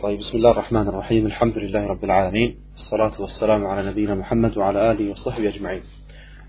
طيب 0.00 0.18
بسم 0.18 0.36
الله 0.36 0.50
الرحمن 0.50 0.88
الرحيم 0.88 1.26
الحمد 1.26 1.58
لله 1.58 1.86
رب 1.86 2.04
العالمين 2.04 2.56
الصلاة 2.74 3.20
والسلام 3.20 3.66
على 3.66 3.90
نبينا 3.90 4.14
Muhammad 4.14 4.56
وعلى 4.56 4.90
آله 4.90 5.10
وصحبه 5.10 5.48
أجمعين 5.48 5.82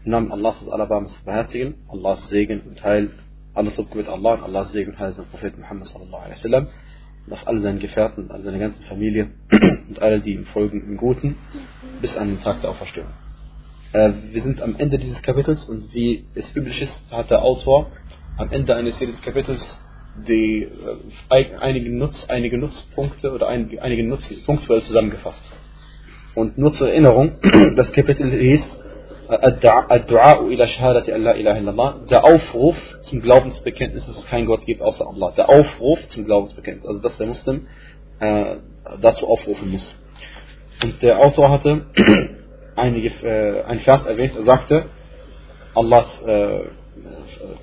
Im 0.06 0.12
Namen 0.12 0.32
Allahs 0.32 0.62
ist 0.62 0.70
Alabamas 0.70 1.12
beherzigen, 1.26 1.76
Allahs 1.90 2.30
Segen 2.30 2.62
und 2.62 2.82
Heil, 2.84 3.10
alles 3.54 3.76
Subgebet 3.76 4.08
Allah 4.08 4.36
und 4.36 4.44
Allahs 4.44 4.72
Segen 4.72 4.92
und 4.92 5.00
Heil 5.00 5.12
sein 5.12 5.26
Prophet 5.26 5.58
Muhammad 5.60 5.88
sallallahu 5.88 6.24
alaihi 6.24 6.38
wasallam 6.38 6.68
und 7.26 7.34
auf 7.34 7.48
all 7.48 7.60
seinen 7.60 7.80
Gefährten, 7.80 8.32
all 8.32 8.42
seine 8.44 8.60
ganze 8.60 8.82
Familie 8.84 9.32
und 9.90 10.02
alle, 10.02 10.22
die 10.22 10.34
ihm 10.34 10.46
folgen 10.46 10.82
im 10.88 10.96
Guten, 10.96 11.36
bis 12.00 12.16
an 12.16 12.28
den 12.30 12.42
Tag 12.42 12.62
der 12.62 12.70
Auferstehung. 12.70 13.10
Äh, 13.92 14.12
wir 14.32 14.42
sind 14.42 14.62
am 14.62 14.76
Ende 14.78 14.98
dieses 14.98 15.22
Kapitels 15.22 15.66
und 15.66 15.94
wie 15.94 16.26
es 16.34 16.56
üblich 16.56 16.82
ist, 16.82 17.12
hat 17.12 17.30
der 17.30 17.42
Autor 17.42 17.92
am 18.38 18.50
Ende 18.52 18.74
eines 18.76 18.98
jedes 19.00 19.22
Kapitels 19.22 19.81
die, 20.17 20.65
äh, 20.65 21.45
einige, 21.61 21.91
Nutz, 21.91 22.27
einige 22.29 22.59
Nutzpunkte 22.59 23.33
oder 23.33 23.49
ein, 23.49 23.71
einige 23.81 24.05
Nutzpunkte 24.05 24.81
zusammengefasst. 24.81 25.43
Und 26.35 26.59
nur 26.59 26.73
zur 26.73 26.89
Erinnerung, 26.89 27.33
das 27.77 27.93
Kapitel 27.93 28.31
hieß 28.31 28.79
illallah, 31.37 32.01
der 32.11 32.25
Aufruf 32.25 32.77
zum 33.03 33.21
Glaubensbekenntnis, 33.23 34.07
dass 34.07 34.19
es 34.19 34.27
keinen 34.27 34.47
Gott 34.47 34.65
gibt 34.67 34.83
außer 34.83 35.07
Allah. 35.07 35.33
Der 35.37 35.49
Aufruf 35.49 36.07
zum 36.09 36.25
Glaubensbekenntnis, 36.25 36.87
also 36.87 37.01
dass 37.01 37.17
der 37.17 37.27
Muslim 37.29 37.67
äh, 38.21 38.57
dazu 39.01 39.27
aufrufen 39.27 39.71
muss. 39.71 39.95
Und 40.83 41.03
der 41.03 41.19
Autor 41.21 41.51
hatte 41.51 41.87
einige, 42.77 43.09
äh, 43.09 43.63
ein 43.65 43.81
Vers 43.81 44.05
erwähnt, 44.07 44.35
er 44.37 44.43
sagte, 44.43 44.87
Allahs 45.75 46.23
äh, 46.23 46.61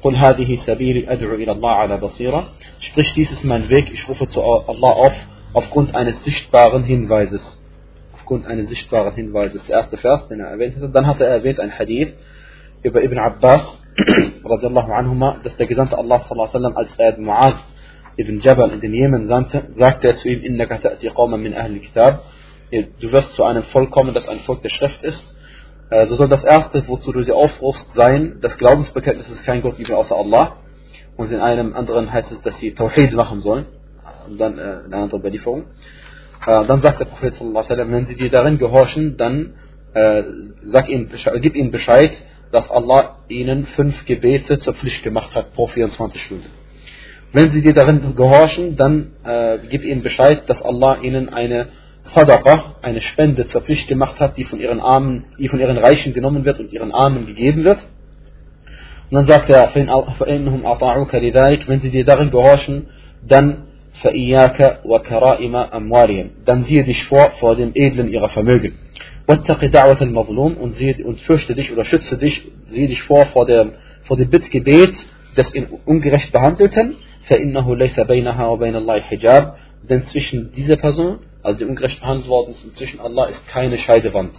قل 0.02 0.16
هذه 0.16 0.56
سبيلي 0.56 1.12
أدعو 1.12 1.34
إلى 1.34 1.52
الله 1.52 1.70
على 1.70 1.96
بصيرة 1.96 2.48
sprich 2.80 3.14
dies 3.14 3.32
ist 3.32 3.44
mein 3.44 3.68
Weg 3.68 3.92
ich 3.92 4.08
rufe 4.08 4.26
zu 4.28 4.42
Allah 4.42 4.92
auf 4.92 5.14
aufgrund 5.52 5.94
eines 5.94 6.22
sichtbaren 6.24 6.84
Hinweises 6.84 7.62
aufgrund 8.12 8.46
eines 8.46 8.68
sichtbaren 8.68 9.14
Hinweises 9.14 9.64
der 9.66 9.76
erste 9.78 9.96
Vers 9.96 10.28
den 10.28 10.40
er 10.40 10.48
erwähnt 10.48 10.76
hatte 10.76 10.90
dann 10.90 11.06
hat 11.06 11.20
er 11.20 11.28
erwähnt 11.28 11.58
ein 11.60 11.76
Hadith 11.78 12.12
über 12.82 13.02
Ibn 13.02 13.18
Abbas 13.18 13.64
radiallahu 14.44 14.92
anhuma 14.92 15.38
dass 15.42 15.56
der 15.56 15.66
Gesandte 15.66 15.96
Allah 15.96 16.18
sallallahu 16.20 16.48
alaihi 16.48 16.54
wasallam 16.54 16.76
als 16.76 16.98
er 16.98 17.18
Mu'ad 17.18 17.56
Ibn 18.16 18.40
Jabal 18.40 18.70
in 18.70 18.80
den 18.80 18.92
Jemen 18.92 19.26
sandte 19.26 19.68
sagte 19.74 20.08
er 20.08 20.16
zu 20.16 20.28
ihm 20.28 20.42
innaka 20.42 20.76
ta'ti 20.76 21.08
qawman 21.10 21.40
min 21.40 21.54
ahli 21.54 21.80
kitab 21.80 22.22
du 22.70 23.12
wirst 23.12 23.32
zu 23.34 23.44
einem 23.44 23.62
Volk 23.64 23.90
kommen 23.90 24.14
das 24.14 24.28
ein 24.28 24.40
Volk 24.40 24.62
der 24.62 24.70
Schrift 24.70 25.02
ist 25.02 25.24
äh, 25.24 25.37
so 26.05 26.15
soll 26.15 26.27
das 26.27 26.43
erste, 26.43 26.87
wozu 26.87 27.11
du 27.11 27.23
sie 27.23 27.31
aufrufst, 27.31 27.93
sein, 27.95 28.37
das 28.41 28.57
Glaubensbekenntnis 28.57 29.29
ist 29.29 29.43
kein 29.43 29.61
Gott 29.61 29.77
gibt 29.77 29.91
außer 29.91 30.15
Allah. 30.15 30.57
Und 31.17 31.31
in 31.31 31.39
einem 31.39 31.75
anderen 31.75 32.11
heißt 32.11 32.31
es, 32.31 32.41
dass 32.43 32.57
sie 32.59 32.73
Tawhid 32.73 33.13
machen 33.13 33.41
sollen. 33.41 33.65
Und 34.27 34.39
dann 34.39 34.57
äh, 34.57 34.61
eine 34.85 34.95
andere 34.95 35.17
Überlieferung. 35.17 35.65
Äh, 36.45 36.65
dann 36.65 36.79
sagt 36.79 36.99
der 36.99 37.05
Prophet 37.05 37.35
wenn 37.41 38.05
sie 38.05 38.15
dir 38.15 38.29
darin 38.29 38.57
gehorchen, 38.57 39.17
dann 39.17 39.53
äh, 39.93 40.23
sag 40.63 40.89
ihnen, 40.89 41.09
gib 41.41 41.55
ihnen 41.55 41.71
Bescheid, 41.71 42.11
dass 42.51 42.69
Allah 42.69 43.17
ihnen 43.27 43.65
fünf 43.65 44.05
Gebete 44.05 44.59
zur 44.59 44.73
Pflicht 44.73 45.03
gemacht 45.03 45.35
hat 45.35 45.53
pro 45.53 45.67
24 45.67 46.21
Stunden. 46.21 46.49
Wenn 47.31 47.51
sie 47.51 47.61
dir 47.61 47.73
darin 47.73 48.15
gehorchen, 48.15 48.75
dann 48.75 49.11
äh, 49.23 49.59
gib 49.69 49.83
ihnen 49.83 50.01
Bescheid, 50.01 50.43
dass 50.47 50.61
Allah 50.61 50.99
ihnen 51.01 51.29
eine 51.29 51.67
Sadaqa, 52.13 52.75
eine 52.81 53.01
Spende 53.01 53.45
zur 53.45 53.61
Pflicht 53.61 53.87
gemacht 53.87 54.19
hat, 54.19 54.37
die 54.37 54.43
von 54.43 54.59
ihren 54.59 54.79
Armen, 54.79 55.25
die 55.37 55.47
von 55.47 55.59
ihren 55.59 55.77
Reichen 55.77 56.13
genommen 56.13 56.45
wird 56.45 56.59
und 56.59 56.73
ihren 56.73 56.91
Armen 56.91 57.27
gegeben 57.27 57.63
wird. 57.63 57.79
Und 59.09 59.15
dann 59.15 59.25
sagt 59.25 59.49
er, 59.49 59.69
wenn 59.73 59.89
sie 61.79 61.89
dir 61.89 62.05
darin 62.05 62.29
gehorchen, 62.29 62.87
dann 63.27 63.63
dann 66.45 66.63
siehe 66.63 66.83
dich 66.83 67.03
vor 67.05 67.31
vor 67.39 67.55
dem 67.55 67.71
Edlen 67.73 68.09
ihrer 68.09 68.29
Vermögen. 68.29 68.77
Und, 69.25 70.71
siehe, 70.71 71.05
und 71.05 71.19
fürchte 71.21 71.55
dich 71.55 71.71
oder 71.71 71.85
schütze 71.85 72.17
dich, 72.17 72.47
siehe 72.67 72.87
dich 72.87 73.01
vor 73.03 73.25
vor 73.27 73.45
dem, 73.45 73.71
vor 74.03 74.15
dem 74.15 74.29
Bittgebet 74.29 74.93
des 75.35 75.51
ungerecht 75.85 76.31
Behandelten. 76.31 76.97
Denn 79.89 80.03
zwischen 80.05 80.51
dieser 80.53 80.77
Person 80.77 81.19
also 81.43 81.59
die 81.59 81.65
ungerecht 81.65 81.99
behandelt 82.01 82.27
worden 82.27 82.51
ist, 82.51 82.63
und 82.63 82.75
zwischen 82.75 82.99
Allah 82.99 83.25
ist 83.25 83.47
keine 83.47 83.77
Scheidewand. 83.77 84.31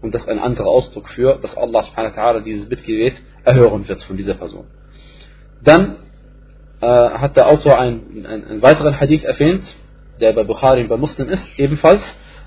Und 0.00 0.14
das 0.14 0.22
ist 0.22 0.28
ein 0.28 0.38
anderer 0.38 0.68
Ausdruck 0.68 1.08
für, 1.08 1.38
dass 1.40 1.56
Allah 1.56 1.82
subhanahu 1.82 2.16
wa 2.16 2.22
ta'ala 2.22 2.40
dieses 2.40 2.68
Bittgebet 2.68 3.14
erhören 3.44 3.88
wird 3.88 4.02
von 4.02 4.16
dieser 4.16 4.34
Person. 4.34 4.66
Dann 5.62 5.96
äh, 6.80 6.86
hat 6.86 7.36
der 7.36 7.48
Autor 7.48 7.78
einen, 7.78 8.24
einen, 8.26 8.44
einen, 8.44 8.62
weiteren 8.62 9.00
Hadith 9.00 9.24
erwähnt, 9.24 9.64
der 10.20 10.32
bei 10.32 10.44
Bukhari 10.44 10.82
und 10.82 10.88
bei 10.88 10.96
Muslim 10.96 11.28
ist, 11.28 11.44
ebenfalls, 11.56 12.02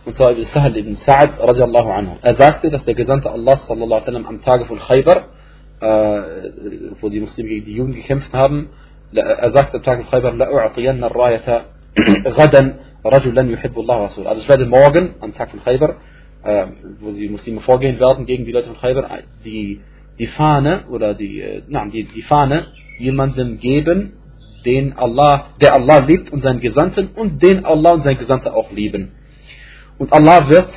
und 0.05 0.15
zwar 0.15 0.31
über 0.31 0.45
Sahel 0.45 0.77
ibn 0.77 0.95
Sa'ad 0.95 1.39
radiallahu 1.39 1.89
anhu. 1.89 2.17
Er 2.21 2.35
sagte, 2.35 2.69
dass 2.69 2.85
der 2.85 2.93
Gesandte 2.93 3.29
Allah 3.29 3.55
sallallahu 3.55 3.85
alaihi 3.85 4.01
wasallam 4.01 4.25
am 4.25 4.41
Tage 4.41 4.65
von 4.65 4.79
Khaybar, 4.79 5.25
äh, 5.81 6.21
wo 7.01 7.09
die 7.09 7.19
Muslime 7.19 7.49
gegen 7.49 7.65
die 7.65 7.75
Juden 7.75 7.93
gekämpft 7.93 8.33
haben, 8.33 8.69
er 9.13 9.51
sagte 9.51 9.77
am 9.77 9.83
Tag 9.83 9.99
von 9.99 10.09
Khaybar, 10.09 10.33
la 10.35 10.47
u'atiyanna 10.49 11.05
ar-rayata 11.07 11.65
Rajulan 13.03 13.49
yuhibbullah 13.49 14.03
Rasul. 14.03 14.27
Also 14.27 14.41
ich 14.41 14.49
werde 14.49 14.65
morgen, 14.65 15.15
am 15.19 15.33
Tag 15.33 15.49
von 15.51 15.63
Khaybar, 15.63 15.95
äh, 16.43 16.67
wo 16.99 17.11
die 17.11 17.29
Muslime 17.29 17.61
vorgehen 17.61 17.99
werden 17.99 18.25
gegen 18.25 18.45
die 18.45 18.51
Leute 18.51 18.67
von 18.67 18.77
Khaybar, 18.77 19.09
die, 19.43 19.81
die 20.19 20.27
Fahne 20.27 20.85
oder 20.89 21.13
die, 21.13 21.41
äh, 21.41 21.61
na, 21.67 21.85
die, 21.87 22.03
die 22.03 22.21
Fahne 22.21 22.67
jemandem 22.99 23.59
geben, 23.59 24.13
den 24.65 24.93
Allah, 24.93 25.47
der 25.59 25.73
Allah 25.73 25.99
liebt 25.99 26.31
und 26.31 26.43
seinen 26.43 26.59
Gesandten 26.59 27.09
und 27.15 27.41
den 27.41 27.65
Allah 27.65 27.93
und 27.93 28.03
sein 28.03 28.17
Gesandter 28.17 28.55
auch 28.55 28.71
lieben. 28.71 29.11
Und 29.97 30.13
Allah 30.13 30.47
wird 30.49 30.69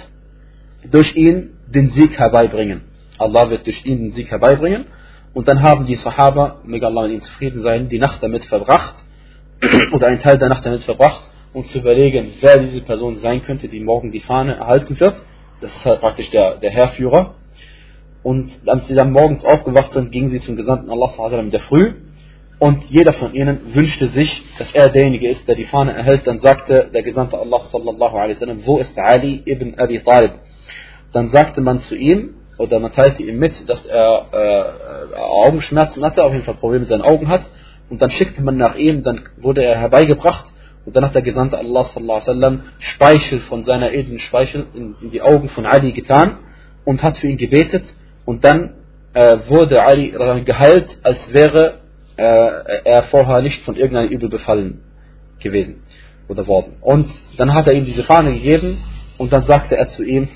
durch 0.91 1.15
ihn 1.17 1.51
den 1.67 1.91
Sieg 1.91 2.19
herbeibringen. 2.19 2.83
Allah 3.19 3.51
wird 3.51 3.67
durch 3.67 3.85
ihn 3.85 3.99
den 3.99 4.13
Sieg 4.13 4.31
herbeibringen. 4.31 4.87
Und 5.35 5.49
dann 5.49 5.63
haben 5.63 5.85
die 5.87 5.97
Sahaba, 5.97 6.61
möge 6.65 6.87
Allah 6.87 7.03
mit 7.03 7.13
ihnen 7.13 7.21
zufrieden 7.21 7.63
sein, 7.63 7.89
die 7.89 7.99
Nacht 7.99 8.23
damit 8.23 8.45
verbracht, 8.45 8.95
oder 9.93 10.07
einen 10.07 10.21
Teil 10.21 10.39
der 10.39 10.49
Nacht 10.49 10.65
damit 10.65 10.83
verbracht, 10.83 11.23
um 11.55 11.65
zu 11.67 11.79
überlegen, 11.79 12.35
wer 12.41 12.59
diese 12.59 12.81
Person 12.83 13.17
sein 13.19 13.43
könnte, 13.43 13.69
die 13.69 13.81
morgen 13.81 14.11
die 14.11 14.21
Fahne 14.21 14.57
erhalten 14.57 14.99
wird. 14.99 15.15
Das 15.61 15.75
ist 15.75 15.87
halt 15.87 16.01
praktisch 16.01 16.29
der, 16.31 16.57
der 16.57 16.71
Herrführer. 16.71 17.37
Und 18.25 18.51
als 18.67 18.89
sie 18.89 18.95
dann 18.95 19.13
morgens 19.13 19.45
aufgewacht 19.45 19.93
sind, 19.93 20.11
gingen 20.11 20.31
sie 20.31 20.41
zum 20.41 20.57
Gesandten 20.57 20.91
Allah 20.91 21.41
in 21.41 21.51
der 21.51 21.61
Früh. 21.61 21.93
Und 22.59 22.85
jeder 22.91 23.13
von 23.13 23.35
ihnen 23.35 23.75
wünschte 23.75 24.09
sich, 24.09 24.43
dass 24.59 24.73
er 24.75 24.89
derjenige 24.89 25.29
ist, 25.29 25.47
der 25.47 25.55
die 25.55 25.65
Fahne 25.65 25.93
erhält. 25.93 26.27
Dann 26.27 26.41
sagte 26.41 26.91
der 26.93 27.03
Gesandte 27.03 27.39
Allah 27.39 27.61
sallallahu 27.61 28.17
alaihi 28.17 28.35
wasallam, 28.35 28.67
wo 28.67 28.79
ist 28.79 28.99
Ali 28.99 29.43
ibn 29.47 29.79
Abi 29.79 30.01
Talib? 30.01 30.33
Dann 31.13 31.31
sagte 31.31 31.61
man 31.61 31.81
zu 31.81 31.95
ihm, 31.95 32.35
oder 32.59 32.81
man 32.81 32.93
teilte 32.93 33.23
ihm 33.23 33.39
mit, 33.39 33.69
dass 33.69 33.85
er 33.87 34.27
äh, 35.13 35.17
Augenschmerzen 35.17 36.05
hatte, 36.05 36.25
auf 36.25 36.33
jeden 36.33 36.45
Fall 36.45 36.55
Probleme 36.55 36.81
mit 36.81 36.89
seinen 36.89 37.03
Augen 37.03 37.29
hat. 37.29 37.43
Und 37.91 38.01
dann 38.03 38.11
schickte 38.11 38.43
man 38.43 38.57
nach 38.57 38.77
ihm, 38.77 39.03
dann 39.03 39.23
wurde 39.37 39.63
er 39.63 39.79
herbeigebracht 39.79 40.54
und 40.87 40.95
dann 40.95 41.05
hat 41.05 41.15
der 41.15 41.23
Gesandte 41.23 41.57
Allah 41.59 41.85
sallallahu 41.85 42.19
wasallam 42.19 42.63
Speichel 42.79 43.41
von 43.41 43.65
seiner 43.65 43.93
edlen 43.93 44.19
Speichel 44.19 44.67
in, 44.75 44.95
in, 45.01 45.11
die 45.11 45.23
Augen 45.23 45.49
von 45.49 45.65
Ali 45.65 45.93
getan 45.93 46.39
und 46.85 47.03
hat 47.03 47.17
für 47.17 47.27
ihn 47.27 47.39
gebetet. 47.39 47.85
Und 48.27 48.45
dann 48.45 48.75
äh, 49.15 49.39
wurde 49.49 49.83
Ali 49.83 50.15
geheilt, 50.45 50.99
als 51.03 51.33
wäre 51.33 51.81
äh, 52.17 52.23
er 52.23 53.05
vorher 53.05 53.41
nicht 53.41 53.65
von 53.65 53.77
irgendeinem 53.77 54.11
Übel 54.11 54.29
befallen 54.29 54.83
gewesen 55.39 55.83
oder 56.29 56.47
worden. 56.47 56.75
Und 56.81 57.11
dann 57.39 57.55
hat 57.55 57.67
er 57.67 57.73
ihm 57.73 57.87
diese 57.87 58.05
Fahne 58.05 58.35
gegeben 58.35 58.79
und 59.19 59.33
dann 59.33 59.45
sagte 59.45 59.77
er 59.77 59.89
zu 59.89 60.03
ihm, 60.03 60.29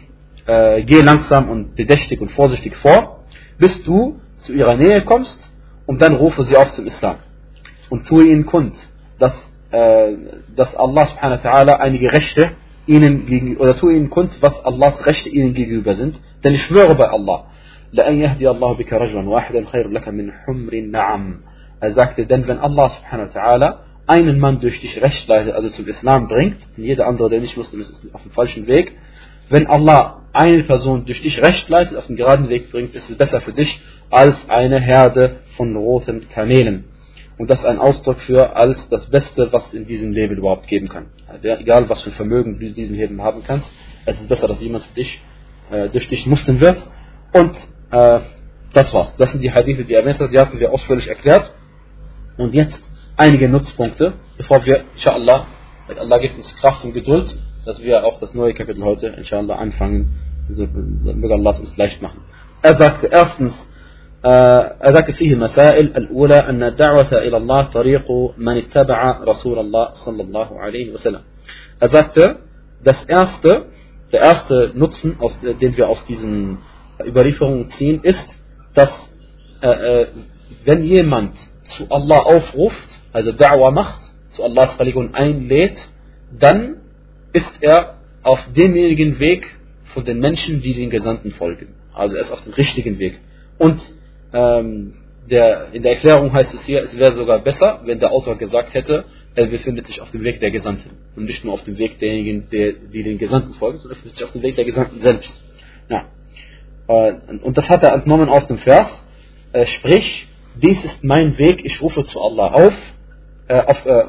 äh, 0.46 0.82
geh 0.82 1.00
langsam 1.02 1.50
und 1.50 1.76
bedächtig 1.76 2.20
und 2.20 2.30
vorsichtig 2.32 2.74
vor, 2.76 3.24
bis 3.58 3.82
du 3.84 4.20
zu 4.36 4.52
ihrer 4.52 4.76
Nähe 4.76 5.02
kommst 5.02 5.38
und 5.86 6.00
dann 6.00 6.14
rufe 6.14 6.42
sie 6.44 6.56
auf 6.56 6.72
zum 6.72 6.86
Islam 6.86 7.16
und 7.90 8.06
tue 8.06 8.26
ihnen 8.26 8.46
kund, 8.46 8.74
dass 9.18 9.34
dass 9.71 10.75
Allah 10.75 11.05
subhanahu 11.07 11.43
wa 11.43 11.49
ta'ala 11.49 11.73
einige 11.79 12.13
Rechte 12.13 12.51
ihnen 12.85 13.25
gegenüber, 13.25 13.61
oder 13.61 13.75
tu 13.75 13.89
ihnen 13.89 14.09
kund, 14.09 14.37
was 14.41 14.63
Allahs 14.65 15.05
Rechte 15.05 15.29
ihnen 15.29 15.53
gegenüber 15.53 15.95
sind. 15.95 16.19
Denn 16.43 16.53
ich 16.53 16.63
schwöre 16.63 16.95
bei 16.95 17.09
Allah, 17.09 17.45
لأن 17.93 18.21
يهدي 18.21 18.49
الله 18.49 18.73
بك 18.73 18.93
رجلا 18.93 19.29
واحدا 19.29 19.65
خير 19.71 19.89
لك 19.89 20.07
من 20.09 20.31
حمر 20.31 20.73
النعم. 20.73 21.39
Er 21.79 21.93
sagte, 21.93 22.25
denn 22.25 22.47
wenn 22.47 22.59
Allah 22.59 22.89
subhanahu 22.89 23.27
wa 23.27 23.39
ta'ala 23.39 23.79
einen 24.07 24.39
Mann 24.39 24.59
durch 24.59 24.79
dich 24.79 25.01
recht 25.01 25.27
leitet, 25.27 25.53
also 25.53 25.69
zum 25.69 25.87
Islam 25.87 26.27
bringt, 26.27 26.57
denn 26.75 26.85
jeder 26.85 27.07
andere, 27.07 27.29
der 27.29 27.39
nicht 27.39 27.55
Muslim 27.55 27.81
ist, 27.81 27.89
ist 27.91 28.13
auf 28.13 28.23
dem 28.23 28.31
falschen 28.31 28.67
Weg, 28.67 28.93
wenn 29.49 29.67
Allah 29.67 30.21
eine 30.33 30.63
Person 30.63 31.05
durch 31.05 31.21
dich 31.21 31.41
recht 31.41 31.69
leitet, 31.69 31.97
auf 31.97 32.07
den 32.07 32.15
geraden 32.15 32.49
Weg 32.49 32.71
bringt, 32.71 32.95
ist 32.95 33.09
es 33.09 33.17
besser 33.17 33.41
für 33.41 33.53
dich 33.53 33.79
als 34.09 34.37
eine 34.49 34.79
Herde 34.79 35.37
von 35.55 35.75
roten 35.75 36.27
Kamelen. 36.29 36.85
Und 37.38 37.48
das 37.48 37.60
ist 37.60 37.66
ein 37.66 37.78
Ausdruck 37.78 38.18
für 38.18 38.56
als 38.56 38.88
das 38.88 39.06
Beste, 39.06 39.52
was 39.52 39.72
in 39.72 39.86
diesem 39.86 40.12
Leben 40.12 40.36
überhaupt 40.36 40.66
geben 40.66 40.88
kann. 40.88 41.06
Also 41.28 41.48
egal, 41.48 41.88
was 41.88 42.02
für 42.02 42.10
Vermögen 42.10 42.58
du 42.58 42.66
in 42.66 42.74
diesem 42.74 42.96
Leben 42.96 43.22
haben 43.22 43.44
kannst, 43.44 43.70
es 44.06 44.20
ist 44.20 44.28
besser, 44.28 44.48
dass 44.48 44.60
jemand 44.60 44.84
dich, 44.96 45.22
äh, 45.70 45.88
durch 45.88 46.08
dich 46.08 46.26
Muslim 46.26 46.60
wird. 46.60 46.84
Und 47.32 47.54
äh, 47.92 48.20
das 48.72 48.92
war's. 48.92 49.14
Das 49.16 49.30
sind 49.30 49.40
die 49.40 49.52
Hadithe, 49.52 49.84
die 49.84 49.94
erwähnt 49.94 50.18
hat, 50.18 50.32
die 50.32 50.38
hatten 50.38 50.58
wir 50.58 50.72
ausführlich 50.72 51.08
erklärt. 51.08 51.54
Und 52.36 52.54
jetzt 52.54 52.82
einige 53.16 53.48
Nutzpunkte, 53.48 54.14
bevor 54.36 54.64
wir, 54.66 54.84
inshallah, 54.94 55.46
Allah 55.96 56.18
gibt 56.18 56.36
uns 56.36 56.54
Kraft 56.56 56.84
und 56.84 56.92
Geduld, 56.92 57.36
dass 57.64 57.82
wir 57.82 58.04
auch 58.04 58.18
das 58.18 58.34
neue 58.34 58.54
Kapitel 58.54 58.82
heute, 58.82 59.08
inshallah, 59.08 59.56
anfangen. 59.56 60.14
Möge 60.48 61.34
Allah 61.34 61.50
es 61.50 61.60
uns 61.60 61.76
leicht 61.76 62.00
machen. 62.02 62.20
Er 62.62 62.74
sagte 62.74 63.06
erstens, 63.06 63.67
er 64.23 64.93
sagte 64.93 65.13
فيه 65.13 65.35
مسائل 65.35 65.97
الأولى 65.97 66.39
أن 66.39 66.63
الدعوة 66.63 67.11
إلى 67.11 67.37
الله 67.37 67.63
طريق 67.63 68.11
من 68.37 68.57
اتبع 68.57 69.23
رسول 69.23 69.59
الله 69.59 69.93
صلى 69.93 70.23
الله 70.23 70.59
عليه 70.59 70.93
وسلم. 70.93 71.21
Er 71.79 71.89
sagte, 71.89 72.37
das 72.83 73.03
erste, 73.05 73.65
der 74.11 74.21
erste 74.21 74.71
Nutzen, 74.75 75.17
aus, 75.19 75.37
den 75.41 75.75
wir 75.75 75.89
aus 75.89 76.05
diesen 76.05 76.59
Überlieferungen 77.05 77.69
ziehen, 77.71 77.99
ist, 78.03 78.27
dass 78.73 78.91
äh, 79.61 80.05
wenn 80.65 80.83
jemand 80.83 81.35
zu 81.63 81.87
Allah 81.89 82.19
aufruft, 82.19 82.87
also 83.11 83.31
Da'wah 83.31 83.71
macht, 83.71 83.99
zu 84.29 84.43
Allahs 84.43 84.79
Religion 84.79 85.13
einlädt, 85.13 85.77
dann 86.39 86.77
ist 87.33 87.51
er 87.61 87.95
auf 88.23 88.39
demjenigen 88.55 89.19
Weg 89.19 89.47
von 89.93 90.05
den 90.05 90.19
Menschen, 90.19 90.61
die 90.61 90.73
den 90.73 90.89
Gesandten 90.89 91.31
folgen. 91.31 91.75
Also 91.93 92.15
er 92.15 92.21
ist 92.21 92.31
auf 92.31 92.41
dem 92.41 92.53
richtigen 92.53 92.99
Weg. 92.99 93.19
Und 93.57 93.79
ähm, 94.32 94.94
der, 95.30 95.68
in 95.72 95.82
der 95.82 95.92
Erklärung 95.92 96.32
heißt 96.32 96.54
es 96.54 96.62
hier, 96.62 96.80
es 96.82 96.96
wäre 96.96 97.12
sogar 97.12 97.40
besser, 97.40 97.80
wenn 97.84 97.98
der 97.98 98.12
Autor 98.12 98.36
gesagt 98.36 98.74
hätte, 98.74 99.04
er 99.34 99.46
befindet 99.46 99.86
sich 99.86 100.00
auf 100.00 100.10
dem 100.10 100.24
Weg 100.24 100.40
der 100.40 100.50
Gesandten 100.50 100.90
und 101.16 101.24
nicht 101.24 101.44
nur 101.44 101.54
auf 101.54 101.62
dem 101.64 101.78
Weg 101.78 101.98
derjenigen, 101.98 102.48
der, 102.50 102.72
die 102.72 103.02
den 103.02 103.18
Gesandten 103.18 103.54
folgen, 103.54 103.78
sondern 103.78 103.96
befindet 103.96 104.16
sich 104.16 104.24
auf 104.24 104.32
dem 104.32 104.42
Weg 104.42 104.56
der 104.56 104.64
Gesandten 104.64 105.00
selbst. 105.00 105.42
Ja. 105.88 106.06
Äh, 106.88 107.14
und 107.42 107.56
das 107.56 107.68
hat 107.68 107.82
er 107.82 107.92
entnommen 107.92 108.28
aus 108.28 108.46
dem 108.46 108.58
Vers, 108.58 108.88
äh, 109.52 109.66
sprich, 109.66 110.28
dies 110.60 110.82
ist 110.84 111.04
mein 111.04 111.38
Weg, 111.38 111.64
ich 111.64 111.80
rufe 111.80 112.04
zu 112.04 112.20
Allah 112.20 112.48
auf, 112.48 112.74
äh, 113.48 113.60
auf, 113.60 113.86
äh, 113.86 114.04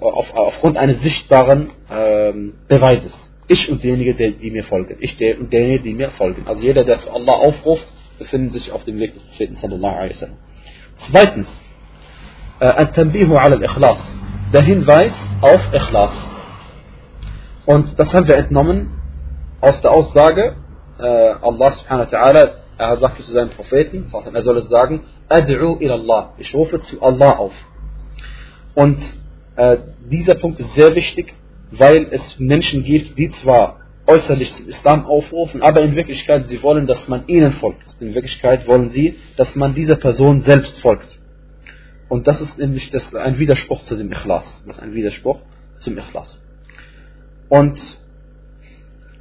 auf, 0.00 0.34
aufgrund 0.34 0.76
eines 0.76 1.00
sichtbaren 1.02 1.70
ähm, 1.90 2.54
Beweises. 2.68 3.12
Ich 3.48 3.70
und 3.70 3.82
derjenige, 3.82 4.14
die, 4.14 4.32
die 4.32 4.50
mir 4.50 4.64
folgen. 4.64 4.96
Ich 5.00 5.16
der, 5.16 5.38
und 5.38 5.52
derjenige, 5.52 5.82
die 5.82 5.94
mir 5.94 6.10
folgen. 6.10 6.46
Also 6.46 6.62
jeder, 6.62 6.84
der 6.84 6.98
zu 6.98 7.10
Allah 7.10 7.34
aufruft, 7.34 7.86
befindet 8.22 8.54
sich 8.54 8.72
auf 8.72 8.84
dem 8.84 8.98
Weg 8.98 9.14
des 9.14 9.22
Propheten 9.22 9.56
sallallahu 9.56 9.96
alaihi 9.96 10.14
wasallam. 10.14 10.38
Zweitens, 11.10 11.48
Al-Tanbihu 12.60 13.36
ala 13.36 13.56
al-Ikhlas. 13.56 14.00
Der 14.52 14.62
Hinweis 14.62 15.14
auf 15.40 15.62
Ikhlas. 15.72 16.12
Und 17.66 17.98
das 17.98 18.12
haben 18.14 18.28
wir 18.28 18.36
entnommen 18.36 18.90
aus 19.60 19.80
der 19.80 19.90
Aussage, 19.90 20.56
äh, 20.98 21.02
Allah 21.02 21.70
subhanahu 21.70 22.06
wa 22.10 22.18
ta'ala, 22.18 22.50
er 22.78 22.96
sagte 22.98 23.22
zu 23.22 23.32
seinen 23.32 23.50
Propheten, 23.50 24.06
er 24.32 24.42
soll 24.42 24.58
es 24.58 24.68
sagen, 24.68 25.02
Ad'u 25.28 25.80
ilallah. 25.80 26.34
Ich 26.38 26.54
rufe 26.54 26.80
zu 26.80 27.00
Allah 27.02 27.32
auf. 27.36 27.54
Und 28.74 28.98
äh, 29.56 29.78
dieser 30.10 30.34
Punkt 30.34 30.60
ist 30.60 30.74
sehr 30.74 30.94
wichtig, 30.94 31.34
weil 31.70 32.06
es 32.10 32.38
Menschen 32.38 32.84
gibt, 32.84 33.18
die 33.18 33.30
zwar 33.30 33.81
äußerlich 34.05 34.53
zum 34.53 34.69
Islam 34.69 35.05
aufrufen, 35.05 35.61
aber 35.61 35.81
in 35.81 35.95
Wirklichkeit 35.95 36.47
sie 36.47 36.61
wollen, 36.63 36.87
dass 36.87 37.07
man 37.07 37.27
ihnen 37.27 37.51
folgt. 37.53 37.85
In 37.99 38.15
Wirklichkeit 38.15 38.67
wollen 38.67 38.91
sie, 38.91 39.17
dass 39.35 39.53
man 39.55 39.73
dieser 39.73 39.97
Person 39.97 40.41
selbst 40.41 40.79
folgt. 40.79 41.19
Und 42.09 42.25
das 42.27 42.39
ist 42.39 42.57
nämlich 42.57 42.89
das, 42.89 43.13
ein 43.13 43.37
Widerspruch 43.37 43.81
zu 43.83 43.95
dem 43.97 44.11
Ikhlas. 44.11 44.63
Das 44.65 44.77
ist 44.77 44.83
ein 44.83 44.93
Widerspruch 44.93 45.39
zum 45.79 45.97
Ikhlas. 45.97 46.39
Und 47.49 47.77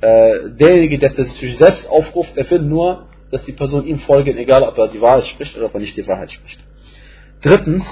äh, 0.00 0.50
derjenige, 0.50 0.98
der 0.98 1.12
sich 1.24 1.56
selbst 1.56 1.88
aufruft, 1.88 2.36
er 2.36 2.48
will 2.50 2.62
nur, 2.62 3.06
dass 3.32 3.44
die 3.44 3.52
Person 3.52 3.86
ihm 3.86 3.98
folgen, 4.00 4.36
egal 4.36 4.62
ob 4.62 4.78
er 4.78 4.88
die 4.88 5.00
Wahrheit 5.00 5.26
spricht 5.26 5.56
oder 5.56 5.66
ob 5.66 5.74
er 5.74 5.80
nicht 5.80 5.96
die 5.96 6.06
Wahrheit 6.06 6.30
spricht. 6.30 6.60
Drittens, 7.40 7.84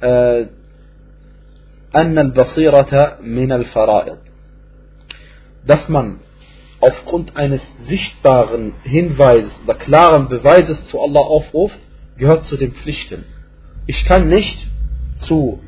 äh, 0.00 0.46
أن 1.96 2.18
البصيرة 2.18 3.18
من 3.20 3.52
الفرائض 3.52 4.18
dass 5.66 5.88
man 5.88 6.20
aufgrund 6.80 7.36
eines 7.36 7.62
sichtbaren 7.86 8.74
Hinweises 8.82 9.52
oder 9.64 9.74
klaren 9.74 10.28
Beweises 10.28 10.86
zu 10.88 11.00
Allah 11.00 11.20
aufruft, 11.20 11.78
gehört 12.18 12.44
zu 12.44 12.56
den 12.56 12.72
Pflichten. 12.72 13.24
Ich 13.86 14.04
kann 14.04 14.28
nicht 14.28 14.66
zu 15.18 15.60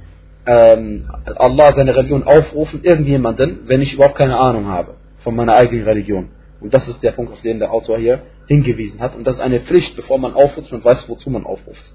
ähm, 0.46 1.10
Allah 1.24 1.72
seine 1.72 1.96
Religion 1.96 2.24
aufrufen, 2.24 2.80
irgendjemanden, 2.82 3.60
wenn 3.66 3.82
ich 3.82 3.94
überhaupt 3.94 4.16
keine 4.16 4.36
Ahnung 4.36 4.66
habe 4.66 4.94
von 5.18 5.34
meiner 5.34 5.54
eigenen 5.54 5.84
Religion. 5.84 6.28
Und 6.60 6.72
das 6.72 6.86
ist 6.88 7.02
der 7.02 7.12
Punkt, 7.12 7.32
auf 7.32 7.42
den 7.42 7.58
der 7.58 7.72
Autor 7.72 7.98
hier 7.98 8.22
hingewiesen 8.46 9.00
hat. 9.00 9.14
Und 9.16 9.24
das 9.26 9.36
ist 9.36 9.40
eine 9.40 9.60
Pflicht, 9.60 9.96
bevor 9.96 10.18
man 10.18 10.34
aufruft 10.34 10.72
und 10.72 10.84
weiß, 10.84 11.08
wozu 11.08 11.30
man 11.30 11.44
aufruft. 11.44 11.92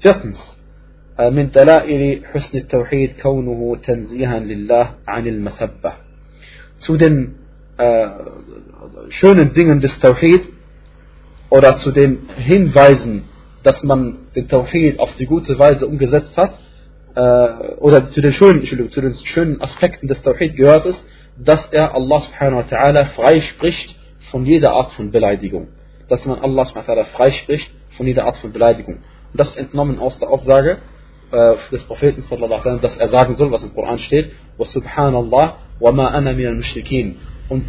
Viertens, 0.00 0.38
من 1.18 1.50
دلائل 1.50 2.24
حسن 2.26 2.58
التوحيد 2.58 3.10
كونه 3.22 3.76
تنزيها 3.82 4.38
لله 4.38 4.90
عن 5.08 5.26
المسبة 5.26 5.92
zu 6.79 6.97
den 6.97 7.35
äh, 7.77 8.09
schönen 9.09 9.53
Dingen 9.53 9.81
des 9.81 9.97
Tawhid 9.99 10.49
oder 11.49 11.77
zu 11.77 11.91
den 11.91 12.29
Hinweisen, 12.37 13.23
dass 13.63 13.81
man 13.83 14.17
den 14.35 14.47
Tawhid 14.47 14.99
auf 14.99 15.15
die 15.15 15.25
gute 15.25 15.57
Weise 15.57 15.87
umgesetzt 15.87 16.35
hat, 16.37 16.53
äh, 17.15 17.75
oder 17.77 18.09
zu 18.09 18.21
den, 18.21 18.31
schönen, 18.31 18.65
zu 18.65 19.01
den 19.01 19.15
schönen 19.15 19.61
Aspekten 19.61 20.07
des 20.07 20.21
Tawhid 20.21 20.55
gehört 20.55 20.85
es, 20.85 20.95
dass 21.37 21.65
er 21.71 21.95
Allah 21.95 22.21
subhanahu 22.21 22.57
wa 22.57 22.77
ta'ala 22.77 23.05
frei 23.15 23.41
spricht 23.41 23.95
von 24.31 24.45
jeder 24.45 24.71
Art 24.71 24.93
von 24.93 25.11
Beleidigung. 25.11 25.69
Dass 26.07 26.25
man 26.25 26.39
Allah 26.39 26.65
subhanahu 26.65 26.87
wa 26.87 26.93
ta'ala 26.93 27.05
frei 27.05 27.31
spricht 27.31 27.71
von 27.97 28.05
jeder 28.05 28.25
Art 28.25 28.37
von 28.37 28.51
Beleidigung. 28.51 28.95
Und 29.31 29.39
das 29.39 29.55
entnommen 29.55 29.99
aus 29.99 30.19
der 30.19 30.29
Aussage 30.29 30.77
des 31.31 31.83
Propheten 31.83 32.23
dass 32.81 32.97
er 32.97 33.09
sagen 33.09 33.35
soll, 33.35 33.51
was 33.51 33.63
im 33.63 33.73
Koran 33.73 33.99
steht, 33.99 34.31
subhanallah 34.57 35.57
wa 35.79 35.91
ma 35.91 36.07
ana 36.07 36.33
min 36.33 36.47
al 36.47 37.13
Und 37.49 37.65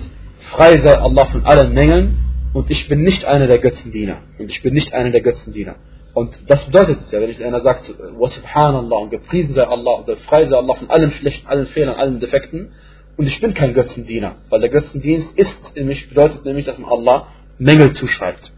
frei 0.53 0.79
sei 0.79 0.97
Allah 0.97 1.27
von 1.27 1.45
allen 1.45 1.73
Mängeln 1.73 2.17
und 2.53 2.71
ich 2.71 2.89
bin 2.89 3.01
nicht 3.03 3.25
einer 3.25 3.47
der 3.47 3.59
Götzendiener. 3.59 4.19
Und 4.39 4.51
ich 4.51 4.63
bin 4.63 4.75
nicht 4.75 4.93
einer 4.93 5.11
der 5.11 5.21
Götzendiener. 5.21 5.77
Und 6.13 6.37
das 6.49 6.65
bedeutet 6.65 7.01
es 7.01 7.11
ja, 7.13 7.21
wenn 7.21 7.31
ich 7.31 7.45
einer 7.45 7.61
sagt, 7.61 7.85
subhanallah 7.87 8.97
und 8.97 9.11
gepriesen 9.11 9.55
sei 9.55 9.63
Allah 9.63 10.01
oder 10.01 10.17
frei 10.17 10.47
sei 10.47 10.57
Allah 10.57 10.75
von 10.75 10.91
allen 10.91 11.13
schlechten, 11.13 11.47
allen 11.47 11.67
Fehlern, 11.67 11.95
allen 11.95 12.19
Defekten 12.19 12.73
und 13.17 13.27
ich 13.27 13.41
bin 13.41 13.55
kein 13.55 13.75
Götzendiener, 13.75 14.37
weil 14.49 14.61
der 14.61 14.71
Götzendienst 14.71 15.39
ist 15.39 15.77
nämlich, 15.77 16.09
bedeutet 16.09 16.45
nämlich, 16.45 16.65
dass 16.65 16.79
man 16.79 16.91
Allah 16.91 17.29
Mängel 17.59 17.93
zuschreibt. 17.93 18.51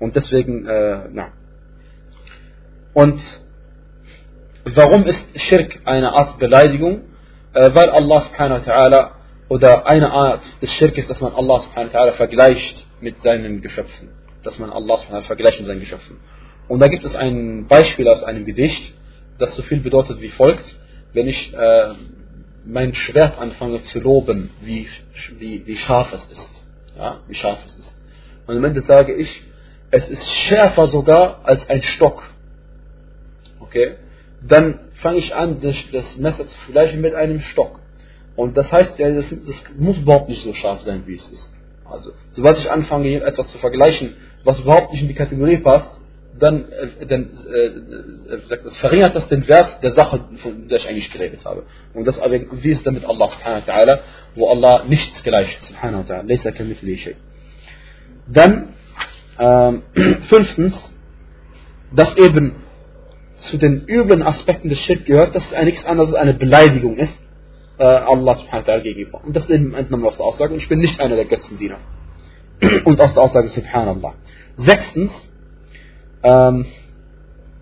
Und 0.00 0.16
deswegen, 0.16 0.66
äh, 0.66 1.08
na. 1.12 1.28
Und 2.92 3.20
warum 4.64 5.04
ist 5.04 5.40
Schirk 5.40 5.80
eine 5.84 6.12
Art 6.12 6.38
Beleidigung? 6.38 7.02
Äh, 7.52 7.70
weil 7.74 7.90
Allah 7.90 8.20
subhanahu 8.22 8.66
wa 8.66 8.72
ta'ala 8.72 9.10
oder 9.48 9.86
eine 9.86 10.10
Art 10.10 10.42
des 10.62 10.72
Schirk 10.72 10.96
ist, 10.98 11.08
dass 11.08 11.20
man 11.20 11.32
Allah 11.32 11.60
subhanahu 11.60 11.92
wa 11.92 11.98
ta'ala 11.98 12.12
vergleicht 12.12 12.86
mit 13.00 13.22
seinen 13.22 13.62
Geschöpfen. 13.62 14.08
Dass 14.42 14.58
man 14.58 14.70
Allah 14.70 14.98
subhanahu 14.98 15.12
wa 15.12 15.18
ta'ala 15.18 15.26
vergleicht 15.26 15.60
mit 15.60 15.68
seinen 15.68 15.80
Geschöpfen. 15.80 16.18
Und 16.68 16.80
da 16.80 16.88
gibt 16.88 17.04
es 17.04 17.14
ein 17.14 17.66
Beispiel 17.68 18.08
aus 18.08 18.24
einem 18.24 18.44
Gedicht, 18.44 18.94
das 19.38 19.54
so 19.54 19.62
viel 19.62 19.80
bedeutet 19.80 20.20
wie 20.20 20.30
folgt. 20.30 20.64
Wenn 21.12 21.28
ich 21.28 21.54
äh, 21.54 21.94
mein 22.64 22.94
Schwert 22.94 23.38
anfange 23.38 23.82
zu 23.84 24.00
loben, 24.00 24.50
wie, 24.62 24.88
wie, 25.38 25.66
wie 25.66 25.76
scharf 25.76 26.12
es 26.12 26.24
ist. 26.32 26.50
Ja, 26.96 27.20
wie 27.28 27.34
scharf 27.34 27.58
es 27.66 27.74
ist. 27.74 27.94
Und 28.46 28.56
am 28.56 28.64
Ende 28.64 28.82
sage 28.82 29.14
ich, 29.14 29.42
es 29.90 30.08
ist 30.08 30.28
schärfer 30.28 30.86
sogar 30.86 31.40
als 31.44 31.68
ein 31.68 31.82
Stock. 31.82 32.22
Okay? 33.60 33.96
Dann 34.46 34.78
fange 34.94 35.18
ich 35.18 35.34
an, 35.34 35.60
das, 35.60 35.76
das 35.92 36.16
Messer 36.16 36.46
zu 36.46 36.58
vergleichen 36.58 37.00
mit 37.00 37.14
einem 37.14 37.40
Stock. 37.40 37.80
Und 38.36 38.56
das 38.56 38.70
heißt, 38.70 38.98
ja, 38.98 39.10
das, 39.10 39.26
das, 39.30 39.64
muss 39.78 39.98
überhaupt 39.98 40.28
nicht 40.28 40.42
so 40.42 40.52
scharf 40.54 40.82
sein, 40.82 41.04
wie 41.06 41.14
es 41.14 41.28
ist. 41.28 41.50
Also, 41.84 42.12
sobald 42.32 42.58
ich 42.58 42.70
anfange, 42.70 43.22
etwas 43.22 43.48
zu 43.48 43.58
vergleichen, 43.58 44.14
was 44.42 44.60
überhaupt 44.60 44.92
nicht 44.92 45.02
in 45.02 45.08
die 45.08 45.14
Kategorie 45.14 45.58
passt, 45.58 45.88
dann, 46.38 46.68
äh, 46.68 47.06
dann 47.06 47.30
äh, 47.52 48.38
das 48.48 48.76
verringert 48.78 49.14
das 49.14 49.28
den 49.28 49.46
Wert 49.46 49.82
der 49.82 49.92
Sache, 49.92 50.24
von 50.38 50.68
der 50.68 50.78
ich 50.78 50.88
eigentlich 50.88 51.10
geredet 51.10 51.44
habe. 51.44 51.64
Und 51.94 52.06
das 52.06 52.18
aber, 52.18 52.32
wie 52.32 52.70
ist 52.70 52.84
damit 52.84 53.04
Allah 53.04 53.28
subhanahu 53.28 53.66
wa 53.66 53.72
ta'ala, 53.72 53.98
wo 54.34 54.48
Allah 54.48 54.84
nichts 54.84 55.22
gleicht, 55.22 55.62
subhanahu 55.62 56.08
wa 56.08 56.14
ta'ala. 56.14 57.14
Dann, 58.26 58.68
ähm, 59.38 59.82
fünftens, 60.24 60.92
dass 61.94 62.16
eben 62.16 62.56
zu 63.44 63.58
den 63.58 63.84
üblen 63.86 64.22
Aspekten 64.22 64.68
des 64.68 64.78
Schirk 64.80 65.04
gehört, 65.04 65.34
dass 65.34 65.52
es 65.52 65.64
nichts 65.64 65.84
anderes 65.84 66.10
als 66.10 66.22
eine 66.22 66.34
Beleidigung 66.34 66.96
ist, 66.96 67.18
äh, 67.78 67.84
Allah 67.84 68.34
subhanahu 68.34 68.66
wa 68.66 68.72
ta'ala 68.72 68.82
gegenüber. 68.82 69.22
Und 69.24 69.36
das 69.36 69.48
eben 69.50 69.74
entnommen 69.74 70.06
aus 70.06 70.16
der 70.16 70.26
Aussage, 70.26 70.52
und 70.52 70.58
ich 70.58 70.68
bin 70.68 70.78
nicht 70.78 71.00
einer 71.00 71.16
der 71.16 71.26
Götzendiener. 71.26 71.78
und 72.84 73.00
aus 73.00 73.14
der 73.14 73.22
Aussage 73.22 73.48
subhanallah. 73.48 74.14
Sechstens, 74.56 75.12
ähm, 76.22 76.66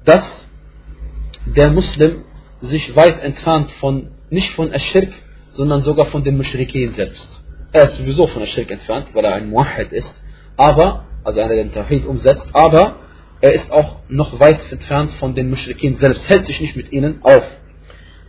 dass 0.05 0.25
der 1.47 1.71
Muslim 1.71 2.25
sich 2.61 2.95
weit 2.95 3.23
entfernt 3.23 3.71
von, 3.73 4.09
nicht 4.31 4.53
von 4.55 4.73
Aschirk, 4.73 5.13
sondern 5.51 5.81
sogar 5.81 6.07
von 6.07 6.23
dem 6.23 6.37
Mushrikin 6.37 6.93
selbst. 6.95 7.43
Er 7.73 7.85
ist 7.85 7.97
sowieso 7.97 8.27
von 8.27 8.43
Aschirk 8.43 8.71
entfernt, 8.71 9.09
weil 9.15 9.25
er 9.25 9.35
ein 9.35 9.51
Muahid 9.51 9.93
ist, 9.93 10.15
aber, 10.57 11.07
also 11.25 11.41
einer, 11.41 11.55
der 11.55 11.65
den 11.65 11.73
Tawhid 11.73 12.07
umsetzt, 12.07 12.47
aber 12.53 12.97
er 13.43 13.53
ist 13.53 13.71
auch 13.71 13.97
noch 14.09 14.41
weit 14.41 14.61
entfernt 14.73 15.13
von 15.15 15.35
den 15.35 15.51
Mushrikin 15.51 15.99
selbst, 15.99 16.27
hält 16.29 16.47
sich 16.47 16.61
nicht 16.61 16.77
mit 16.77 16.91
ihnen 16.93 17.21
auf. 17.23 17.45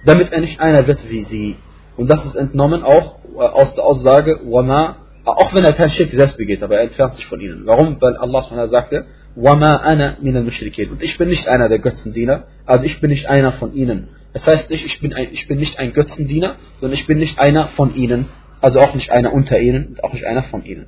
damit 0.05 0.31
er 0.31 0.41
nicht 0.41 0.59
einer 0.59 0.85
wird 0.87 1.09
wie 1.09 1.25
sie. 1.25 1.55
Und 1.95 2.09
das 2.09 2.25
ist 2.25 2.35
entnommen 2.35 2.83
auch 2.83 3.19
äh, 3.35 3.39
aus 3.39 3.73
der 3.75 3.83
Aussage, 3.83 4.39
Wama, 4.43 4.97
auch 5.25 5.53
wenn 5.53 5.63
er 5.63 5.73
kein 5.73 5.89
Schirk 5.89 6.11
selbst 6.11 6.37
begeht, 6.37 6.61
aber 6.63 6.75
er 6.77 6.83
entfernt 6.83 7.15
sich 7.15 7.25
von 7.25 7.39
ihnen. 7.39 7.61
Warum? 7.65 8.01
Weil 8.01 8.17
Allah 8.17 8.67
sagte, 8.67 9.05
Wama 9.35 9.77
ana 9.77 10.17
min 10.21 10.35
al 10.35 10.43
Und 10.43 11.01
ich 11.01 11.17
bin 11.17 11.29
nicht 11.29 11.47
einer 11.47 11.69
der 11.69 11.79
Götzendiener, 11.79 12.43
also 12.65 12.83
ich 12.83 12.99
bin 12.99 13.09
nicht 13.09 13.27
einer 13.27 13.53
von 13.53 13.73
ihnen. 13.73 14.09
Das 14.33 14.45
heißt 14.45 14.69
nicht, 14.69 14.85
ich 14.85 14.99
bin, 14.99 15.13
ein, 15.13 15.29
ich 15.31 15.47
bin 15.47 15.59
nicht 15.59 15.79
ein 15.79 15.93
Götzendiener, 15.93 16.55
sondern 16.79 16.97
ich 16.97 17.05
bin 17.05 17.19
nicht 17.19 17.39
einer 17.39 17.67
von 17.69 17.95
ihnen, 17.95 18.25
also 18.61 18.79
auch 18.79 18.95
nicht 18.95 19.11
einer 19.11 19.31
unter 19.31 19.59
ihnen 19.59 19.89
und 19.89 20.03
auch 20.03 20.11
nicht 20.11 20.25
einer 20.25 20.43
von 20.43 20.65
ihnen. 20.65 20.87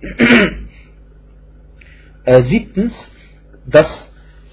äh, 2.24 2.42
siebtens, 2.42 2.94
dass 3.65 4.09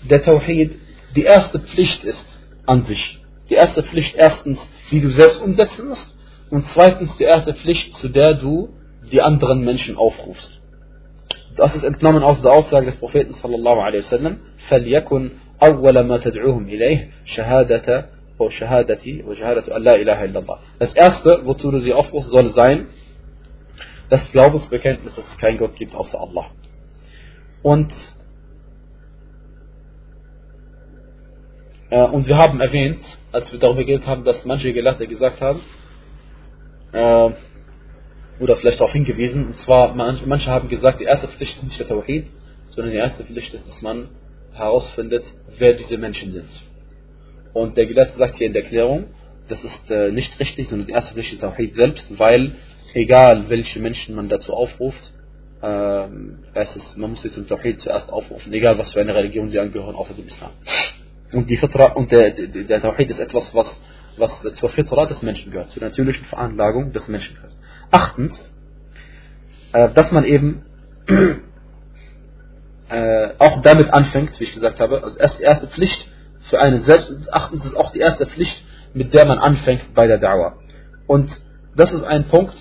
der 0.09 0.23
Tawhid 0.23 0.79
die 1.15 1.25
erste 1.25 1.59
Pflicht 1.59 2.05
ist 2.05 2.26
an 2.67 2.85
sich. 2.85 3.21
Die 3.50 3.55
erste 3.55 3.83
Pflicht 3.83 4.17
erstens, 4.17 4.59
die 4.91 5.00
du 5.00 5.11
selbst 5.11 5.41
umsetzen 5.41 5.88
musst 5.88 6.15
und 6.50 6.67
zweitens 6.69 7.17
die 7.17 7.25
erste 7.25 7.55
Pflicht, 7.55 7.97
zu 7.97 8.09
der 8.09 8.35
du 8.35 8.71
die 9.11 9.23
anderen 9.23 9.61
Menschen 9.61 9.97
aufrufst. 9.97 10.61
Das 11.57 11.75
ist 11.75 11.85
entnommen 11.85 12.23
aus 12.23 12.41
der 12.43 12.53
Aussage 12.53 12.87
des 12.87 12.97
Propheten 12.97 13.33
sallallahu 13.33 13.81
alaihi 13.81 14.05
wasallam, 14.05 14.38
فَلْيَكُنْ 14.69 15.31
أَوَّلَ 15.62 16.03
مَا 16.05 16.19
تَدْعُوهُمْ 16.19 16.67
إِلَيْهِ 16.69 17.09
شَهَادَةَ 17.25 18.17
وشهادتي 18.38 19.23
وشهادة 19.23 19.76
أن 19.76 19.83
لا 19.83 19.95
إله 19.97 20.25
إلا 20.25 20.38
الله. 20.41 20.59
Das 20.79 20.93
erste, 20.93 21.41
wozu 21.45 21.71
du 21.71 21.79
sie 21.79 21.93
aufrufst, 21.93 22.31
soll 22.31 22.50
sein, 22.50 22.87
das 24.11 24.31
Glaubensbekenntnis, 24.31 25.15
dass 25.15 25.26
es 25.26 25.38
keinen 25.38 25.59
Gott 25.59 25.75
gibt 25.76 25.95
außer 25.95 26.21
Allah. 26.21 26.50
Und 27.62 27.93
Äh, 31.92 32.04
und 32.06 32.28
wir 32.28 32.38
haben 32.38 32.60
erwähnt, 32.60 33.04
als 33.32 33.52
wir 33.52 33.60
darüber 33.60 33.84
geredet 33.84 34.08
haben, 34.08 34.24
dass 34.24 34.44
manche 34.46 34.74
Gelehrte 34.74 35.06
gesagt 35.06 35.40
haben, 35.42 35.60
äh, 36.94 37.30
oder 38.40 38.56
vielleicht 38.56 38.80
darauf 38.80 38.94
hingewiesen, 38.94 39.48
und 39.48 39.58
zwar 39.58 39.94
manche, 39.94 40.26
manche 40.26 40.50
haben 40.50 40.68
gesagt, 40.68 41.00
die 41.00 41.04
erste 41.04 41.28
Pflicht 41.28 41.58
ist 41.58 41.64
nicht 41.64 41.80
der 41.80 41.88
Tawhid, 41.88 42.26
sondern 42.70 42.94
die 42.94 43.00
erste 43.00 43.24
Pflicht 43.24 43.54
ist, 43.54 43.68
dass 43.68 43.82
man 43.82 44.08
herausfindet, 44.54 45.24
wer 45.60 45.74
diese 45.74 45.98
Menschen 45.98 46.32
sind. 46.32 46.50
Und 47.54 47.78
der 47.78 47.86
Gelehrte 47.86 48.18
sagt 48.18 48.38
hier 48.38 48.48
in 48.48 48.54
der 48.54 48.64
Erklärung, 48.64 49.08
das 49.50 49.64
ist 49.64 49.92
äh, 49.92 50.12
nicht 50.12 50.40
richtig, 50.40 50.70
sondern 50.70 50.88
die 50.88 50.94
erste 50.94 51.14
Pflicht 51.14 51.34
ist 51.34 51.42
Tawhid 51.42 51.76
selbst, 51.76 52.18
weil 52.18 52.56
egal 52.94 53.50
welche 53.50 53.80
Menschen 53.80 54.16
man 54.16 54.30
dazu 54.30 54.54
aufruft, 54.54 55.12
äh, 55.62 56.08
es, 56.54 56.96
man 56.96 57.12
muss 57.12 57.22
sie 57.22 57.32
zum 57.32 57.48
Tawhid 57.48 57.82
zuerst 57.82 58.10
aufrufen, 58.10 58.54
egal 58.54 58.78
was 58.78 58.92
für 58.92 59.02
eine 59.02 59.14
Religion 59.14 59.50
sie 59.50 59.60
angehören, 59.60 59.96
außer 59.96 60.14
dem 60.14 60.28
Islam. 60.28 60.52
Und, 61.34 61.50
die 61.50 61.58
Fitra, 61.58 61.94
und 61.94 62.12
der, 62.12 62.32
der, 62.32 62.64
der 62.64 62.82
Tawhid 62.82 63.10
ist 63.10 63.20
etwas, 63.20 63.54
was, 63.56 63.82
was 64.18 64.42
zur 64.56 64.70
Fitra 64.70 65.06
des 65.06 65.22
Menschen 65.22 65.52
gehört, 65.52 65.70
zur 65.72 65.84
natürlichen 65.84 66.26
Veranlagung 66.26 66.92
des 66.92 67.08
Menschen 67.08 67.36
gehört. 67.36 67.56
Achtens, 67.90 68.54
äh, 69.74 69.90
dass 69.94 70.12
man 70.12 70.26
eben 70.26 70.66
äh, 72.90 73.30
auch 73.40 73.62
damit 73.62 73.94
anfängt, 73.94 74.40
wie 74.40 74.44
ich 74.44 74.54
gesagt 74.54 74.80
habe, 74.80 75.04
also 75.04 75.18
erst 75.20 75.40
die 75.40 75.44
erste 75.44 75.68
Pflicht 75.68 76.08
für 76.42 76.60
einen 76.60 76.82
selbst, 76.82 77.14
achtens 77.32 77.66
ist 77.66 77.76
auch 77.76 77.92
die 77.92 78.00
erste 78.00 78.26
Pflicht, 78.28 78.64
mit 78.94 79.14
der 79.14 79.26
man 79.26 79.40
anfängt 79.40 79.94
bei 79.94 80.08
der 80.08 80.18
Dauer. 80.18 80.58
Und 81.08 81.30
das 81.76 81.94
ist 81.94 82.04
ein 82.04 82.28
Punkt, 82.28 82.56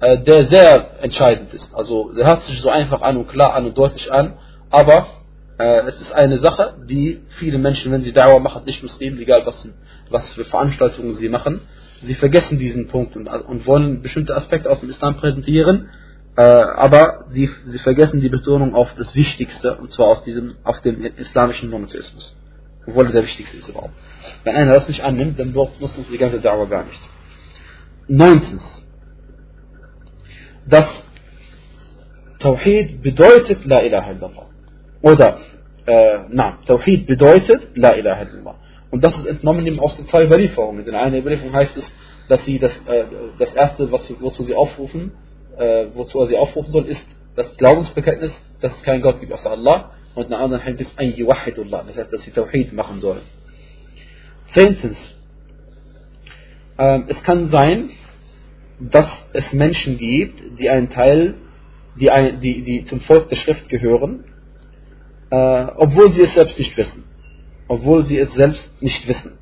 äh, 0.00 0.18
der 0.18 0.46
sehr 0.46 1.02
entscheidend 1.02 1.54
ist. 1.54 1.74
Also 1.74 2.12
der 2.12 2.26
hört 2.26 2.42
sich 2.42 2.60
so 2.60 2.68
einfach 2.70 3.02
an 3.02 3.16
und 3.16 3.28
klar 3.28 3.54
an 3.54 3.66
und 3.66 3.78
deutlich 3.78 4.12
an, 4.12 4.34
aber 4.70 5.06
es 5.58 6.00
ist 6.00 6.12
eine 6.12 6.38
Sache, 6.38 6.74
die 6.88 7.20
viele 7.30 7.58
Menschen, 7.58 7.90
wenn 7.90 8.02
sie 8.02 8.12
Dauer 8.12 8.40
machen, 8.40 8.62
nicht 8.64 8.82
Muslimen, 8.82 9.18
egal 9.20 9.44
was, 9.44 9.68
was 10.08 10.32
für 10.32 10.44
Veranstaltungen 10.44 11.14
sie 11.14 11.28
machen, 11.28 11.60
sie 12.02 12.14
vergessen 12.14 12.58
diesen 12.58 12.86
Punkt 12.86 13.16
und, 13.16 13.26
und 13.26 13.66
wollen 13.66 14.02
bestimmte 14.02 14.36
Aspekte 14.36 14.70
aus 14.70 14.80
dem 14.80 14.90
Islam 14.90 15.16
präsentieren, 15.16 15.88
äh, 16.36 16.42
aber 16.42 17.24
sie, 17.30 17.50
sie 17.66 17.78
vergessen 17.78 18.20
die 18.20 18.28
Betonung 18.28 18.74
auf 18.74 18.94
das 18.94 19.14
Wichtigste, 19.16 19.76
und 19.76 19.90
zwar 19.92 20.06
auf, 20.06 20.22
diesem, 20.22 20.54
auf 20.62 20.80
dem 20.82 21.02
islamischen 21.02 21.70
Monotheismus. 21.70 22.36
Obwohl 22.86 23.06
er 23.06 23.12
der 23.12 23.24
wichtigste 23.24 23.56
ist 23.56 23.68
überhaupt. 23.68 23.94
Wenn 24.44 24.54
einer 24.54 24.74
das 24.74 24.86
nicht 24.86 25.02
annimmt, 25.02 25.38
dann 25.38 25.52
nutzt 25.52 25.98
uns 25.98 26.08
die 26.08 26.18
ganze 26.18 26.40
Dauer 26.40 26.68
gar 26.68 26.84
nichts. 26.84 27.10
Neuntens, 28.06 28.86
dass 30.66 30.86
Tawhid 32.38 33.02
bedeutet 33.02 33.64
La 33.64 33.82
ilaha 33.82 34.12
illallah. 34.12 34.47
Oder, 35.02 35.38
äh, 35.86 36.18
na, 36.28 36.58
Tawhid 36.66 37.06
bedeutet 37.06 37.76
La 37.76 37.94
ilaha 37.94 38.22
illallah. 38.22 38.54
Und 38.90 39.04
das 39.04 39.16
ist 39.16 39.26
entnommen 39.26 39.78
aus 39.78 39.96
den 39.96 40.06
zwei 40.08 40.24
Überlieferungen. 40.24 40.86
In 40.86 40.94
einer 40.94 41.18
Überlieferung 41.18 41.52
heißt 41.52 41.76
es, 41.76 41.92
dass 42.28 42.44
sie 42.44 42.58
das, 42.58 42.74
äh, 42.86 43.04
das 43.38 43.54
erste, 43.54 43.90
was, 43.92 44.12
wozu 44.20 44.44
sie 44.44 44.54
aufrufen, 44.54 45.12
äh, 45.56 45.86
wozu 45.94 46.20
er 46.20 46.26
sie 46.26 46.36
aufrufen 46.36 46.72
soll, 46.72 46.86
ist 46.86 47.06
das 47.36 47.56
Glaubensbekenntnis, 47.56 48.32
dass 48.60 48.72
es 48.74 48.82
keinen 48.82 49.02
Gott 49.02 49.20
gibt 49.20 49.32
außer 49.32 49.50
Allah. 49.50 49.92
Und 50.14 50.26
in 50.26 50.32
einer 50.32 50.42
anderen 50.42 50.64
heißt 50.64 50.80
es 50.80 50.98
ein 50.98 51.14
Yuwahidullah. 51.14 51.84
Das 51.86 51.96
heißt, 51.96 52.12
dass 52.12 52.22
sie 52.22 52.32
Tawhid 52.32 52.72
machen 52.72 53.00
sollen. 53.00 53.22
Zehntens, 54.46 55.14
äh, 56.76 57.00
es 57.06 57.22
kann 57.22 57.50
sein, 57.50 57.90
dass 58.80 59.26
es 59.32 59.52
Menschen 59.52 59.98
gibt, 59.98 60.58
die 60.58 60.70
einen 60.70 60.88
Teil, 60.88 61.34
die, 62.00 62.10
ein, 62.10 62.40
die, 62.40 62.62
die 62.62 62.84
zum 62.84 63.00
Volk 63.00 63.28
der 63.28 63.36
Schrift 63.36 63.68
gehören 63.68 64.24
äh, 65.30 65.66
obwohl 65.76 66.12
sie 66.12 66.22
es 66.22 66.34
selbst 66.34 66.58
nicht 66.58 66.76
wissen. 66.76 67.04
Obwohl 67.68 68.04
sie 68.06 68.18
es 68.18 68.32
selbst 68.32 68.70
nicht 68.82 69.06
wissen. 69.08 69.32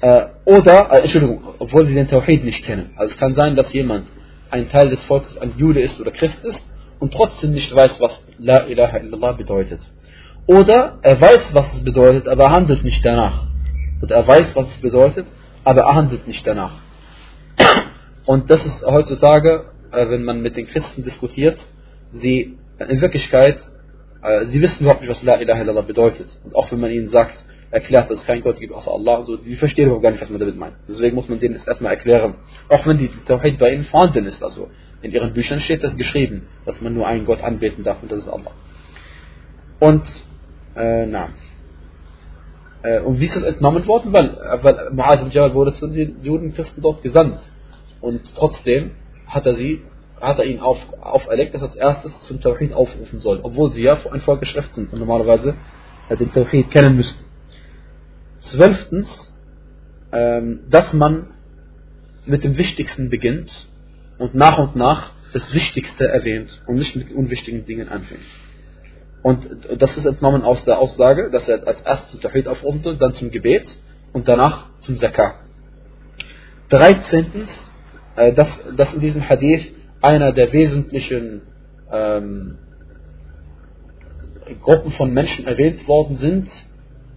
Äh, 0.00 0.26
oder, 0.44 0.92
äh, 0.92 1.00
Entschuldigung, 1.02 1.42
obwohl 1.58 1.86
sie 1.86 1.94
den 1.94 2.08
Tawhid 2.08 2.44
nicht 2.44 2.64
kennen. 2.64 2.90
Also 2.96 3.12
es 3.12 3.18
kann 3.18 3.34
sein, 3.34 3.56
dass 3.56 3.72
jemand 3.72 4.08
ein 4.50 4.68
Teil 4.68 4.90
des 4.90 5.02
Volkes 5.04 5.36
ein 5.38 5.54
Jude 5.56 5.80
ist 5.80 6.00
oder 6.00 6.10
Christ 6.10 6.44
ist 6.44 6.62
und 6.98 7.12
trotzdem 7.12 7.52
nicht 7.52 7.74
weiß, 7.74 8.00
was 8.00 8.20
La 8.38 8.66
ilaha 8.66 8.98
illallah 8.98 9.32
bedeutet. 9.32 9.80
Oder 10.46 10.98
er 11.02 11.20
weiß, 11.20 11.54
was 11.54 11.72
es 11.74 11.84
bedeutet, 11.84 12.28
aber 12.28 12.44
er 12.44 12.50
handelt 12.50 12.84
nicht 12.84 13.04
danach. 13.04 13.44
Und 14.00 14.10
er 14.10 14.26
weiß, 14.26 14.54
was 14.54 14.68
es 14.68 14.78
bedeutet, 14.78 15.26
aber 15.64 15.82
er 15.82 15.94
handelt 15.94 16.26
nicht 16.28 16.46
danach. 16.46 16.72
Und 18.26 18.50
das 18.50 18.64
ist 18.64 18.84
heutzutage, 18.84 19.64
äh, 19.92 20.08
wenn 20.08 20.24
man 20.24 20.42
mit 20.42 20.56
den 20.56 20.66
Christen 20.66 21.04
diskutiert, 21.04 21.58
sie 22.12 22.56
in 22.78 23.00
Wirklichkeit 23.00 23.58
sie 24.46 24.60
wissen 24.60 24.82
überhaupt 24.82 25.02
nicht, 25.02 25.10
was 25.10 25.22
La 25.22 25.40
ilaha 25.40 25.62
illallah 25.62 25.82
bedeutet. 25.82 26.38
Und 26.44 26.54
auch 26.54 26.70
wenn 26.72 26.80
man 26.80 26.90
ihnen 26.90 27.08
sagt, 27.08 27.36
erklärt, 27.70 28.10
dass 28.10 28.20
es 28.20 28.26
keinen 28.26 28.42
Gott 28.42 28.58
gibt 28.58 28.72
außer 28.72 28.90
Allah, 28.90 29.22
so, 29.22 29.36
die 29.36 29.56
verstehen 29.56 29.86
überhaupt 29.86 30.02
gar 30.02 30.10
nicht, 30.10 30.22
was 30.22 30.30
man 30.30 30.40
damit 30.40 30.56
meint. 30.56 30.74
Deswegen 30.88 31.16
muss 31.16 31.28
man 31.28 31.40
denen 31.40 31.54
das 31.54 31.66
erstmal 31.66 31.92
erklären. 31.92 32.34
Auch 32.68 32.86
wenn 32.86 32.98
die 32.98 33.10
Tawhid 33.26 33.58
bei 33.58 33.72
ihnen 33.72 33.84
vorhanden 33.84 34.24
ist, 34.26 34.42
also 34.42 34.70
in 35.02 35.12
ihren 35.12 35.32
Büchern 35.32 35.60
steht 35.60 35.82
das 35.82 35.96
geschrieben, 35.96 36.48
dass 36.64 36.80
man 36.80 36.94
nur 36.94 37.06
einen 37.06 37.26
Gott 37.26 37.42
anbeten 37.42 37.84
darf 37.84 38.02
und 38.02 38.10
das 38.10 38.20
ist 38.20 38.28
Allah. 38.28 38.52
Und, 39.80 40.04
äh, 40.76 41.06
na. 41.06 41.28
Äh, 42.82 43.00
und 43.00 43.20
wie 43.20 43.26
ist 43.26 43.36
das 43.36 43.42
entnommen 43.42 43.86
worden? 43.86 44.12
Weil, 44.12 44.36
weil 44.62 44.88
Mu'adh 44.92 45.20
ibn 45.22 45.30
Jabal 45.30 45.54
wurde 45.54 45.72
zu 45.74 45.86
den 45.88 46.22
Juden 46.22 46.54
Christen 46.54 46.82
dort 46.82 47.02
gesandt. 47.02 47.40
Und 48.00 48.34
trotzdem 48.34 48.92
hat 49.26 49.46
er 49.46 49.54
sie 49.54 49.82
hat 50.20 50.38
er 50.38 50.44
ihnen 50.46 50.60
auf, 50.60 50.78
auferlegt, 51.00 51.54
dass 51.54 51.62
er 51.62 51.68
als 51.68 51.76
erstes 51.76 52.20
zum 52.22 52.40
Tawhid 52.40 52.72
aufrufen 52.72 53.20
soll, 53.20 53.40
obwohl 53.42 53.70
sie 53.70 53.82
ja 53.82 53.98
ein 54.10 54.20
Volk 54.20 54.40
der 54.40 54.46
Schrift 54.46 54.74
sind 54.74 54.92
und 54.92 54.98
normalerweise 54.98 55.54
den 56.10 56.32
Tawhid 56.32 56.70
kennen 56.70 56.96
müssten. 56.96 57.24
Zwölftens, 58.40 59.34
ähm, 60.12 60.60
dass 60.70 60.92
man 60.92 61.28
mit 62.24 62.44
dem 62.44 62.56
Wichtigsten 62.56 63.10
beginnt 63.10 63.68
und 64.18 64.34
nach 64.34 64.58
und 64.58 64.76
nach 64.76 65.12
das 65.32 65.52
Wichtigste 65.52 66.06
erwähnt 66.06 66.62
und 66.66 66.76
nicht 66.76 66.96
mit 66.96 67.12
unwichtigen 67.12 67.66
Dingen 67.66 67.88
anfängt. 67.88 68.22
Und 69.22 69.48
das 69.78 69.96
ist 69.96 70.06
entnommen 70.06 70.42
aus 70.42 70.64
der 70.64 70.78
Aussage, 70.78 71.30
dass 71.30 71.48
er 71.48 71.66
als 71.66 71.80
erstes 71.82 72.12
zum 72.12 72.20
Tawhid 72.20 72.46
aufrufen 72.46 72.82
soll, 72.82 72.96
dann 72.96 73.12
zum 73.14 73.30
Gebet 73.30 73.76
und 74.12 74.28
danach 74.28 74.66
zum 74.80 74.96
Zakah. 74.98 75.34
Dreizehntens, 76.68 77.50
äh, 78.16 78.32
dass, 78.32 78.48
dass 78.76 78.94
in 78.94 79.00
diesem 79.00 79.28
Hadith 79.28 79.72
einer 80.01 80.31
der 80.31 80.51
wesentlichen 80.53 81.41
ähm, 81.91 82.57
Gruppen 84.61 84.91
von 84.91 85.13
Menschen 85.13 85.45
erwähnt 85.45 85.87
worden 85.87 86.17
sind, 86.17 86.49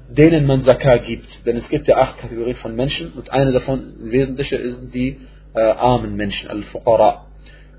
denen 0.09 0.47
man 0.47 0.63
Zakah 0.63 0.99
gibt. 0.99 1.47
Denn 1.47 1.57
es 1.57 1.69
gibt 1.69 1.89
ja 1.89 1.97
acht 1.97 2.19
Kategorien 2.19 2.57
von 2.57 2.77
Menschen 2.77 3.13
und 3.13 3.31
eine 3.31 3.53
davon, 3.53 3.95
wesentliche, 3.99 4.59
sind 4.75 4.95
die 4.95 5.21
äh, 5.55 5.61
armen 5.61 6.17
Menschen, 6.17 6.51
Al-Fuqara. 6.51 7.27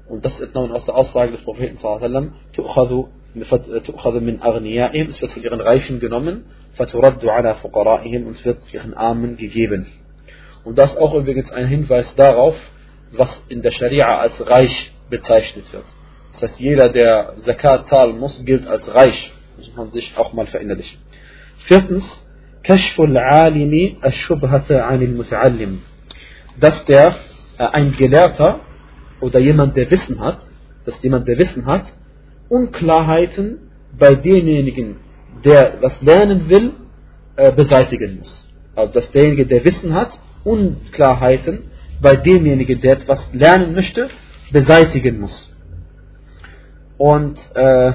Und 0.07 0.23
das 0.23 0.33
ist 0.33 0.41
entnommen 0.41 0.71
aus 0.71 0.85
der 0.85 0.95
Aussage 0.95 1.31
des 1.31 1.41
Propheten 1.41 1.77
sallam, 1.77 2.33
تؤخذ 2.53 4.21
من 4.21 4.39
أغنيائهم, 4.41 5.09
es 5.09 5.21
wird 5.21 5.31
von 5.31 5.43
ihren 5.43 5.61
Reichen 5.61 5.99
genommen, 5.99 6.45
فترد 6.77 7.25
على 7.25 7.55
فقرائهم, 7.55 8.27
und 8.27 8.33
es 8.33 8.45
wird 8.45 8.73
ihren 8.73 8.93
Armen 8.93 9.35
gegeben. 9.35 9.87
Und 10.63 10.77
das 10.77 10.93
ist 10.93 10.97
auch 10.97 11.13
übrigens 11.13 11.51
ein 11.51 11.67
Hinweis 11.67 12.13
darauf, 12.15 12.55
was 13.12 13.42
in 13.48 13.62
der 13.62 13.72
Scharia 13.72 14.18
als 14.18 14.34
reich 14.46 14.92
bezeichnet 15.08 15.72
wird. 15.72 15.84
Das 16.32 16.42
heißt, 16.42 16.60
jeder, 16.60 16.88
der 16.90 17.34
Zakat 17.44 17.88
zahlen 17.88 18.18
muss, 18.18 18.44
gilt 18.44 18.66
als 18.66 18.92
reich. 18.94 19.32
Das 19.56 19.66
muss 19.66 19.76
man 19.76 19.90
sich 19.90 20.12
auch 20.16 20.32
mal 20.32 20.46
verinnerlichen. 20.46 20.98
Viertens, 21.64 22.06
Kashful 22.62 23.16
alimi 23.16 23.96
anil 24.02 25.14
muta'allim. 25.16 25.78
Dass 26.58 26.84
der, 26.84 27.16
äh, 27.58 27.64
ein 27.64 27.92
Gelehrter 27.92 28.60
oder 29.20 29.40
jemand, 29.40 29.76
der 29.76 29.90
Wissen 29.90 30.20
hat, 30.20 30.38
dass 30.84 31.02
jemand, 31.02 31.26
der 31.26 31.38
Wissen 31.38 31.66
hat, 31.66 31.86
Unklarheiten 32.48 33.70
bei 33.98 34.14
demjenigen, 34.14 34.96
der 35.44 35.78
was 35.80 36.00
lernen 36.00 36.48
will, 36.48 36.72
äh, 37.36 37.52
beseitigen 37.52 38.18
muss. 38.18 38.48
Also, 38.76 38.92
dass 38.94 39.10
derjenige, 39.10 39.46
der 39.46 39.64
Wissen 39.64 39.94
hat, 39.94 40.12
Unklarheiten 40.44 41.69
bei 42.00 42.16
demjenigen, 42.16 42.80
der 42.80 42.92
etwas 42.92 43.32
lernen 43.32 43.74
möchte, 43.74 44.08
beseitigen 44.52 45.20
muss. 45.20 45.54
Und 46.98 47.38
äh, 47.54 47.92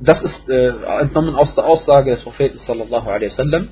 das 0.00 0.20
ist 0.22 0.48
äh, 0.48 0.72
entnommen 1.00 1.34
aus 1.34 1.54
der 1.54 1.64
Aussage 1.64 2.10
des 2.10 2.22
Propheten 2.22 2.58
sallallahu 2.58 3.08
alaihi 3.08 3.30
wasallam. 3.30 3.68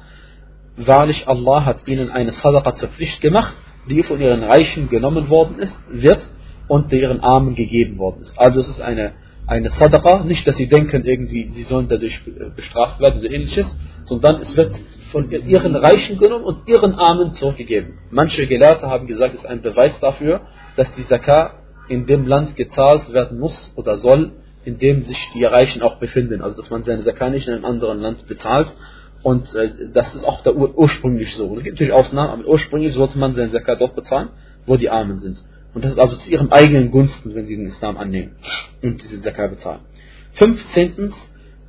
Wahrlich, 0.76 1.28
Allah 1.28 1.64
hat 1.64 1.86
ihnen 1.88 2.10
eine 2.10 2.32
Sadaqa 2.32 2.74
zur 2.74 2.88
Pflicht 2.90 3.20
gemacht, 3.20 3.54
die 3.88 4.02
von 4.02 4.20
ihren 4.20 4.42
Reichen 4.42 4.88
genommen 4.88 5.28
worden 5.28 5.58
ist, 5.58 5.78
wird 5.90 6.20
und 6.68 6.92
ihren 6.92 7.20
Armen 7.20 7.54
gegeben 7.54 7.98
worden 7.98 8.22
ist. 8.22 8.38
Also 8.38 8.60
es 8.60 8.68
ist 8.68 8.80
eine, 8.80 9.12
eine 9.46 9.70
Sadaqa, 9.70 10.24
nicht, 10.24 10.46
dass 10.46 10.56
sie 10.56 10.68
denken, 10.68 11.04
irgendwie, 11.04 11.48
sie 11.50 11.64
sollen 11.64 11.88
dadurch 11.88 12.20
bestraft 12.54 13.00
werden 13.00 13.20
oder 13.20 13.30
ähnliches, 13.30 13.66
sondern 14.04 14.40
es 14.40 14.56
wird 14.56 14.78
von 15.10 15.30
ihren 15.30 15.76
Reichen 15.76 16.18
genommen 16.18 16.44
und 16.44 16.68
ihren 16.68 16.94
Armen 16.94 17.32
zurückgegeben. 17.32 17.98
Manche 18.10 18.46
Gelehrte 18.46 18.88
haben 18.88 19.06
gesagt, 19.06 19.34
es 19.34 19.40
ist 19.40 19.46
ein 19.46 19.62
Beweis 19.62 19.98
dafür, 20.00 20.42
dass 20.76 20.92
die 20.94 21.06
Zakah 21.06 21.54
in 21.88 22.06
dem 22.06 22.26
Land 22.26 22.56
gezahlt 22.56 23.12
werden 23.12 23.38
muss 23.38 23.72
oder 23.76 23.98
soll, 23.98 24.32
in 24.64 24.78
dem 24.78 25.04
sich 25.04 25.18
die 25.34 25.44
Reichen 25.44 25.82
auch 25.82 25.96
befinden. 25.98 26.42
Also 26.42 26.56
dass 26.56 26.70
man 26.70 26.84
seine 26.84 27.02
Zakah 27.02 27.30
nicht 27.30 27.48
in 27.48 27.54
einem 27.54 27.64
anderen 27.64 28.00
Land 28.00 28.26
bezahlt. 28.28 28.74
Und 29.22 29.54
äh, 29.54 29.90
das 29.92 30.14
ist 30.14 30.24
auch 30.24 30.42
der 30.42 30.56
Ur 30.56 30.76
ursprünglich 30.78 31.34
so. 31.34 31.56
Es 31.56 31.64
gibt 31.64 31.74
natürlich 31.76 31.92
Ausnahmen, 31.92 32.40
aber 32.40 32.48
ursprünglich 32.48 32.92
sollte 32.92 33.18
man 33.18 33.34
seine 33.34 33.50
Zakah 33.50 33.76
dort 33.76 33.94
bezahlen, 33.94 34.30
wo 34.66 34.76
die 34.76 34.88
Armen 34.88 35.18
sind. 35.18 35.42
Und 35.74 35.84
das 35.84 35.92
ist 35.92 35.98
also 35.98 36.16
zu 36.16 36.30
ihrem 36.30 36.50
eigenen 36.50 36.90
Gunsten, 36.90 37.34
wenn 37.34 37.46
sie 37.46 37.56
den 37.56 37.66
Islam 37.66 37.96
annehmen 37.96 38.36
und 38.82 39.02
diese 39.02 39.20
Zakah 39.22 39.48
bezahlen. 39.48 39.80
Fünfzehntens, 40.32 41.14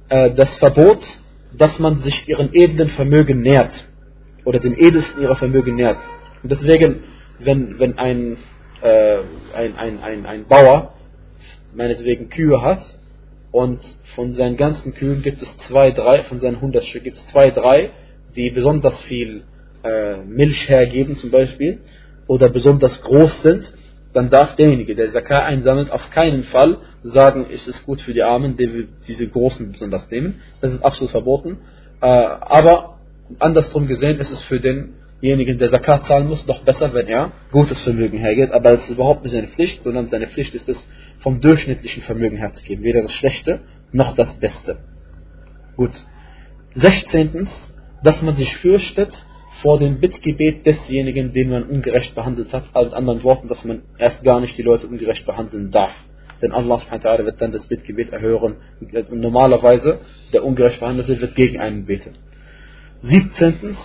äh, 0.09 0.33
das 0.33 0.55
Verbot, 0.57 1.03
dass 1.57 1.77
man 1.79 2.01
sich 2.01 2.27
ihren 2.27 2.53
edlen 2.53 2.89
Vermögen 2.89 3.41
nährt 3.41 3.71
oder 4.45 4.59
dem 4.59 4.77
edelsten 4.77 5.21
ihrer 5.21 5.35
Vermögen 5.35 5.75
nährt. 5.75 5.97
Und 6.43 6.51
deswegen, 6.51 7.03
wenn, 7.39 7.79
wenn 7.79 7.97
ein, 7.97 8.37
äh, 8.81 9.17
ein, 9.53 9.75
ein, 9.77 9.99
ein, 9.99 10.25
ein 10.25 10.45
Bauer 10.47 10.93
meinetwegen 11.73 12.29
Kühe 12.29 12.61
hat 12.61 12.81
und 13.51 13.79
von 14.15 14.33
seinen 14.33 14.57
ganzen 14.57 14.93
Kühen 14.93 15.21
gibt 15.21 15.41
es 15.41 15.57
zwei, 15.59 15.91
drei, 15.91 16.23
von 16.23 16.39
seinen 16.39 16.55
100 16.55 16.83
Stück 16.85 17.03
gibt 17.03 17.17
es 17.17 17.27
zwei, 17.27 17.51
drei, 17.51 17.91
die 18.35 18.49
besonders 18.49 18.99
viel 19.01 19.43
äh, 19.83 20.17
Milch 20.17 20.69
hergeben 20.69 21.15
zum 21.17 21.31
Beispiel 21.31 21.79
oder 22.27 22.49
besonders 22.49 23.01
groß 23.01 23.41
sind, 23.41 23.73
dann 24.13 24.29
darf 24.29 24.55
derjenige, 24.55 24.95
der 24.95 25.11
Zakah 25.11 25.45
einsammelt, 25.45 25.91
auf 25.91 26.09
keinen 26.11 26.43
Fall 26.43 26.77
sagen, 27.03 27.45
es 27.51 27.67
ist 27.67 27.85
gut 27.85 28.01
für 28.01 28.13
die 28.13 28.23
Armen, 28.23 28.57
die 28.57 28.73
wir 28.73 28.87
diese 29.07 29.27
Großen 29.27 29.71
besonders 29.71 30.09
nehmen. 30.09 30.41
Das 30.59 30.73
ist 30.73 30.83
absolut 30.83 31.11
verboten. 31.11 31.57
Äh, 32.01 32.05
aber 32.05 32.99
andersrum 33.39 33.87
gesehen 33.87 34.19
ist 34.19 34.31
es 34.31 34.41
für 34.41 34.59
denjenigen, 34.59 35.57
der 35.57 35.69
Zakat 35.69 36.05
zahlen 36.05 36.27
muss, 36.27 36.45
doch 36.45 36.63
besser, 36.63 36.93
wenn 36.93 37.07
er 37.07 37.31
gutes 37.51 37.79
Vermögen 37.81 38.17
hergeht. 38.17 38.51
Aber 38.51 38.71
es 38.71 38.83
ist 38.83 38.89
überhaupt 38.89 39.23
nicht 39.23 39.33
seine 39.33 39.47
Pflicht, 39.47 39.81
sondern 39.81 40.09
seine 40.09 40.27
Pflicht 40.27 40.53
ist 40.55 40.67
es, 40.67 40.87
vom 41.19 41.39
durchschnittlichen 41.39 42.03
Vermögen 42.03 42.37
herzugeben. 42.37 42.83
Weder 42.83 43.01
das 43.01 43.13
Schlechte 43.13 43.59
noch 43.91 44.15
das 44.15 44.37
Beste. 44.39 44.77
Gut. 45.77 45.91
Sechzehntens, 46.73 47.73
dass 48.03 48.21
man 48.21 48.35
sich 48.35 48.55
fürchtet, 48.57 49.11
vor 49.61 49.79
dem 49.79 49.99
Bittgebet 49.99 50.65
desjenigen, 50.65 51.33
den 51.33 51.49
man 51.49 51.63
ungerecht 51.63 52.15
behandelt 52.15 52.51
hat, 52.53 52.63
also 52.73 52.95
anderen 52.95 53.23
Worten, 53.23 53.47
dass 53.47 53.63
man 53.63 53.83
erst 53.97 54.23
gar 54.23 54.39
nicht 54.39 54.57
die 54.57 54.63
Leute 54.63 54.87
ungerecht 54.87 55.25
behandeln 55.25 55.71
darf. 55.71 55.93
Denn 56.41 56.51
Allah 56.51 56.79
subhanahu 56.79 57.25
wird 57.25 57.41
dann 57.41 57.51
das 57.51 57.67
Bittgebet 57.67 58.11
erhören 58.11 58.55
und 58.79 59.21
normalerweise 59.21 59.99
der 60.33 60.43
ungerecht 60.43 60.79
behandelte 60.79 61.21
wird 61.21 61.35
gegen 61.35 61.59
einen 61.59 61.85
beten. 61.85 62.15
17. 63.03 63.75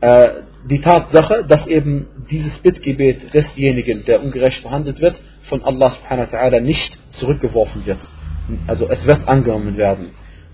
Äh, 0.00 0.28
die 0.68 0.80
Tatsache, 0.80 1.44
dass 1.44 1.66
eben 1.66 2.06
dieses 2.30 2.58
Bittgebet 2.58 3.34
desjenigen, 3.34 4.04
der 4.04 4.22
ungerecht 4.22 4.62
behandelt 4.62 5.00
wird, 5.00 5.20
von 5.44 5.62
Allah 5.64 5.90
subhanahu 5.90 6.60
nicht 6.60 6.96
zurückgeworfen 7.10 7.84
wird. 7.86 7.98
Also 8.68 8.88
es 8.88 9.04
wird 9.06 9.26
angenommen 9.26 9.76
werden. 9.76 10.10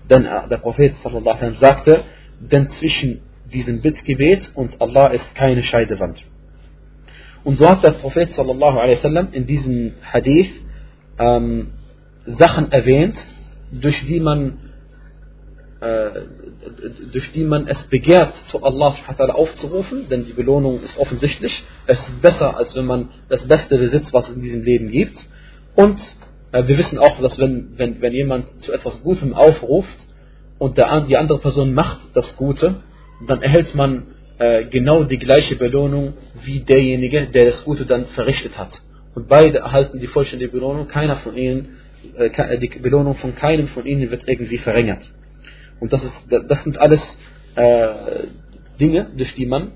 Denn 0.09 0.25
äh, 0.25 0.47
der 0.49 0.57
Prophet 0.57 0.95
sallallahu 1.03 1.51
sagte, 1.55 2.03
denn 2.39 2.69
zwischen 2.69 3.21
diesem 3.49 3.81
Bittgebet 3.81 4.51
und 4.55 4.81
Allah 4.81 5.07
ist 5.07 5.35
keine 5.35 5.63
Scheidewand. 5.63 6.23
Und 7.43 7.57
so 7.57 7.67
hat 7.67 7.83
der 7.83 7.91
Prophet 7.91 8.33
sallallahu 8.33 8.77
wasallam 8.77 9.29
in 9.31 9.45
diesem 9.45 9.93
Hadith 10.01 10.51
ähm, 11.17 11.71
Sachen 12.25 12.71
erwähnt, 12.71 13.15
durch 13.71 14.05
die 14.05 14.19
man 14.19 14.57
äh, 15.79 16.09
durch 17.13 17.31
die 17.31 17.43
man 17.43 17.67
es 17.67 17.81
begehrt, 17.83 18.33
zu 18.47 18.61
Allah 18.63 18.93
aufzurufen, 19.33 20.07
denn 20.09 20.25
die 20.25 20.33
Belohnung 20.33 20.81
ist 20.83 20.97
offensichtlich. 20.97 21.63
Es 21.87 21.99
ist 21.99 22.21
besser, 22.21 22.57
als 22.57 22.75
wenn 22.75 22.85
man 22.85 23.09
das 23.29 23.47
Beste 23.47 23.77
besitzt, 23.77 24.13
was 24.13 24.27
es 24.29 24.35
in 24.35 24.41
diesem 24.41 24.63
Leben 24.63 24.91
gibt. 24.91 25.17
Und 25.75 25.99
äh, 26.51 26.67
wir 26.67 26.77
wissen 26.77 26.97
auch, 26.97 27.19
dass 27.21 27.39
wenn, 27.39 27.77
wenn, 27.77 28.01
wenn 28.01 28.13
jemand 28.13 28.49
zu 28.61 28.73
etwas 28.73 29.01
Gutem 29.03 29.33
aufruft 29.33 29.97
und 30.57 30.77
der, 30.77 31.01
die 31.01 31.15
andere 31.15 31.39
Person 31.39 31.73
macht 31.73 31.99
das 32.13 32.35
Gute, 32.35 32.81
dann 33.27 33.41
erhält 33.41 33.75
man 33.75 34.07
äh, 34.37 34.65
genau 34.65 35.03
die 35.03 35.19
gleiche 35.19 35.55
Belohnung 35.55 36.13
wie 36.43 36.61
derjenige, 36.61 37.27
der 37.27 37.45
das 37.45 37.63
Gute 37.63 37.85
dann 37.85 38.05
verrichtet 38.07 38.57
hat. 38.57 38.81
Und 39.15 39.27
beide 39.27 39.59
erhalten 39.59 39.99
die 39.99 40.07
vollständige 40.07 40.51
Belohnung. 40.51 40.87
Keiner 40.87 41.17
von 41.17 41.35
ihnen, 41.35 41.77
äh, 42.15 42.57
die 42.57 42.69
Belohnung 42.79 43.15
von 43.15 43.35
keinem 43.35 43.67
von 43.67 43.85
ihnen 43.85 44.09
wird 44.11 44.27
irgendwie 44.27 44.57
verringert. 44.57 45.09
Und 45.79 45.93
das, 45.93 46.03
ist, 46.03 46.27
das 46.29 46.63
sind 46.63 46.77
alles 46.77 47.01
äh, 47.55 47.89
Dinge, 48.79 49.07
durch 49.15 49.33
die 49.35 49.45
man 49.45 49.71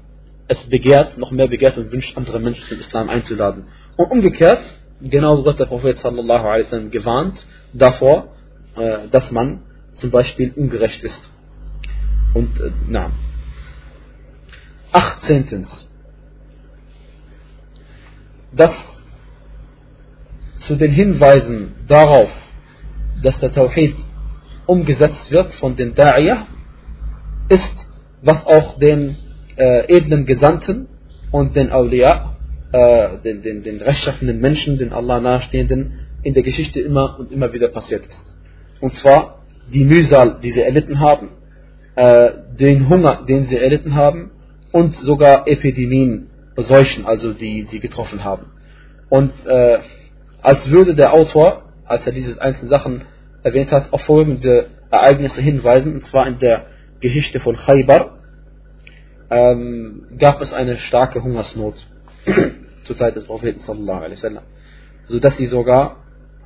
es 0.48 0.60
begehrt, 0.64 1.18
noch 1.18 1.32
mehr 1.32 1.48
begehrt 1.48 1.78
und 1.78 1.92
wünscht, 1.92 2.18
andere 2.18 2.40
Menschen 2.40 2.64
zum 2.66 2.80
Islam 2.80 3.10
einzuladen. 3.10 3.66
Und 3.98 4.12
umgekehrt, 4.12 4.62
genauso 5.02 5.46
wird 5.46 5.60
der 5.60 5.66
Prophet 5.66 5.98
sallallahu 5.98 6.46
alaihi 6.46 6.66
wasallam 6.66 6.92
gewarnt 6.92 7.46
davor, 7.74 8.36
äh, 8.76 9.08
dass 9.12 9.32
man 9.32 9.60
zum 9.96 10.12
Beispiel 10.12 10.54
ungerecht 10.56 11.04
ist. 11.04 11.30
Und 12.34 12.60
äh, 12.60 12.72
na, 12.88 13.12
18. 14.94 15.66
Dass 18.56 18.74
zu 20.60 20.76
den 20.76 20.92
Hinweisen 20.92 21.74
darauf, 21.88 22.30
dass 23.22 23.40
der 23.40 23.52
Tawhid 23.52 23.96
umgesetzt 24.66 25.32
wird 25.32 25.54
von 25.56 25.76
den 25.76 25.94
Da'iyah, 25.94 26.46
ist, 27.50 27.88
was 28.22 28.46
auch 28.46 28.78
den 28.78 29.18
äh, 29.58 29.98
edlen 29.98 30.26
Gesandten 30.26 30.88
und 31.32 31.56
den 31.56 31.72
Awliya, 31.72 32.36
äh, 32.72 33.18
den, 33.24 33.42
den, 33.42 33.64
den 33.64 33.82
rechtschaffenden 33.82 34.40
Menschen, 34.40 34.78
den 34.78 34.94
Allah 34.94 35.20
nahestehenden, 35.20 36.00
in 36.22 36.34
der 36.34 36.44
Geschichte 36.44 36.80
immer 36.80 37.20
und 37.20 37.32
immer 37.32 37.52
wieder 37.52 37.68
passiert 37.68 38.06
ist. 38.06 38.36
Und 38.80 38.94
zwar 38.94 39.44
die 39.72 39.84
Mühsal, 39.84 40.40
die 40.42 40.52
sie 40.52 40.62
erlitten 40.62 41.00
haben, 41.00 41.30
äh, 41.96 42.32
den 42.60 42.88
Hunger, 42.88 43.24
den 43.28 43.48
sie 43.48 43.58
erlitten 43.58 43.96
haben 43.96 44.32
und 44.74 44.96
sogar 44.96 45.48
Epidemien, 45.48 46.30
Seuchen, 46.58 47.06
also 47.06 47.32
die 47.34 47.68
sie 47.70 47.80
getroffen 47.80 48.24
haben. 48.24 48.48
Und 49.10 49.32
äh, 49.46 49.80
als 50.42 50.70
würde 50.70 50.96
der 50.96 51.14
Autor, 51.14 51.70
als 51.86 52.06
er 52.06 52.12
diese 52.12 52.42
einzelnen 52.42 52.70
Sachen 52.70 53.02
erwähnt 53.44 53.72
hat, 53.72 53.94
auf 53.94 54.02
folgende 54.02 54.68
Ereignisse 54.92 55.40
hinweisen, 55.42 55.94
und 55.94 56.06
zwar 56.08 56.28
in 56.28 56.40
der 56.40 56.66
Geschichte 57.00 57.40
von 57.40 57.56
Khaybar 57.56 58.20
ähm, 59.30 60.08
gab 60.18 60.42
es 60.42 60.52
eine 60.54 60.78
starke 60.78 61.24
Hungersnot 61.24 61.86
zur 62.84 62.98
Zeit 62.98 63.16
des 63.16 63.26
Propheten 63.26 63.62
sallallahu 63.62 63.98
alaihi 63.98 64.18
wasallam, 64.18 64.44
sodass 65.06 65.38
sie 65.38 65.48
sogar 65.48 65.98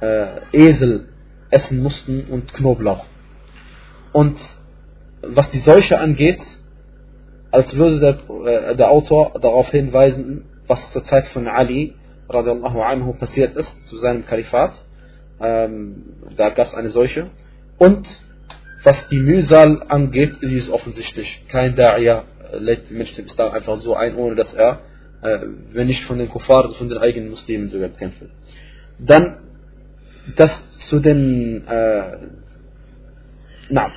äh, 0.02 0.28
Esel 0.52 1.10
essen 1.50 1.82
mussten 1.82 2.26
und 2.26 2.54
Knoblauch. 2.54 3.06
Und 4.12 4.38
was 5.22 5.50
die 5.52 5.60
Seuche 5.60 6.00
angeht, 6.00 6.42
als 7.52 7.76
würde 7.76 8.00
der, 8.00 8.72
äh, 8.72 8.76
der 8.76 8.90
Autor 8.90 9.34
darauf 9.42 9.70
hinweisen, 9.70 10.46
was 10.68 10.92
zur 10.92 11.04
Zeit 11.04 11.28
von 11.30 11.48
Ali 11.48 11.94
radiallahu 12.30 12.82
anhu 12.82 13.14
passiert 13.14 13.56
ist, 13.56 13.88
zu 13.88 13.98
seinem 13.98 14.26
Kalifat. 14.26 14.74
Ähm, 15.40 16.04
da 16.36 16.50
gab 16.50 16.68
es 16.68 16.74
eine 16.74 16.90
Seuche. 16.90 17.28
Und 17.78 18.08
was 18.84 19.08
die 19.10 19.20
Mühsal 19.20 19.84
angeht, 19.88 20.36
sie 20.42 20.58
ist 20.58 20.70
offensichtlich. 20.70 21.46
Kein 21.48 21.76
Da'iyah 21.76 22.24
lädt 22.60 22.90
den 22.90 22.98
Menschen 22.98 23.20
im 23.20 23.26
Islam 23.28 23.52
einfach 23.52 23.78
so 23.78 23.96
ein, 23.96 24.16
ohne 24.16 24.36
dass 24.36 24.54
er, 24.54 24.80
äh, 25.22 25.40
wenn 25.72 25.88
nicht 25.88 26.04
von 26.06 26.18
den 26.18 26.30
Kuffar, 26.30 26.70
von 26.74 26.90
den 26.90 26.98
eigenen 26.98 27.30
Muslimen 27.30 27.70
sogar 27.70 27.90
kämpft. 27.90 28.22
Dann 29.00 29.38
das 30.36 30.52
zu 30.90 31.00
den 31.00 31.66
äh, 31.68 32.18
na, 33.70 33.92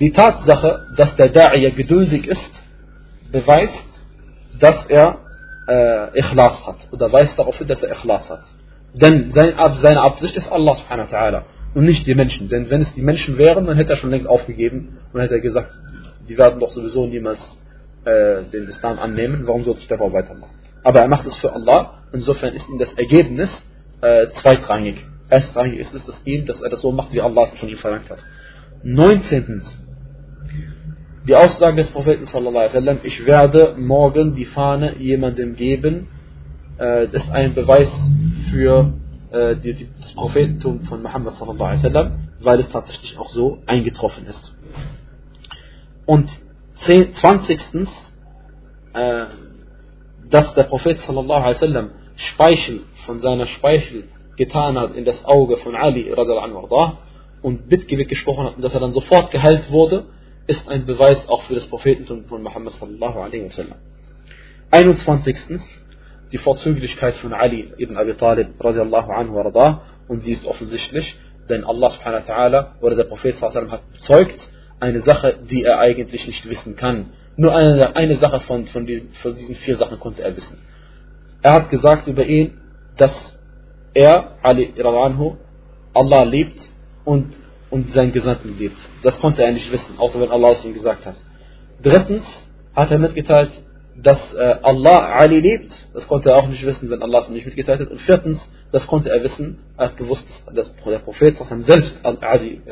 Die 0.00 0.12
Tatsache, 0.12 0.86
dass 0.96 1.14
der 1.16 1.32
Da'iyah 1.32 1.70
geduldig 1.70 2.26
ist, 2.26 2.62
beweist, 3.30 3.88
dass 4.60 4.86
er 4.86 5.18
äh, 5.68 6.18
Ikhlas 6.18 6.66
hat. 6.66 6.76
Oder 6.90 7.12
weist 7.12 7.38
darauf 7.38 7.56
hin, 7.58 7.68
dass 7.68 7.82
er 7.82 7.92
Ikhlas 7.92 8.28
hat. 8.28 8.42
Denn 8.94 9.32
sein, 9.32 9.54
seine 9.74 10.00
Absicht 10.02 10.36
ist 10.36 10.50
Allah 10.50 10.74
subhanahu 10.74 11.10
wa 11.10 11.16
ta'ala 11.16 11.42
und 11.74 11.84
nicht 11.84 12.06
die 12.06 12.14
Menschen. 12.14 12.48
Denn 12.48 12.70
wenn 12.70 12.82
es 12.82 12.94
die 12.94 13.02
Menschen 13.02 13.38
wären, 13.38 13.66
dann 13.66 13.76
hätte 13.76 13.90
er 13.90 13.96
schon 13.96 14.10
längst 14.10 14.28
aufgegeben 14.28 14.98
und 15.12 15.20
hätte 15.20 15.34
er 15.34 15.40
gesagt, 15.40 15.76
die 16.28 16.38
werden 16.38 16.60
doch 16.60 16.70
sowieso 16.70 17.06
niemals 17.06 17.40
äh, 18.04 18.44
den 18.52 18.68
Islam 18.68 18.98
annehmen, 18.98 19.46
warum 19.46 19.64
sollte 19.64 19.80
ich 19.80 19.88
darauf 19.88 20.12
weitermachen? 20.12 20.54
Aber 20.82 21.00
er 21.00 21.08
macht 21.08 21.26
es 21.26 21.36
für 21.36 21.52
Allah, 21.52 22.02
insofern 22.12 22.54
ist 22.54 22.68
ihm 22.68 22.78
das 22.78 22.92
Ergebnis 22.94 23.50
äh, 24.00 24.28
zweitrangig. 24.40 25.04
Erstrangig 25.28 25.80
ist 25.80 25.94
es, 25.94 26.04
dass, 26.04 26.26
ihm, 26.26 26.46
dass 26.46 26.60
er 26.60 26.68
das 26.68 26.82
so 26.82 26.92
macht, 26.92 27.12
wie 27.12 27.20
Allah 27.20 27.44
es 27.44 27.58
von 27.58 27.68
ihm 27.68 27.78
verlangt 27.78 28.10
hat. 28.10 28.18
19. 28.82 29.62
Die 31.26 31.34
Aussage 31.34 31.76
des 31.76 31.90
Propheten 31.90 32.26
sallallahu 32.26 32.56
alaihi 32.56 32.74
wasallam, 32.74 32.98
ich 33.02 33.24
werde 33.24 33.74
morgen 33.78 34.34
die 34.34 34.44
Fahne 34.44 34.96
jemandem 34.98 35.56
geben, 35.56 36.08
äh, 36.78 37.06
ist 37.06 37.30
ein 37.30 37.54
Beweis 37.54 37.90
für 38.50 38.92
äh, 39.30 39.56
das 39.56 40.12
Prophetentum 40.12 40.82
von 40.82 41.02
Muhammad 41.02 41.32
sallallahu 41.32 41.64
alaihi 41.64 41.78
wasallam, 41.82 42.28
weil 42.40 42.60
es 42.60 42.68
tatsächlich 42.68 43.16
auch 43.18 43.30
so 43.30 43.58
eingetroffen 43.64 44.26
ist. 44.26 44.54
Und 46.04 46.28
20. 46.82 47.58
Äh, 48.92 49.24
dass 50.28 50.52
der 50.54 50.64
Prophet 50.64 50.98
sallallahu 51.00 51.40
alaihi 51.40 51.54
wasallam 51.54 51.90
Speichel 52.16 52.80
von 53.06 53.20
seiner 53.20 53.46
Speichel 53.46 54.04
getan 54.36 54.78
hat 54.78 54.94
in 54.94 55.06
das 55.06 55.24
Auge 55.24 55.56
von 55.56 55.74
Ali 55.74 56.12
und 57.40 57.68
Bittgebet 57.70 58.08
gesprochen 58.08 58.44
hat 58.44 58.56
und 58.56 58.62
dass 58.62 58.74
er 58.74 58.80
dann 58.80 58.92
sofort 58.92 59.30
geheilt 59.30 59.70
wurde, 59.70 60.04
ist 60.46 60.68
ein 60.68 60.86
Beweis 60.86 61.28
auch 61.28 61.42
für 61.42 61.54
das 61.54 61.66
Prophetentum 61.66 62.24
von 62.26 62.42
Muhammad 62.42 62.74
sallallahu 62.74 63.18
alaihi 63.20 63.46
wasallam. 63.46 63.78
21. 64.70 65.36
Die 66.32 66.38
Vorzüglichkeit 66.38 67.14
von 67.16 67.32
Ali 67.32 67.72
ibn 67.78 67.96
Abi 67.96 68.14
Talib 68.14 68.62
radiallahu 68.62 69.12
anhu 69.12 69.34
warda, 69.36 69.82
und 70.08 70.24
sie 70.24 70.32
ist 70.32 70.46
offensichtlich, 70.46 71.16
denn 71.48 71.64
Allah 71.64 71.90
subhanahu 71.90 72.26
wa 72.26 72.34
ta'ala 72.34 72.66
oder 72.80 72.96
der 72.96 73.04
Prophet 73.04 73.36
sallallahu 73.36 73.58
alaihi 73.58 73.70
wasallam 73.70 73.72
hat 73.72 73.92
bezeugt, 73.92 74.48
eine 74.80 75.00
Sache, 75.00 75.38
die 75.50 75.64
er 75.64 75.78
eigentlich 75.78 76.26
nicht 76.26 76.48
wissen 76.48 76.76
kann. 76.76 77.12
Nur 77.36 77.54
eine, 77.54 77.96
eine 77.96 78.16
Sache 78.16 78.40
von, 78.40 78.66
von, 78.66 78.86
diesen, 78.86 79.12
von 79.14 79.34
diesen 79.34 79.54
vier 79.56 79.76
Sachen 79.76 79.98
konnte 79.98 80.22
er 80.22 80.36
wissen. 80.36 80.58
Er 81.42 81.52
hat 81.52 81.70
gesagt 81.70 82.06
über 82.06 82.24
ihn, 82.24 82.60
dass 82.96 83.38
er, 83.92 84.38
Ali 84.42 84.72
anhu, 84.82 85.36
Allah 85.94 86.24
liebt 86.24 86.58
und, 87.04 87.32
und 87.74 87.92
seinen 87.92 88.12
Gesandten 88.12 88.56
liebt. 88.56 88.78
Das 89.02 89.20
konnte 89.20 89.42
er 89.42 89.50
nicht 89.50 89.72
wissen, 89.72 89.98
außer 89.98 90.20
wenn 90.20 90.30
Allah 90.30 90.52
es 90.52 90.64
ihm 90.64 90.74
gesagt 90.74 91.04
hat. 91.04 91.16
Drittens 91.82 92.24
hat 92.72 92.92
er 92.92 93.00
mitgeteilt, 93.00 93.50
dass 94.00 94.32
äh, 94.32 94.38
Allah 94.62 95.08
Ali 95.16 95.40
liebt. 95.40 95.88
Das 95.92 96.06
konnte 96.06 96.30
er 96.30 96.36
auch 96.36 96.46
nicht 96.46 96.64
wissen, 96.64 96.88
wenn 96.88 97.02
Allah 97.02 97.18
es 97.18 97.28
ihm 97.28 97.34
nicht 97.34 97.46
mitgeteilt 97.46 97.80
hat. 97.80 97.90
Und 97.90 98.00
viertens, 98.02 98.48
das 98.70 98.86
konnte 98.86 99.10
er 99.10 99.24
wissen, 99.24 99.58
er 99.76 99.86
hat 99.86 99.96
gewusst, 99.96 100.24
dass 100.54 100.72
der 100.84 100.98
Prophet 101.00 101.36
selbst 101.62 101.98
Ali 102.04 102.62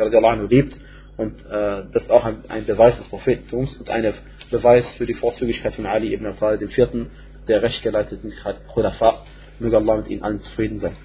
liebt. 0.49 0.79
Und 1.17 1.47
äh, 1.47 1.83
das 1.93 2.05
ist 2.05 2.11
auch 2.13 2.25
ein, 2.25 2.45
ein 2.49 2.65
Beweis 2.65 2.97
des 2.97 3.09
Prophetentums 3.09 3.77
und 3.79 3.91
ein 3.91 4.15
Beweis 4.53 4.89
für 4.93 5.07
die 5.07 5.15
Vorzüglichkeit 5.15 5.75
von 5.75 5.85
Ali 5.85 6.15
ibn 6.15 6.27
Abi 6.27 6.59
dem 6.59 6.69
vierten 6.69 7.11
der 7.49 7.61
rechtgeleiteten 7.61 8.33
Khulafa. 8.73 9.25
Möge 9.59 9.79
Allah 9.79 9.97
mit 9.97 10.09
ihnen 10.09 10.23
allen 10.23 10.41
zufrieden 10.43 10.79
sein. 10.79 10.97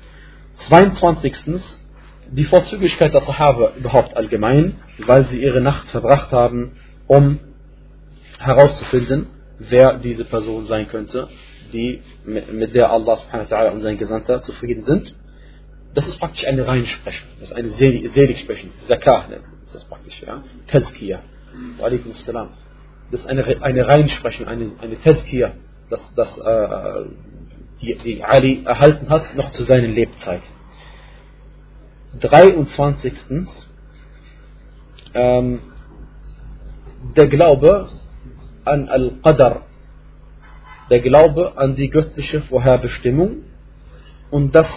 22. 0.68 1.34
Die 2.32 2.44
Vorzüglichkeit 2.44 3.14
der 3.14 3.22
Sahaba 3.22 3.74
überhaupt 3.78 4.16
allgemein, 4.16 4.76
weil 5.00 5.26
sie 5.26 5.42
ihre 5.42 5.62
Nacht 5.62 5.90
verbracht 5.90 6.32
haben, 6.32 6.74
um 7.08 7.40
herauszufinden, 8.40 9.28
wer 9.60 9.98
diese 9.98 10.26
Person 10.26 10.66
sein 10.66 10.88
könnte, 10.88 11.30
die, 11.74 12.02
mit 12.26 12.76
der 12.76 12.92
Allah 12.92 13.18
subhanahu 13.18 13.50
wa 13.50 13.70
und 13.70 13.82
sein 13.82 13.98
Gesandter 13.98 14.42
zufrieden 14.42 14.84
sind. 14.84 15.16
Das 15.94 16.08
ist 16.08 16.20
praktisch 16.20 16.46
eine 16.46 16.68
Reinsprechung, 16.68 17.28
das 17.40 17.50
ist 17.50 17.56
eine 17.56 17.70
Seligsprechung, 17.70 18.72
Zakah 18.88 19.26
ist 19.64 19.74
das 19.74 19.84
praktisch, 19.86 20.22
ja. 20.22 20.44
Tazkiyah. 20.68 21.22
Alaikum 21.82 22.14
salam. 22.14 22.50
Das 23.12 23.22
ist 23.22 23.28
eine, 23.28 23.44
eine 23.62 23.88
Reinsprechung, 23.88 24.48
eine, 24.48 24.72
eine 24.80 25.02
Tazkiyah 25.02 25.54
das, 25.90 26.14
das 26.16 26.38
äh, 26.38 27.06
die, 27.82 27.96
die 27.96 28.24
Ali 28.24 28.64
erhalten 28.66 29.10
hat, 29.10 29.36
noch 29.36 29.52
zu 29.52 29.64
seiner 29.64 29.88
Lebzeit. 29.88 30.42
23. 32.20 33.14
Ähm, 35.14 35.60
der 37.16 37.28
Glaube 37.28 37.90
an 38.66 38.90
Al-Qadr, 38.90 39.62
der 40.90 41.00
Glaube 41.00 41.58
an 41.58 41.76
die 41.76 41.90
göttliche 41.90 42.42
Vorherbestimmung 42.42 43.44
und 44.30 44.56
dass 44.56 44.68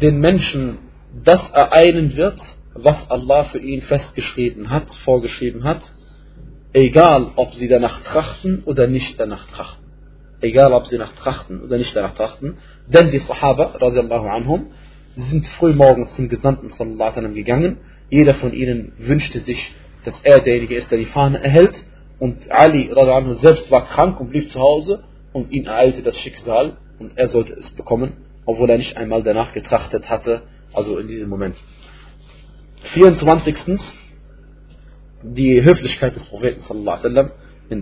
den 0.00 0.20
Menschen 0.20 0.78
das 1.24 1.50
ereilen 1.50 2.16
wird, 2.16 2.38
was 2.74 3.10
Allah 3.10 3.44
für 3.44 3.58
ihn 3.58 3.82
festgeschrieben 3.82 4.70
hat, 4.70 4.92
vorgeschrieben 5.04 5.64
hat, 5.64 5.80
egal 6.72 7.32
ob 7.36 7.54
sie 7.54 7.68
danach 7.68 8.00
trachten 8.02 8.62
oder 8.64 8.86
nicht 8.86 9.18
danach 9.18 9.46
trachten 9.48 9.90
egal 10.40 10.72
ob 10.72 10.86
sie 10.86 10.98
nach 10.98 11.12
trachten 11.12 11.62
oder 11.62 11.78
nicht 11.78 11.94
danach 11.94 12.14
trachten, 12.14 12.58
denn 12.86 13.10
die 13.10 13.18
Sahaba, 13.18 13.74
radiallahu 13.80 14.26
anhum, 14.28 14.66
sind 15.16 15.46
früh 15.46 15.72
morgens 15.72 16.14
zum 16.14 16.28
Gesandten 16.28 16.68
sallallahu 16.68 17.16
alaihi 17.18 17.34
gegangen. 17.34 17.78
Jeder 18.08 18.34
von 18.34 18.52
ihnen 18.52 18.92
wünschte 18.98 19.40
sich, 19.40 19.74
dass 20.04 20.20
er 20.22 20.40
derjenige 20.40 20.76
ist, 20.76 20.90
der 20.90 20.98
die 20.98 21.04
Fahne 21.04 21.42
erhält. 21.42 21.84
Und 22.18 22.50
Ali 22.50 22.90
anhu 22.92 23.34
selbst 23.34 23.70
war 23.70 23.86
krank 23.86 24.20
und 24.20 24.30
blieb 24.30 24.50
zu 24.50 24.60
Hause 24.60 25.02
und 25.32 25.50
ihn 25.50 25.66
ereilte 25.66 26.02
das 26.02 26.18
Schicksal 26.18 26.76
und 26.98 27.16
er 27.16 27.28
sollte 27.28 27.54
es 27.54 27.70
bekommen, 27.70 28.12
obwohl 28.44 28.68
er 28.70 28.78
nicht 28.78 28.96
einmal 28.96 29.22
danach 29.22 29.52
getrachtet 29.52 30.08
hatte, 30.08 30.42
also 30.72 30.98
in 30.98 31.08
diesem 31.08 31.28
Moment. 31.28 31.56
24. 32.82 33.56
Die 35.22 35.62
Höflichkeit 35.62 36.16
des 36.16 36.26
Propheten 36.26 36.60
sallallahu 36.60 36.98
alaihi 36.98 37.16
wasallam 37.16 37.30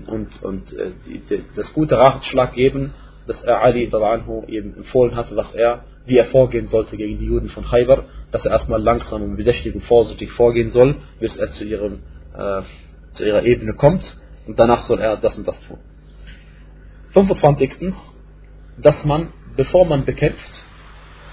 und, 0.07 0.43
und 0.43 0.73
äh, 0.73 0.93
die, 1.07 1.19
die, 1.21 1.45
das 1.57 1.73
gute 1.73 1.97
Ratschlag 1.97 2.53
geben, 2.53 2.93
dass 3.27 3.43
er 3.43 3.63
Ali 3.63 3.91
anhu 3.93 4.45
eben 4.47 4.77
empfohlen 4.77 5.17
hatte, 5.17 5.37
was 5.37 5.55
er, 5.55 5.85
wie 6.09 6.17
er 6.17 6.27
vorgehen 6.27 6.67
sollte 6.67 6.97
gegen 6.97 7.19
die 7.19 7.27
Juden 7.27 7.49
von 7.49 7.65
Khaybar, 7.65 8.05
dass 8.31 8.45
er 8.45 8.53
erstmal 8.53 8.83
langsam 8.83 9.23
und 9.23 9.37
bedächtig 9.37 9.75
und 9.75 9.85
vorsichtig 9.85 10.33
vorgehen 10.33 10.71
soll, 10.71 10.97
bis 11.21 11.37
er 11.37 11.51
zu, 11.51 11.65
ihrem, 11.65 12.01
äh, 12.37 12.63
zu 13.13 13.25
ihrer 13.25 13.45
Ebene 13.45 13.75
kommt 13.75 14.17
und 14.47 14.59
danach 14.59 14.83
soll 14.83 15.01
er 15.01 15.17
das 15.19 15.37
und 15.37 15.47
das 15.47 15.61
tun. 15.61 15.79
25. 17.11 17.93
Dass 18.81 19.05
man, 19.05 19.33
bevor 19.57 19.85
man 19.87 20.05
bekämpft, 20.05 20.65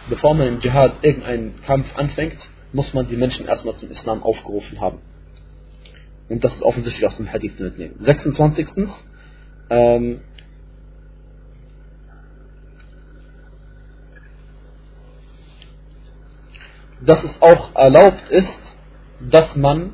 bevor 0.10 0.34
man 0.34 0.48
im 0.48 0.60
Dschihad 0.60 1.04
irgendeinen 1.04 1.62
Kampf 1.62 1.96
anfängt, 1.96 2.38
muss 2.74 2.94
man 2.94 3.08
die 3.08 3.16
Menschen 3.16 3.46
erstmal 3.46 3.76
zum 3.76 3.92
Islam 3.92 4.24
aufgerufen 4.24 4.82
haben. 4.82 5.00
Und 6.28 6.44
das 6.44 6.56
ist 6.56 6.64
offensichtlich 6.64 7.06
aus 7.08 7.18
dem 7.18 7.32
Hadith 7.32 7.56
zu 7.56 7.64
mitnehmen. 7.64 7.96
26. 8.00 8.68
Ähm, 9.70 10.22
dass 17.06 17.24
es 17.24 17.42
auch 17.42 17.76
erlaubt 17.76 18.30
ist, 18.30 18.60
dass 19.30 19.56
man 19.56 19.94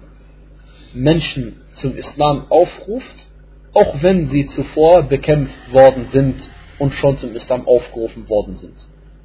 Menschen 0.94 1.62
zum 1.74 1.96
Islam 1.96 2.46
aufruft, 2.50 3.28
auch 3.74 4.02
wenn 4.02 4.30
sie 4.30 4.48
zuvor 4.48 5.04
bekämpft 5.04 5.74
worden 5.74 6.08
sind 6.12 6.36
und 6.80 6.94
schon 6.94 7.18
zum 7.18 7.36
Islam 7.36 7.68
aufgerufen 7.68 8.28
worden 8.28 8.58
sind. 8.58 8.76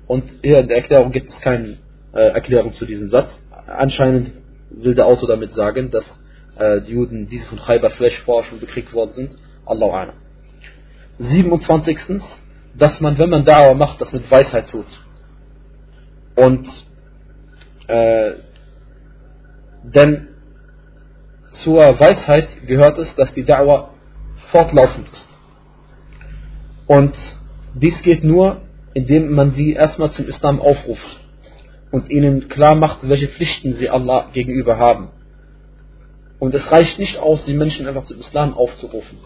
Und 0.07 0.25
hier 0.43 0.61
in 0.61 0.69
der 0.69 0.79
Erklärung 0.79 1.11
gibt 1.11 1.31
es 1.31 1.41
keine 1.41 1.79
äh, 2.13 2.29
Erklärung 2.29 2.73
zu 2.73 2.87
diesem 2.87 3.09
Satz. 3.09 3.41
Anscheinend 3.67 4.33
will 4.71 4.95
der 4.95 5.07
Autor 5.07 5.29
damit 5.29 5.53
sagen, 5.53 5.91
dass 5.91 6.05
äh, 6.59 6.83
die 6.83 6.93
Juden, 6.93 7.29
die 7.29 7.41
von 7.41 7.59
Khaybar 7.59 7.91
vielleicht 7.91 8.19
vorher 8.19 8.49
schon 8.49 8.61
bekriegt 8.61 8.93
worden 8.93 9.13
sind. 9.13 9.37
Allahu 9.65 9.93
A'lam. 9.93 10.13
27. 11.19 11.99
Dass 12.79 13.01
man, 13.01 13.19
wenn 13.19 13.31
man 13.31 13.45
Dauer 13.45 13.75
macht, 13.75 14.01
das 14.01 14.13
mit 14.13 14.31
Weisheit 14.31 14.69
tut. 14.69 14.87
Und 16.37 16.69
äh, 17.87 18.33
denn 19.83 20.29
zur 21.63 21.99
Weisheit 21.99 22.67
gehört 22.67 22.99
es, 22.99 23.15
dass 23.15 23.33
die 23.35 23.45
Dauer 23.45 23.91
fortlaufend 24.51 25.09
ist. 25.13 25.27
Und 26.87 27.15
dies 27.75 28.01
geht 28.03 28.25
nur, 28.25 28.63
indem 28.95 29.33
man 29.33 29.53
sie 29.53 29.73
erstmal 29.73 30.11
zum 30.13 30.27
Islam 30.27 30.61
aufruft 30.61 31.21
und 31.91 32.11
ihnen 32.11 32.49
klar 32.49 32.75
macht, 32.75 33.09
welche 33.09 33.29
Pflichten 33.29 33.75
sie 33.75 33.89
Allah 33.91 34.29
gegenüber 34.33 34.79
haben. 34.79 35.09
Und 36.39 36.55
es 36.55 36.71
reicht 36.71 36.99
nicht 36.99 37.19
aus, 37.19 37.45
die 37.45 37.55
Menschen 37.55 37.87
einfach 37.87 38.05
zum 38.05 38.21
Islam 38.21 38.55
aufzurufen, 38.55 39.19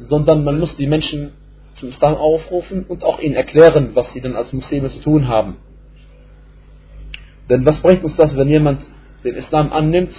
sondern 0.00 0.44
man 0.44 0.58
muss 0.58 0.76
die 0.76 0.86
Menschen 0.86 1.32
zum 1.74 1.90
Islam 1.90 2.14
aufrufen 2.14 2.84
und 2.84 3.04
auch 3.04 3.20
ihnen 3.20 3.34
erklären, 3.34 3.90
was 3.94 4.12
sie 4.12 4.20
denn 4.20 4.34
als 4.34 4.52
Muslime 4.52 4.88
zu 4.88 5.00
tun 5.00 5.28
haben. 5.28 5.56
Denn 7.48 7.64
was 7.64 7.80
bringt 7.80 8.04
uns 8.04 8.16
das, 8.16 8.36
wenn 8.36 8.48
jemand 8.48 8.80
den 9.24 9.34
Islam 9.34 9.72
annimmt 9.72 10.12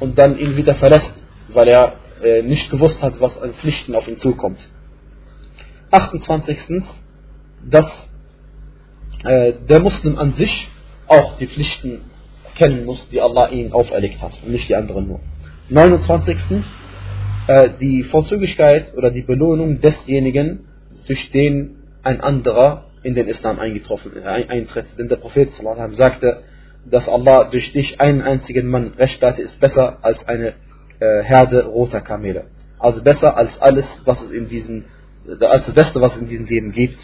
und 0.00 0.18
dann 0.18 0.38
ihn 0.38 0.56
wieder 0.56 0.74
verlässt, 0.74 1.14
weil 1.48 1.68
er 1.68 1.94
äh, 2.22 2.42
nicht 2.42 2.70
gewusst 2.70 3.02
hat, 3.02 3.20
was 3.20 3.40
an 3.40 3.54
Pflichten 3.54 3.94
auf 3.94 4.08
ihn 4.08 4.18
zukommt. 4.18 4.58
28. 5.90 6.82
dass 7.68 7.86
äh, 9.24 9.54
der 9.68 9.80
Muslim 9.80 10.18
an 10.18 10.32
sich 10.34 10.68
auch 11.06 11.36
die 11.38 11.46
Pflichten 11.46 12.00
kennen 12.54 12.84
muss, 12.84 13.08
die 13.08 13.20
Allah 13.20 13.48
ihm 13.48 13.72
auferlegt 13.72 14.20
hat 14.20 14.32
und 14.44 14.52
nicht 14.52 14.68
die 14.68 14.74
anderen 14.74 15.08
nur. 15.08 15.20
29. 15.68 16.36
Äh, 17.46 17.70
die 17.80 18.02
Vorzüglichkeit 18.04 18.94
oder 18.96 19.10
die 19.10 19.22
Belohnung 19.22 19.80
desjenigen, 19.80 20.66
durch 21.06 21.30
den 21.30 21.76
ein 22.02 22.20
anderer 22.20 22.86
in 23.02 23.14
den 23.14 23.28
Islam 23.28 23.60
eingetroffen, 23.60 24.12
äh, 24.16 24.26
eintritt. 24.26 24.86
Denn 24.98 25.08
der 25.08 25.16
Prophet 25.16 25.50
sagte, 25.92 26.42
dass 26.90 27.08
Allah 27.08 27.44
durch 27.44 27.72
dich 27.72 28.00
einen 28.00 28.22
einzigen 28.22 28.68
Mann 28.68 28.92
rechtfertigt, 28.98 29.48
ist 29.48 29.60
besser 29.60 29.98
als 30.02 30.26
eine 30.26 30.54
äh, 31.00 31.22
Herde 31.22 31.66
roter 31.66 32.00
Kamele. 32.00 32.46
Also 32.78 33.02
besser 33.02 33.36
als 33.36 33.60
alles, 33.60 33.86
was 34.04 34.22
es 34.22 34.30
in 34.30 34.48
diesen, 34.48 34.84
als 35.40 35.66
das 35.66 35.74
Beste, 35.74 36.00
was 36.00 36.14
es 36.14 36.22
in 36.22 36.28
diesem 36.28 36.46
Leben 36.46 36.72
gibt. 36.72 36.98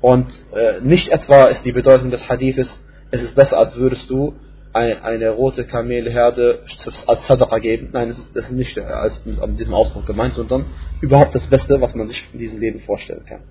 Und 0.00 0.26
äh, 0.54 0.80
nicht 0.80 1.08
etwa 1.08 1.46
ist 1.46 1.64
die 1.64 1.72
Bedeutung 1.72 2.10
des 2.10 2.28
Hadithes, 2.28 2.68
es 3.10 3.22
ist 3.22 3.34
besser, 3.34 3.56
als 3.56 3.76
würdest 3.76 4.10
du 4.10 4.34
ein, 4.72 5.02
eine 5.02 5.30
rote 5.30 5.64
Kamelherde 5.64 6.60
als 7.06 7.26
Sadaqa 7.26 7.58
geben. 7.58 7.90
Nein, 7.92 8.08
das 8.08 8.18
ist, 8.18 8.36
das 8.36 8.44
ist 8.44 8.52
nicht 8.52 8.78
als 8.78 9.24
mit 9.24 9.58
diesem 9.58 9.74
Ausdruck 9.74 10.06
gemeint, 10.06 10.34
sondern 10.34 10.66
überhaupt 11.00 11.34
das 11.34 11.46
Beste, 11.46 11.80
was 11.80 11.94
man 11.94 12.08
sich 12.08 12.28
in 12.32 12.38
diesem 12.38 12.60
Leben 12.60 12.80
vorstellen 12.80 13.24
kann. 13.26 13.42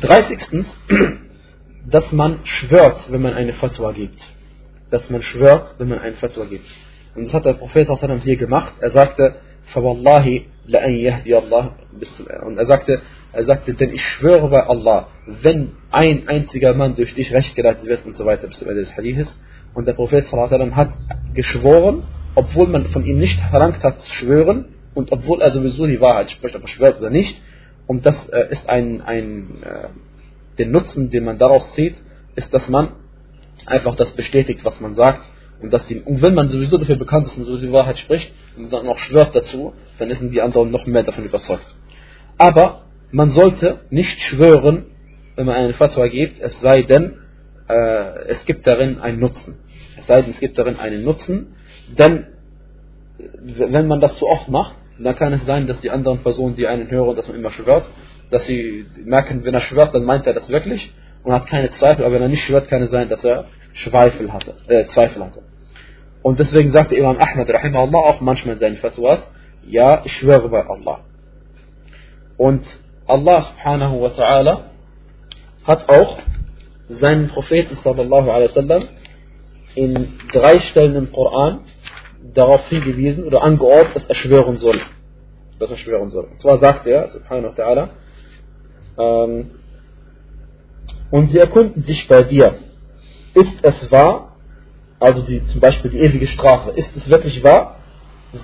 30. 0.00 0.38
dass 1.88 2.12
man 2.12 2.40
schwört, 2.44 3.10
wenn 3.10 3.22
man 3.22 3.34
eine 3.34 3.54
Fatwa 3.54 3.92
gibt 3.92 4.20
Dass 4.91 5.09
man 5.09 5.21
schwört, 5.21 5.75
wenn 5.77 5.89
man 5.89 5.99
eine 5.99 6.15
Fatwa 6.15 6.45
gibt. 6.45 6.65
Und 7.15 7.25
das 7.25 7.33
hat 7.33 7.45
der 7.45 7.53
Prophet 7.53 7.87
hier 8.23 8.35
gemacht. 8.35 8.73
Er 8.79 8.91
sagte, 8.91 9.35
فَوَاللَّهِ 9.73 10.43
لَأَنْ 10.67 10.91
يَهْدِيَ 10.91 11.33
اللَّهِ 11.33 12.43
Und 12.45 12.57
er 12.57 12.65
sagte, 12.65 13.01
er 13.33 13.45
sagte, 13.45 13.73
denn 13.73 13.93
ich 13.93 14.03
schwöre 14.03 14.49
bei 14.49 14.63
Allah, 14.63 15.07
wenn 15.25 15.71
ein 15.91 16.27
einziger 16.27 16.73
Mann 16.73 16.95
durch 16.95 17.13
dich 17.13 17.33
recht 17.33 17.55
geleitet 17.55 17.85
wird 17.85 18.05
und 18.05 18.15
so 18.15 18.25
weiter, 18.25 18.47
bis 18.47 18.59
zum 18.59 18.69
Ende 18.69 18.81
des 18.81 18.95
Hadiths. 18.95 19.37
Und 19.73 19.87
der 19.87 19.93
Prophet 19.93 20.31
hat 20.31 20.89
geschworen, 21.33 22.03
obwohl 22.35 22.67
man 22.67 22.85
von 22.87 23.05
ihm 23.05 23.19
nicht 23.19 23.39
verlangt 23.49 23.83
hat 23.83 24.01
zu 24.01 24.11
schwören 24.11 24.65
und 24.93 25.11
obwohl 25.11 25.41
er 25.41 25.51
sowieso 25.51 25.85
die 25.85 25.99
Wahrheit 25.99 26.31
spricht, 26.31 26.55
ob 26.55 26.63
er 26.63 26.67
schwört 26.67 26.99
oder 26.99 27.09
nicht. 27.09 27.41
Und 27.87 28.05
das 28.05 28.29
äh, 28.29 28.47
ist 28.51 28.67
ein, 28.69 29.01
ein 29.01 29.63
äh, 29.63 29.87
den 30.57 30.71
Nutzen, 30.71 31.09
den 31.09 31.25
man 31.25 31.37
daraus 31.37 31.73
zieht, 31.73 31.95
ist, 32.35 32.53
dass 32.53 32.67
man 32.69 32.91
einfach 33.66 33.96
das 33.96 34.10
bestätigt, 34.12 34.64
was 34.64 34.80
man 34.80 34.94
sagt 34.94 35.30
und, 35.62 35.72
dass 35.72 35.86
die, 35.86 36.00
und 36.00 36.22
wenn 36.22 36.34
man 36.34 36.48
sowieso 36.48 36.78
dafür 36.78 36.96
bekannt 36.96 37.26
ist, 37.26 37.36
man 37.36 37.46
sowieso 37.46 37.66
die 37.66 37.72
Wahrheit 37.72 37.98
spricht 37.98 38.32
und 38.56 38.72
dann 38.72 38.86
noch 38.86 38.98
schwört 38.98 39.34
dazu, 39.34 39.74
dann 39.98 40.10
sind 40.10 40.32
die 40.32 40.40
anderen 40.40 40.70
noch 40.70 40.86
mehr 40.86 41.02
davon 41.02 41.24
überzeugt. 41.24 41.74
Aber 42.38 42.86
man 43.10 43.30
sollte 43.30 43.80
nicht 43.90 44.20
schwören, 44.22 44.86
wenn 45.36 45.46
man 45.46 45.56
eine 45.56 45.74
Fatwa 45.74 46.06
gibt, 46.06 46.40
es 46.40 46.58
sei 46.60 46.82
denn, 46.82 47.18
äh, 47.68 48.24
es 48.28 48.44
gibt 48.46 48.66
darin 48.66 48.98
einen 48.98 49.20
Nutzen. 49.20 49.58
Es 49.98 50.06
sei 50.06 50.22
denn, 50.22 50.32
es 50.32 50.40
gibt 50.40 50.58
darin 50.58 50.78
einen 50.78 51.04
Nutzen, 51.04 51.54
denn 51.98 52.26
wenn 53.38 53.86
man 53.86 54.00
das 54.00 54.16
zu 54.16 54.26
oft 54.26 54.48
macht, 54.48 54.74
dann 54.98 55.14
kann 55.14 55.32
es 55.32 55.44
sein, 55.44 55.66
dass 55.66 55.80
die 55.80 55.90
anderen 55.90 56.18
Personen, 56.18 56.56
die 56.56 56.66
einen 56.66 56.90
hören, 56.90 57.16
dass 57.16 57.28
man 57.28 57.36
immer 57.36 57.50
schwört, 57.50 57.86
dass 58.30 58.44
sie 58.46 58.86
merken, 59.04 59.44
wenn 59.44 59.54
er 59.54 59.60
schwört, 59.60 59.94
dann 59.94 60.04
meint 60.04 60.26
er 60.26 60.34
das 60.34 60.48
wirklich 60.48 60.92
und 61.22 61.32
hat 61.32 61.46
keine 61.46 61.70
Zweifel, 61.70 62.04
aber 62.04 62.14
wenn 62.14 62.22
er 62.22 62.28
nicht 62.28 62.44
schwört, 62.44 62.68
kann 62.68 62.82
es 62.82 62.90
sein, 62.90 63.08
dass 63.08 63.24
er 63.24 63.46
Zweifel 63.84 64.32
hatte. 64.32 64.54
Äh, 64.68 64.86
Zweifel 64.86 65.24
hatte. 65.24 65.42
Und 66.22 66.38
deswegen 66.38 66.70
sagte 66.70 66.96
Imam 66.96 67.16
Ahmad 67.18 67.48
rahimahullah 67.48 67.98
auch 67.98 68.20
manchmal 68.20 68.54
in 68.54 68.60
seinen 68.60 68.76
Fatwas, 68.76 69.30
ja, 69.66 70.02
ich 70.04 70.12
schwöre 70.16 70.48
bei 70.48 70.66
Allah. 70.66 71.00
Und 72.36 72.64
Allah 73.06 73.42
subhanahu 73.42 74.02
wa 74.02 74.08
ta'ala 74.08 74.60
hat 75.64 75.88
auch 75.88 76.18
seinen 76.88 77.28
Propheten 77.28 77.76
sallallahu 77.76 78.30
alaihi 78.30 78.48
wasallam 78.48 78.84
in 79.74 80.18
drei 80.32 80.58
Stellen 80.60 80.96
im 80.96 81.12
Koran 81.12 81.60
darauf 82.34 82.66
hingewiesen 82.68 83.24
oder 83.24 83.42
angeordnet, 83.42 83.96
dass 83.96 84.06
er 84.06 84.14
schwören 84.14 84.58
soll. 84.58 84.80
Dass 85.58 85.70
er 85.70 85.76
schwören 85.76 86.10
soll. 86.10 86.24
Und 86.24 86.40
zwar 86.40 86.58
sagt 86.58 86.86
er, 86.86 87.08
subhanahu 87.08 87.56
wa 87.56 87.62
ta'ala, 87.62 87.88
ähm, 88.98 89.50
und 91.10 91.30
sie 91.30 91.38
erkunden 91.38 91.82
sich 91.82 92.06
bei 92.08 92.22
dir. 92.22 92.56
Ist 93.34 93.58
es 93.62 93.90
wahr, 93.90 94.36
also 94.98 95.22
die, 95.22 95.46
zum 95.46 95.60
Beispiel 95.60 95.90
die 95.90 96.00
ewige 96.00 96.26
Strafe, 96.26 96.70
ist 96.70 96.94
es 96.96 97.08
wirklich 97.08 97.42
wahr? 97.42 97.76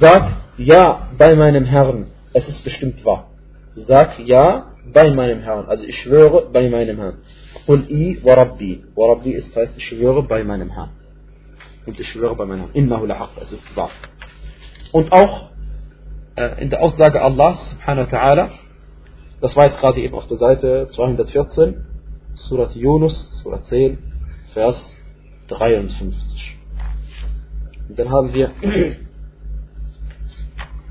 Sag 0.01 0.37
ja 0.57 1.09
bei 1.17 1.35
meinem 1.35 1.65
Herrn, 1.65 2.07
es 2.33 2.49
ist 2.49 2.65
bestimmt 2.65 3.05
wahr. 3.05 3.31
Sag 3.75 4.19
ja 4.21 4.73
bei 4.93 5.11
meinem 5.11 5.41
Herrn, 5.41 5.67
also 5.67 5.87
ich 5.87 6.01
schwöre 6.01 6.49
bei 6.53 6.69
meinem 6.69 6.99
Herrn. 6.99 7.19
Und 7.67 7.91
i 7.91 8.21
wa 8.23 8.35
Rabbi. 8.35 8.85
Wa 8.95 9.13
Rabbi 9.13 9.33
ist 9.33 9.55
heißt, 9.55 9.75
ich 9.77 9.87
schwöre 9.87 10.23
bei 10.23 10.45
meinem 10.45 10.71
Herrn. 10.71 10.91
Und 11.85 12.01
ich 12.01 12.09
schwöre 12.09 12.35
bei 12.37 12.47
meinem 12.47 12.61
Herrn. 12.61 12.71
Innahu 12.75 13.07
lahaq, 13.07 13.31
es 13.43 13.53
ist 13.53 13.77
wahr. 13.77 13.91
Und 14.93 15.13
auch 15.13 15.51
äh, 16.37 16.63
in 16.63 16.71
der 16.71 16.83
Aussage 16.83 17.21
Allah 17.21 17.55
subhanahu 17.57 18.11
wa 18.11 18.17
ta'ala, 18.17 18.49
das 19.41 19.55
war 19.57 19.67
jetzt 19.67 19.79
gerade 19.79 20.01
eben 20.01 20.15
auf 20.15 20.27
der 20.29 20.39
Seite 20.39 20.89
214, 20.93 21.85
Surat 22.37 22.75
Yunus, 22.77 23.41
Surat 23.43 23.67
10, 23.67 23.99
Vers 24.53 24.95
53. 25.49 26.59
Und 27.89 27.99
dann 27.99 28.11
haben 28.11 28.33
wir 28.35 28.53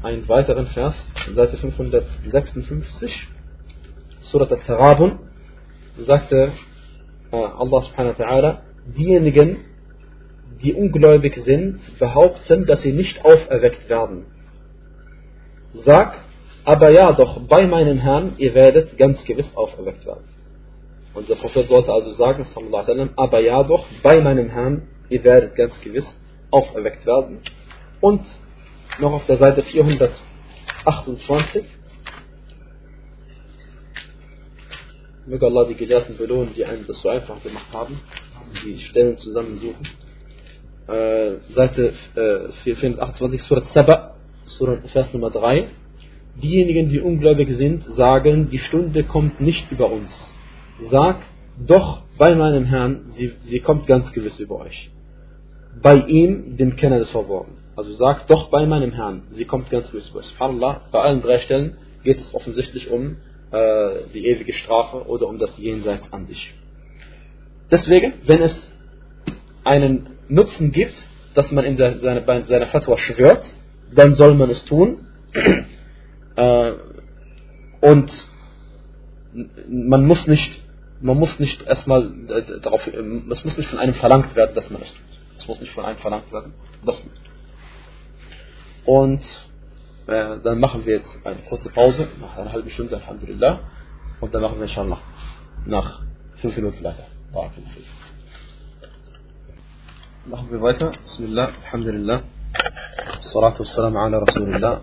einen 0.04 0.28
weiteren 0.28 0.68
Vers, 0.68 0.96
Seite 1.34 1.58
556, 1.58 3.28
Surat 4.22 4.52
Al-Tarabun, 4.52 5.20
sagte 6.06 6.52
äh, 7.32 7.36
Allah 7.36 7.82
subhanahu 7.82 8.18
wa 8.18 8.26
ta'ala, 8.26 8.62
diejenigen, 8.98 9.58
die 10.62 10.74
ungläubig 10.74 11.36
sind, 11.44 11.80
behaupten, 12.00 12.66
dass 12.66 12.82
sie 12.82 12.92
nicht 12.92 13.24
auferweckt 13.24 13.88
werden. 13.90 14.26
Sag, 15.86 16.18
aber 16.64 16.90
ja, 16.92 17.12
doch 17.14 17.40
bei 17.42 17.68
meinem 17.68 18.00
Herrn, 18.00 18.34
ihr 18.38 18.54
werdet 18.56 18.98
ganz 18.98 19.24
gewiss 19.26 19.50
auferweckt 19.56 20.06
werden. 20.06 20.24
Und 21.16 21.28
der 21.30 21.36
Prophet 21.36 21.68
sollte 21.70 21.94
also 21.94 22.12
sagen, 22.12 22.46
aber 23.16 23.40
ja 23.40 23.64
doch, 23.64 23.86
bei 24.04 24.20
meinem 24.20 24.50
Herrn, 24.50 24.90
ihr 25.10 25.24
werdet 25.24 25.56
ganz 25.56 25.80
gewiss 25.80 26.06
auferweckt 26.52 27.06
werden. 27.06 27.40
Und 28.02 28.26
noch 29.00 29.14
auf 29.14 29.26
der 29.26 29.38
Seite 29.38 29.62
428, 29.62 31.64
möge 35.26 35.46
Allah 35.46 35.64
die 35.66 35.76
Gelehrten 35.76 36.18
belohnen, 36.18 36.54
die 36.54 36.66
einem 36.66 36.86
das 36.86 37.02
so 37.02 37.08
einfach 37.08 37.42
gemacht 37.42 37.72
haben, 37.72 37.98
die 38.66 38.78
Stellen 38.80 39.18
zusammensuchen. 39.18 39.88
Äh, 40.88 41.36
Seite 41.54 41.94
äh, 42.16 42.50
428, 42.64 43.42
Surat 43.42 43.68
Saba, 43.68 44.16
Surat 44.44 44.86
Vers 44.90 45.14
Nummer 45.14 45.32
3. 45.32 45.70
Diejenigen, 46.44 46.90
die 46.90 47.00
ungläubig 47.00 47.56
sind, 47.56 47.86
sagen, 47.96 48.50
die 48.50 48.60
Stunde 48.60 49.06
kommt 49.06 49.40
nicht 49.40 49.72
über 49.72 49.90
uns 49.90 50.35
Sag 50.90 51.22
doch 51.66 52.04
bei 52.18 52.36
meinem 52.36 52.66
Herrn, 52.66 53.12
sie, 53.16 53.34
sie 53.46 53.60
kommt 53.60 53.88
ganz 53.88 54.12
gewiss 54.12 54.40
über 54.40 54.60
euch. 54.60 54.92
Bei 55.82 55.96
ihm, 55.96 56.58
dem 56.58 56.76
Kenner 56.76 57.00
des 57.00 57.10
Verborgen. 57.12 57.54
Also 57.76 57.94
sag 57.94 58.28
doch 58.28 58.50
bei 58.50 58.66
meinem 58.66 58.92
Herrn, 58.92 59.24
sie 59.32 59.46
kommt 59.46 59.70
ganz 59.70 59.90
gewiss 59.92 60.10
über 60.10 60.20
euch. 60.20 60.28
Subhanallah, 60.28 60.82
bei 60.92 61.00
allen 61.00 61.22
drei 61.22 61.40
Stellen 61.40 61.78
geht 62.04 62.20
es 62.20 62.34
offensichtlich 62.34 62.90
um 62.90 63.18
äh, 63.52 64.04
die 64.14 64.28
ewige 64.28 64.54
Strafe 64.54 65.08
oder 65.08 65.28
um 65.28 65.40
das 65.40 65.58
Jenseits 65.58 66.12
an 66.12 66.26
sich. 66.26 66.54
Deswegen, 67.72 68.14
wenn 68.26 68.42
es 68.42 68.72
einen 69.64 70.08
Nutzen 70.28 70.72
gibt, 70.72 70.96
dass 71.34 71.52
man 71.52 71.66
in 71.66 71.78
seiner, 71.78 72.22
bei 72.22 72.42
seiner 72.42 72.68
Fatwa 72.68 72.98
schwört, 72.98 73.52
dann 73.94 74.14
soll 74.16 74.36
man 74.36 74.50
es 74.50 74.64
tun. 74.66 75.08
äh, 76.36 76.72
und 77.82 78.12
man 79.68 80.06
muss 80.06 80.28
nicht 80.28 80.65
man 81.06 81.18
muss 81.18 81.40
nicht 81.40 81.62
erstmal 81.62 82.02
äh, 82.30 82.60
darauf, 82.62 82.82
ähm, 82.88 83.32
es 83.32 83.46
muss 83.46 83.58
nicht 83.58 83.70
von 83.70 83.78
einem 83.78 83.94
verlangt 83.94 84.36
werden, 84.36 84.56
dass 84.56 84.70
man 84.72 84.82
es 84.82 84.92
tut. 84.92 85.20
Es 85.38 85.48
muss 85.48 85.60
nicht 85.62 85.72
von 85.74 85.86
einem 85.86 86.00
verlangt 86.00 86.32
werden, 86.32 86.54
dass 86.84 87.00
man. 87.04 87.14
Und 88.86 89.22
äh, 90.08 90.40
dann 90.44 90.60
machen 90.60 90.84
wir 90.86 90.96
jetzt 90.96 91.20
eine 91.24 91.42
kurze 91.48 91.70
Pause, 91.70 92.08
nach 92.20 92.38
einer 92.38 92.52
halben 92.52 92.70
Stunde, 92.72 92.96
Alhamdulillah. 92.98 93.60
Und 94.20 94.34
dann 94.34 94.42
machen 94.42 94.60
wir 94.60 94.84
nach, 94.86 95.02
nach 95.66 96.02
fünf 96.38 96.56
Minuten 96.56 96.84
weiter. 96.84 97.06
Machen 100.26 100.50
wir 100.50 100.62
weiter. 100.62 100.92
Bismillah, 101.04 101.52
Alhamdulillah. 101.66 102.22
Salatu 103.22 103.60
wassalam 103.60 103.96
ala 103.96 104.20
Rasulillah. 104.20 104.82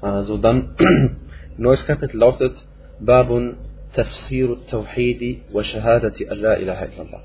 Also 0.00 0.38
dann, 0.38 0.76
neues 1.56 1.84
Kapitel 1.84 2.18
lautet 2.18 2.54
Babun 3.00 3.56
Tafsir 3.96 4.58
Tawhidi 4.68 5.42
wa 5.52 5.62
Shahadati 5.64 6.28
an 6.28 6.38
la 6.38 6.54
ilaha 6.58 6.84
illallah. 6.84 7.22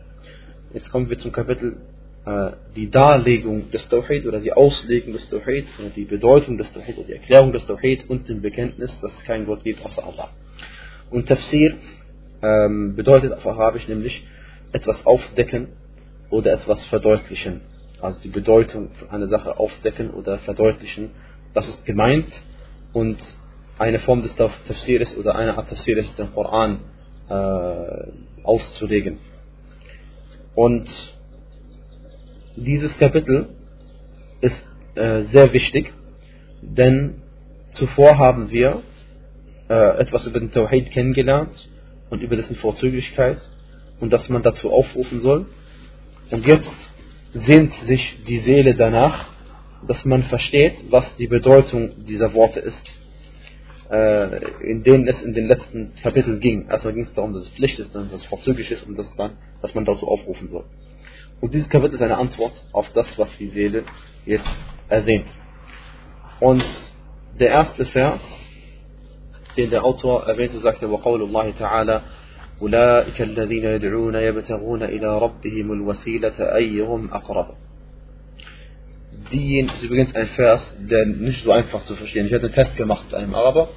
Jetzt 0.73 0.89
kommen 0.89 1.09
wir 1.09 1.17
zum 1.17 1.33
Kapitel 1.33 1.75
äh, 2.25 2.51
die 2.77 2.89
Darlegung 2.89 3.69
des 3.71 3.89
Tawhid 3.89 4.25
oder 4.25 4.39
die 4.39 4.53
Auslegung 4.53 5.11
des 5.11 5.29
Tawhid 5.29 5.67
oder 5.77 5.89
die 5.89 6.05
Bedeutung 6.05 6.57
des 6.57 6.71
Tawhid 6.71 6.97
oder 6.97 7.07
die 7.07 7.13
Erklärung 7.13 7.51
des 7.51 7.65
Tawhid 7.65 8.09
und 8.09 8.29
dem 8.29 8.41
Bekenntnis, 8.41 8.97
dass 9.01 9.13
es 9.13 9.23
kein 9.25 9.45
Gott 9.45 9.65
gibt 9.65 9.83
außer 9.85 10.01
Allah. 10.01 10.29
Und 11.09 11.27
Tafsir 11.27 11.75
ähm, 12.41 12.95
bedeutet 12.95 13.33
auf 13.33 13.45
Arabisch 13.45 13.89
nämlich 13.89 14.25
etwas 14.71 15.05
aufdecken 15.05 15.67
oder 16.29 16.53
etwas 16.53 16.85
verdeutlichen. 16.85 17.59
Also 17.99 18.21
die 18.21 18.29
Bedeutung 18.29 18.91
einer 19.09 19.27
Sache 19.27 19.59
aufdecken 19.59 20.11
oder 20.11 20.39
verdeutlichen. 20.39 21.11
Das 21.53 21.67
ist 21.67 21.85
gemeint 21.85 22.31
und 22.93 23.17
eine 23.81 23.97
Form 23.99 24.21
des 24.21 24.35
Tafsirs 24.35 25.17
oder 25.17 25.35
eine 25.35 25.57
Art 25.57 25.69
Tafsir 25.69 25.97
ist, 25.97 26.17
den 26.19 26.31
Koran 26.33 26.81
äh, 27.29 28.43
auszulegen. 28.43 29.17
Und 30.53 30.87
dieses 32.55 32.95
Kapitel 32.99 33.49
ist 34.39 34.63
äh, 34.93 35.23
sehr 35.23 35.51
wichtig, 35.51 35.93
denn 36.61 37.23
zuvor 37.71 38.19
haben 38.19 38.51
wir 38.51 38.83
äh, 39.67 39.97
etwas 39.97 40.27
über 40.27 40.39
den 40.39 40.51
Tawhid 40.51 40.91
kennengelernt 40.91 41.67
und 42.11 42.21
über 42.21 42.35
dessen 42.35 42.57
Vorzüglichkeit 42.57 43.39
und 43.99 44.13
dass 44.13 44.29
man 44.29 44.43
dazu 44.43 44.71
aufrufen 44.71 45.21
soll. 45.21 45.47
Und 46.29 46.45
jetzt 46.45 46.77
sehnt 47.33 47.73
sich 47.87 48.23
die 48.27 48.39
Seele 48.39 48.75
danach, 48.75 49.25
dass 49.87 50.05
man 50.05 50.21
versteht, 50.21 50.75
was 50.91 51.15
die 51.15 51.27
Bedeutung 51.27 52.03
dieser 52.03 52.35
Worte 52.35 52.59
ist, 52.59 53.00
in 54.60 54.82
denen 54.82 55.06
es 55.06 55.22
in 55.22 55.32
den 55.32 55.46
letzten 55.46 55.94
Kapiteln 56.02 56.40
ging. 56.40 56.68
Erstmal 56.68 56.94
ging 56.94 57.04
es 57.04 57.14
darum, 57.14 57.32
dass 57.32 57.42
es 57.42 57.48
Pflicht 57.50 57.78
ist, 57.78 57.94
dass 57.94 58.12
es 58.12 58.24
vorzüglich 58.24 58.70
ist 58.70 58.86
und 58.86 58.98
dass, 58.98 59.16
man, 59.16 59.38
dass 59.62 59.74
man 59.74 59.84
dazu 59.84 60.08
aufrufen 60.08 60.48
soll. 60.48 60.64
Und 61.40 61.54
dieses 61.54 61.68
Kapitel 61.68 61.94
ist 61.94 62.02
eine 62.02 62.16
Antwort 62.16 62.64
auf 62.72 62.90
das, 62.92 63.06
was 63.18 63.28
die 63.38 63.48
Seele 63.48 63.84
jetzt 64.24 64.48
ersehnt. 64.88 65.26
Und 66.40 66.64
der 67.38 67.50
erste 67.50 67.84
Vers, 67.84 68.20
den 69.56 69.70
der 69.70 69.84
Autor 69.84 70.26
erwähnte, 70.26 70.60
sagte, 70.60 70.86
وقول 70.86 71.22
الله 71.22 71.50
تعالى 71.50 72.02
أولئك 72.62 73.22
الذين 73.22 73.64
يدعون 73.64 74.14
يبتغون 74.14 74.82
إلى 74.82 75.18
ربهم 75.18 75.72
الوسيلة 75.72 76.54
أيهم 76.56 77.10
أقرب 77.12 77.46
die 79.31 79.59
ist 79.59 79.83
übrigens 79.83 80.15
ein 80.15 80.27
Vers, 80.27 80.75
der 80.79 81.05
nicht 81.05 81.43
so 81.43 81.51
einfach 81.51 81.83
zu 81.83 81.95
verstehen. 81.95 82.25
Ich 82.25 82.33
hatte 82.33 82.45
einen 82.45 82.55
Test 82.55 82.75
gemacht 82.77 83.05
mit 83.05 83.15
einem 83.15 83.35
Araber, 83.35 83.69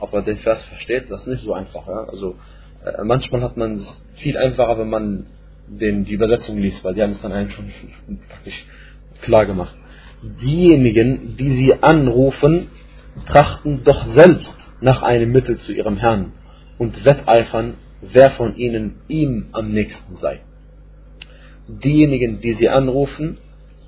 ob 0.00 0.12
er 0.12 0.22
den 0.22 0.38
Vers 0.38 0.62
versteht, 0.64 1.10
das 1.10 1.22
ist 1.22 1.26
nicht 1.28 1.44
so 1.44 1.52
einfach. 1.52 1.86
Ja? 1.86 2.04
Also 2.08 2.36
äh, 2.84 3.04
manchmal 3.04 3.42
hat 3.42 3.56
man 3.56 3.78
es 3.78 4.04
viel 4.14 4.36
einfacher, 4.36 4.78
wenn 4.78 4.90
man 4.90 5.28
den, 5.66 6.04
die 6.04 6.14
Übersetzung 6.14 6.58
liest, 6.58 6.82
weil 6.84 6.94
die 6.94 7.02
haben 7.02 7.12
es 7.12 7.20
dann 7.20 7.32
eigentlich 7.32 7.54
schon 7.54 8.18
praktisch 8.28 8.64
klar 9.22 9.46
gemacht. 9.46 9.76
Diejenigen, 10.22 11.36
die 11.36 11.50
sie 11.50 11.82
anrufen, 11.82 12.68
trachten 13.26 13.82
doch 13.84 14.06
selbst 14.08 14.58
nach 14.80 15.02
einem 15.02 15.32
Mittel 15.32 15.58
zu 15.58 15.72
ihrem 15.72 15.96
Herrn 15.96 16.32
und 16.78 17.04
wetteifern, 17.04 17.74
wer 18.00 18.30
von 18.30 18.56
ihnen 18.56 19.00
ihm 19.08 19.48
am 19.52 19.72
nächsten 19.72 20.16
sei. 20.16 20.40
Diejenigen, 21.68 22.40
die 22.40 22.54
sie 22.54 22.68
anrufen, 22.68 23.38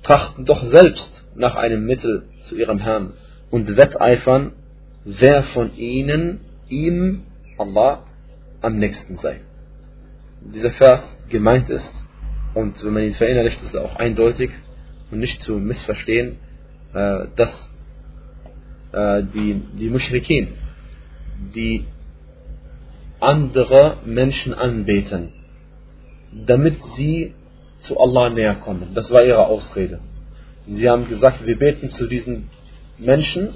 trachten 0.03 0.45
doch 0.45 0.63
selbst 0.63 1.23
nach 1.35 1.55
einem 1.55 1.85
Mittel 1.85 2.23
zu 2.43 2.55
ihrem 2.55 2.79
Herrn 2.79 3.13
und 3.49 3.75
wetteifern, 3.77 4.53
wer 5.05 5.43
von 5.43 5.75
ihnen 5.75 6.41
ihm, 6.69 7.23
Allah, 7.57 8.03
am 8.61 8.77
nächsten 8.77 9.17
sei. 9.17 9.41
Dieser 10.41 10.71
Vers 10.71 11.17
gemeint 11.29 11.69
ist, 11.69 11.93
und 12.53 12.83
wenn 12.83 12.93
man 12.93 13.03
ihn 13.03 13.13
verinnerlicht, 13.13 13.61
ist 13.63 13.73
er 13.73 13.83
auch 13.83 13.95
eindeutig 13.95 14.51
und 15.09 15.19
nicht 15.19 15.41
zu 15.41 15.53
missverstehen, 15.53 16.37
äh, 16.93 17.27
dass 17.35 17.71
äh, 18.91 19.23
die, 19.33 19.61
die 19.79 19.89
Mushrikin, 19.89 20.49
die 21.55 21.85
andere 23.19 23.97
Menschen 24.05 24.53
anbeten, 24.53 25.31
damit 26.31 26.75
sie 26.97 27.33
zu 27.81 27.99
Allah 27.99 28.29
näher 28.29 28.55
kommen. 28.55 28.91
Das 28.93 29.09
war 29.11 29.23
ihre 29.23 29.45
Ausrede. 29.45 29.99
Sie 30.67 30.89
haben 30.89 31.07
gesagt, 31.07 31.45
wir 31.45 31.57
beten 31.57 31.91
zu 31.91 32.07
diesen 32.07 32.49
Menschen 32.97 33.55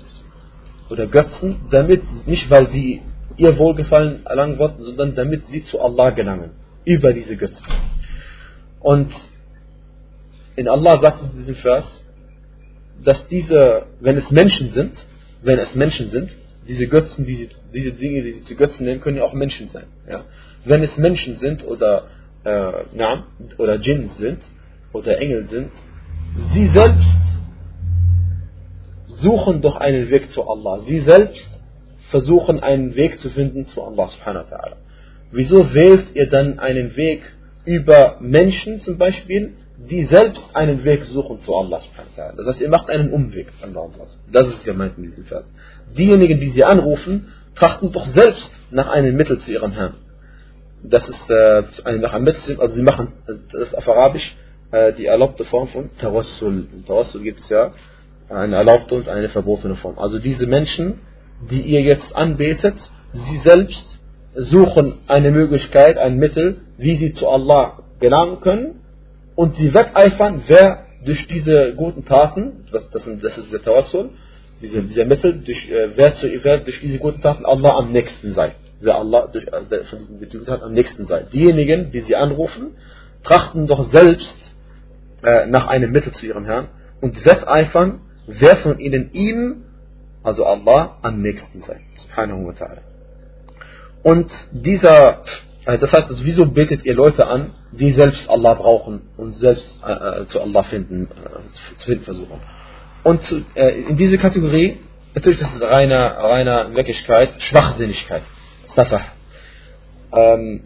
oder 0.89 1.07
Götzen, 1.07 1.61
damit 1.71 2.01
nicht 2.27 2.49
weil 2.49 2.67
sie 2.69 3.01
ihr 3.37 3.57
Wohlgefallen 3.57 4.25
erlangen 4.25 4.57
wollten, 4.57 4.81
sondern 4.83 5.15
damit 5.15 5.47
sie 5.47 5.63
zu 5.63 5.79
Allah 5.79 6.11
gelangen 6.11 6.51
über 6.83 7.13
diese 7.13 7.35
Götzen. 7.35 7.65
Und 8.79 9.11
in 10.55 10.67
Allah 10.67 10.99
sagt 10.99 11.21
es 11.21 11.31
in 11.31 11.39
diesem 11.39 11.55
Vers, 11.55 12.03
dass 13.03 13.27
diese, 13.27 13.87
wenn 13.99 14.17
es 14.17 14.31
Menschen 14.31 14.71
sind, 14.71 14.93
wenn 15.41 15.59
es 15.59 15.75
Menschen 15.75 16.09
sind, 16.09 16.35
diese 16.67 16.87
Götzen, 16.87 17.25
diese, 17.25 17.49
diese 17.73 17.91
Dinge, 17.91 18.23
die 18.23 18.33
sie 18.33 18.43
zu 18.43 18.55
Götzen 18.55 18.85
nennen, 18.85 19.01
können 19.01 19.17
ja 19.17 19.23
auch 19.23 19.33
Menschen 19.33 19.69
sein. 19.69 19.85
Ja? 20.09 20.23
Wenn 20.63 20.81
es 20.81 20.97
Menschen 20.97 21.35
sind 21.35 21.65
oder, 21.65 22.07
äh, 22.45 23.57
oder 23.57 23.77
Djinn 23.79 24.07
sind 24.09 24.39
oder 24.93 25.19
Engel 25.19 25.47
sind, 25.47 25.71
sie 26.53 26.67
selbst 26.69 27.25
suchen 29.07 29.61
doch 29.61 29.77
einen 29.77 30.09
Weg 30.09 30.31
zu 30.31 30.47
Allah. 30.47 30.79
Sie 30.81 30.99
selbst 31.01 31.49
versuchen 32.09 32.61
einen 32.61 32.95
Weg 32.95 33.19
zu 33.19 33.29
finden 33.29 33.65
zu 33.65 33.81
Allah 33.81 34.07
subhanahu 34.07 34.45
wa 34.49 34.55
ta'ala. 34.55 34.75
Wieso 35.31 35.73
wählt 35.73 36.15
ihr 36.15 36.27
dann 36.29 36.59
einen 36.59 36.95
Weg 36.95 37.23
über 37.65 38.17
Menschen 38.21 38.81
zum 38.81 38.97
Beispiel, 38.97 39.53
die 39.77 40.05
selbst 40.05 40.55
einen 40.55 40.83
Weg 40.85 41.03
suchen 41.05 41.39
zu 41.39 41.53
Allah 41.55 41.81
Das 42.37 42.47
heißt, 42.47 42.61
ihr 42.61 42.69
macht 42.69 42.89
einen 42.89 43.11
Umweg 43.11 43.47
an 43.61 43.75
Allah. 43.75 44.07
Das 44.31 44.47
ist 44.47 44.63
gemeint 44.63 44.97
in 44.97 45.03
diesem 45.03 45.25
Vers. 45.25 45.45
Diejenigen, 45.97 46.39
die 46.39 46.51
sie 46.51 46.63
anrufen, 46.63 47.27
trachten 47.55 47.91
doch 47.91 48.05
selbst 48.05 48.51
nach 48.71 48.89
einem 48.89 49.15
Mittel 49.15 49.39
zu 49.39 49.51
ihrem 49.51 49.71
Herrn. 49.71 49.95
Das 50.89 51.07
ist 51.07 51.29
äh, 51.29 51.63
einem 51.83 52.23
Mittel, 52.23 52.59
also 52.59 52.75
sie 52.75 52.81
machen, 52.81 53.13
das 53.27 53.61
ist 53.61 53.77
auf 53.77 53.87
Arabisch 53.87 54.35
äh, 54.71 54.93
die 54.93 55.05
erlaubte 55.05 55.45
Form 55.45 55.67
von 55.69 55.89
Tawassul. 55.97 56.67
In 56.73 56.85
Tawassul 56.85 57.21
gibt 57.21 57.39
es 57.41 57.49
ja 57.49 57.71
eine 58.29 58.55
erlaubte 58.55 58.95
und 58.95 59.07
eine 59.07 59.29
verbotene 59.29 59.75
Form. 59.75 59.99
Also 59.99 60.19
diese 60.19 60.45
Menschen, 60.45 60.99
die 61.49 61.61
ihr 61.61 61.81
jetzt 61.81 62.15
anbetet, 62.15 62.75
sie 63.11 63.37
selbst 63.37 63.99
suchen 64.33 64.99
eine 65.07 65.31
Möglichkeit, 65.31 65.97
ein 65.97 66.17
Mittel, 66.17 66.61
wie 66.77 66.95
sie 66.95 67.13
zu 67.13 67.29
Allah 67.29 67.79
gelangen 67.99 68.41
können 68.41 68.81
und 69.35 69.55
sie 69.55 69.73
wetteifern, 69.73 70.43
wer 70.47 70.85
durch 71.05 71.27
diese 71.27 71.73
guten 71.75 72.03
Taten, 72.05 72.65
das, 72.71 72.89
das, 72.89 73.07
das 73.21 73.37
ist 73.37 73.53
der 73.53 73.61
Tawassul, 73.61 74.09
diese, 74.61 74.81
dieser 74.83 75.05
Mittel, 75.05 75.41
durch, 75.41 75.69
äh, 75.69 75.89
wer, 75.95 76.15
zu, 76.15 76.27
wer 76.43 76.57
durch 76.59 76.79
diese 76.81 76.97
guten 76.97 77.21
Taten 77.21 77.45
Allah 77.45 77.77
am 77.77 77.91
nächsten 77.91 78.33
sei. 78.33 78.55
Wer 78.81 78.95
Allah 78.95 79.27
durch, 79.27 79.47
äh, 79.47 79.83
von 79.85 80.19
diesen 80.19 80.45
Taten 80.45 80.63
am 80.63 80.73
nächsten 80.73 81.05
sei. 81.05 81.23
Diejenigen, 81.31 81.91
die 81.91 82.01
sie 82.01 82.15
anrufen, 82.15 82.75
trachten 83.23 83.67
doch 83.67 83.91
selbst 83.91 84.37
äh, 85.23 85.47
nach 85.47 85.67
einem 85.67 85.91
Mittel 85.91 86.13
zu 86.13 86.25
ihrem 86.25 86.45
Herrn 86.45 86.67
und 87.01 87.25
wetteifern, 87.25 88.01
wer 88.27 88.57
von 88.57 88.79
ihnen 88.79 89.11
ihm, 89.13 89.63
also 90.23 90.45
Allah, 90.45 90.97
am 91.01 91.21
nächsten 91.21 91.61
sei. 91.61 91.81
Subhanahu 91.95 92.47
wa 92.47 92.51
ta'ala. 92.51 92.81
Und 94.03 94.31
dieser, 94.51 95.23
äh, 95.65 95.77
das 95.79 95.91
heißt, 95.91 96.09
also, 96.09 96.23
wieso 96.23 96.45
betet 96.45 96.85
ihr 96.85 96.93
Leute 96.93 97.27
an, 97.27 97.51
die 97.71 97.91
selbst 97.93 98.29
Allah 98.29 98.53
brauchen 98.53 99.01
und 99.17 99.33
selbst 99.33 99.79
äh, 99.85 100.21
äh 100.21 100.25
zu 100.27 100.41
Allah 100.41 100.63
finden, 100.63 101.07
äh, 101.07 101.77
zu 101.77 101.85
finden 101.85 102.03
versuchen? 102.03 102.39
Und 103.03 103.21
in 103.53 103.97
diese 103.97 104.17
Kategorie, 104.17 104.79
natürlich, 105.13 105.37
das 105.37 105.53
ist 105.53 105.61
reiner, 105.61 106.17
reiner 106.17 106.73
Wirklichkeit, 106.75 107.29
Schwachsinnigkeit, 107.37 108.23
Safah. 108.75 109.05
Ähm, 110.13 110.61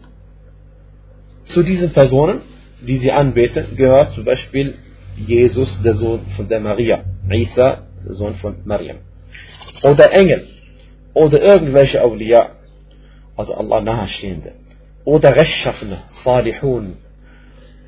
zu 1.44 1.62
diesen 1.62 1.90
Personen, 1.92 2.42
die 2.80 2.98
sie 2.98 3.12
anbeten, 3.12 3.76
gehört 3.76 4.12
zum 4.12 4.24
Beispiel 4.24 4.78
Jesus, 5.16 5.80
der 5.82 5.94
Sohn 5.94 6.20
von 6.36 6.48
der 6.48 6.60
Maria, 6.60 7.04
Isa, 7.30 7.86
der 8.04 8.14
Sohn 8.14 8.34
von 8.36 8.56
Mariam. 8.64 8.98
Oder 9.82 10.12
Engel. 10.12 10.46
Oder 11.14 11.40
irgendwelche 11.42 12.00
Awliya 12.00 12.50
also 13.40 13.54
Allah 13.54 13.80
nahestehende. 13.80 14.52
Oder 15.04 15.34
Rechtschaffene, 15.34 16.02
Salihun. 16.22 16.98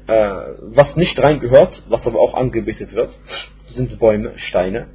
Äh, 0.06 0.30
was 0.78 0.96
nicht 0.96 1.18
reingehört, 1.18 1.82
was 1.88 2.06
aber 2.06 2.20
auch 2.20 2.34
angebetet 2.34 2.94
wird, 2.94 3.10
sind 3.66 3.98
Bäume, 3.98 4.32
Steine. 4.36 4.86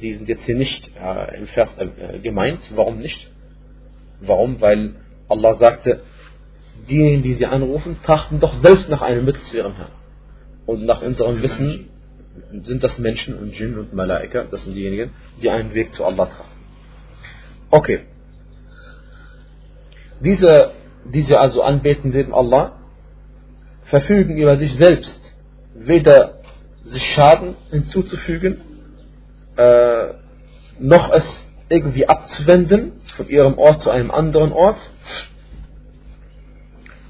Die 0.00 0.14
sind 0.14 0.28
jetzt 0.28 0.44
hier 0.44 0.56
nicht 0.56 0.90
äh, 0.96 1.36
im 1.38 1.46
Vers 1.46 1.76
äh, 1.78 2.18
gemeint. 2.18 2.60
Warum 2.74 2.98
nicht? 2.98 3.30
Warum? 4.20 4.60
Weil 4.60 4.96
Allah 5.28 5.54
sagte, 5.54 6.00
diejenigen, 6.88 7.22
die 7.22 7.34
sie 7.34 7.46
anrufen, 7.46 7.96
trachten 8.04 8.40
doch 8.40 8.54
selbst 8.54 8.88
nach 8.88 9.02
einem 9.02 9.24
Mittel 9.24 9.42
zu 9.42 9.56
ihrem 9.56 9.74
Herrn. 9.74 9.92
Und 10.66 10.84
nach 10.84 11.02
unserem 11.02 11.42
Wissen 11.42 11.88
sind 12.62 12.82
das 12.82 12.98
Menschen 12.98 13.38
und 13.38 13.58
Jinn 13.58 13.78
und 13.78 13.94
Malaika, 13.94 14.44
das 14.50 14.64
sind 14.64 14.74
diejenigen, 14.74 15.10
die 15.42 15.50
einen 15.50 15.74
Weg 15.74 15.92
zu 15.94 16.04
Allah 16.04 16.26
trachten. 16.26 16.56
Okay. 17.70 18.00
Diese, 20.20 20.72
diese 21.04 21.38
also 21.38 21.62
anbeten 21.62 22.10
neben 22.10 22.34
Allah, 22.34 22.78
verfügen 23.84 24.36
über 24.36 24.56
sich 24.56 24.74
selbst 24.74 25.26
weder 25.78 26.40
sich 26.84 27.02
Schaden 27.12 27.56
hinzuzufügen, 27.70 28.60
äh, 29.56 30.14
noch 30.78 31.10
es 31.12 31.45
irgendwie 31.68 32.08
abzuwenden 32.08 33.00
von 33.16 33.28
ihrem 33.28 33.58
Ort 33.58 33.80
zu 33.80 33.90
einem 33.90 34.10
anderen 34.10 34.52
Ort. 34.52 34.78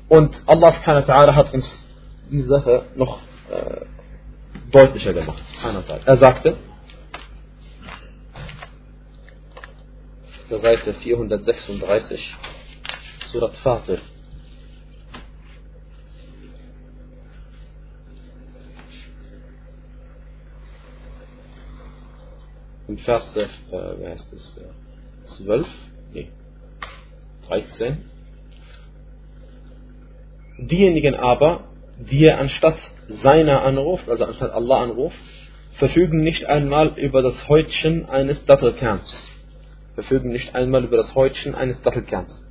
Und 0.09 0.43
Allah 0.47 0.73
subhanahu 0.73 1.07
wa 1.07 1.15
ta'ala 1.15 1.35
hat 1.35 1.53
uns 1.53 1.85
diese 2.31 2.49
Sache 2.49 2.85
noch 2.95 3.21
äh, 3.51 3.85
deutlicher 4.71 5.13
gemacht. 5.13 5.43
Er 6.05 6.17
sagte, 6.17 6.57
auf 10.25 10.49
der 10.51 10.61
Seite 10.61 10.95
436, 10.95 12.37
Surat 13.33 13.55
Fatir, 13.57 13.99
im 22.89 22.99
Vers, 22.99 23.37
äh, 23.37 23.47
wer 23.71 24.11
heißt 24.11 24.33
es, 24.33 24.61
12, 25.39 25.67
nee, 26.15 26.29
13. 27.49 27.99
Diejenigen 30.59 31.15
aber, 31.15 31.65
die 31.99 32.25
er 32.25 32.39
anstatt 32.39 32.79
seiner 33.09 33.63
anruft, 33.63 34.09
also 34.09 34.25
anstatt 34.25 34.53
Allah 34.53 34.83
anruft, 34.83 35.17
verfügen 35.73 36.23
nicht 36.23 36.47
einmal 36.47 36.99
über 36.99 37.23
das 37.23 37.49
Häutchen 37.49 38.09
eines 38.09 38.45
Dattelkerns. 38.47 39.31
Verfügen 39.95 40.31
nicht 40.31 40.55
einmal 40.55 40.85
über 40.85 40.97
das 40.97 41.15
Häutchen 41.15 41.55
eines 41.55 41.81
Dattelkerns. 41.83 42.49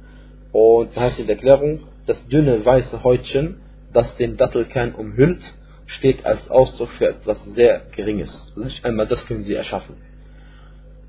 Und 0.52 0.96
da 0.96 1.02
heißt 1.02 1.20
in 1.20 1.28
der 1.28 1.36
Erklärung, 1.36 1.82
das 2.06 2.28
dünne 2.28 2.64
weiße 2.64 3.04
Häutchen, 3.04 3.62
das 3.94 4.16
den 4.18 4.38
Dattelkern 4.38 4.94
umhüllt, 4.94 5.42
steht 5.88 6.26
als 6.26 6.50
Ausdruck 6.50 6.90
für 6.92 7.08
etwas 7.10 7.44
sehr 7.56 7.84
Geringes. 7.96 8.52
Also 8.56 8.64
nicht 8.66 8.86
einmal 8.86 9.08
das 9.08 9.26
können 9.26 9.44
sie 9.44 9.54
erschaffen 9.54 9.96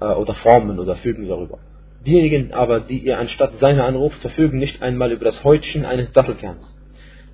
äh, 0.00 0.06
oder 0.06 0.34
formen 0.34 0.78
oder 0.78 0.96
fügen 0.96 1.28
darüber. 1.28 1.58
Diejenigen 2.06 2.52
aber, 2.52 2.80
die 2.80 2.98
ihr 2.98 3.18
anstatt 3.18 3.58
seiner 3.58 3.84
anruft, 3.84 4.20
verfügen 4.20 4.58
nicht 4.58 4.82
einmal 4.82 5.12
über 5.12 5.24
das 5.24 5.42
Häutchen 5.42 5.84
eines 5.84 6.12
Dattelkerns. 6.12 6.62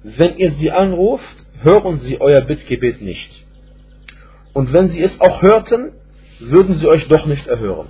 Wenn 0.02 0.36
ihr 0.38 0.52
sie 0.52 0.70
anruft, 0.70 1.46
hören 1.62 1.98
sie 1.98 2.20
euer 2.20 2.40
Bittgebet 2.40 3.02
nicht. 3.02 3.44
Und 4.52 4.72
wenn 4.72 4.88
sie 4.88 5.02
es 5.02 5.20
auch 5.20 5.42
hörten, 5.42 5.92
würden 6.40 6.74
sie 6.74 6.86
euch 6.88 7.06
doch 7.08 7.26
nicht 7.26 7.46
erhören. 7.46 7.88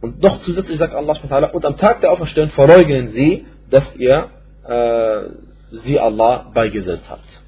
Und 0.00 0.22
noch 0.22 0.38
zusätzlich 0.40 0.78
sagt 0.78 0.94
Allah 0.94 1.16
und 1.52 1.64
am 1.64 1.76
Tag 1.76 2.00
der 2.00 2.10
Auferstehung 2.10 2.50
verleugnen 2.50 3.08
sie, 3.08 3.46
dass 3.70 3.96
ihr 3.96 4.28
äh, 4.66 5.22
sie 5.70 6.00
Allah 6.00 6.50
beigesetzt 6.54 7.04
habt. 7.08 7.42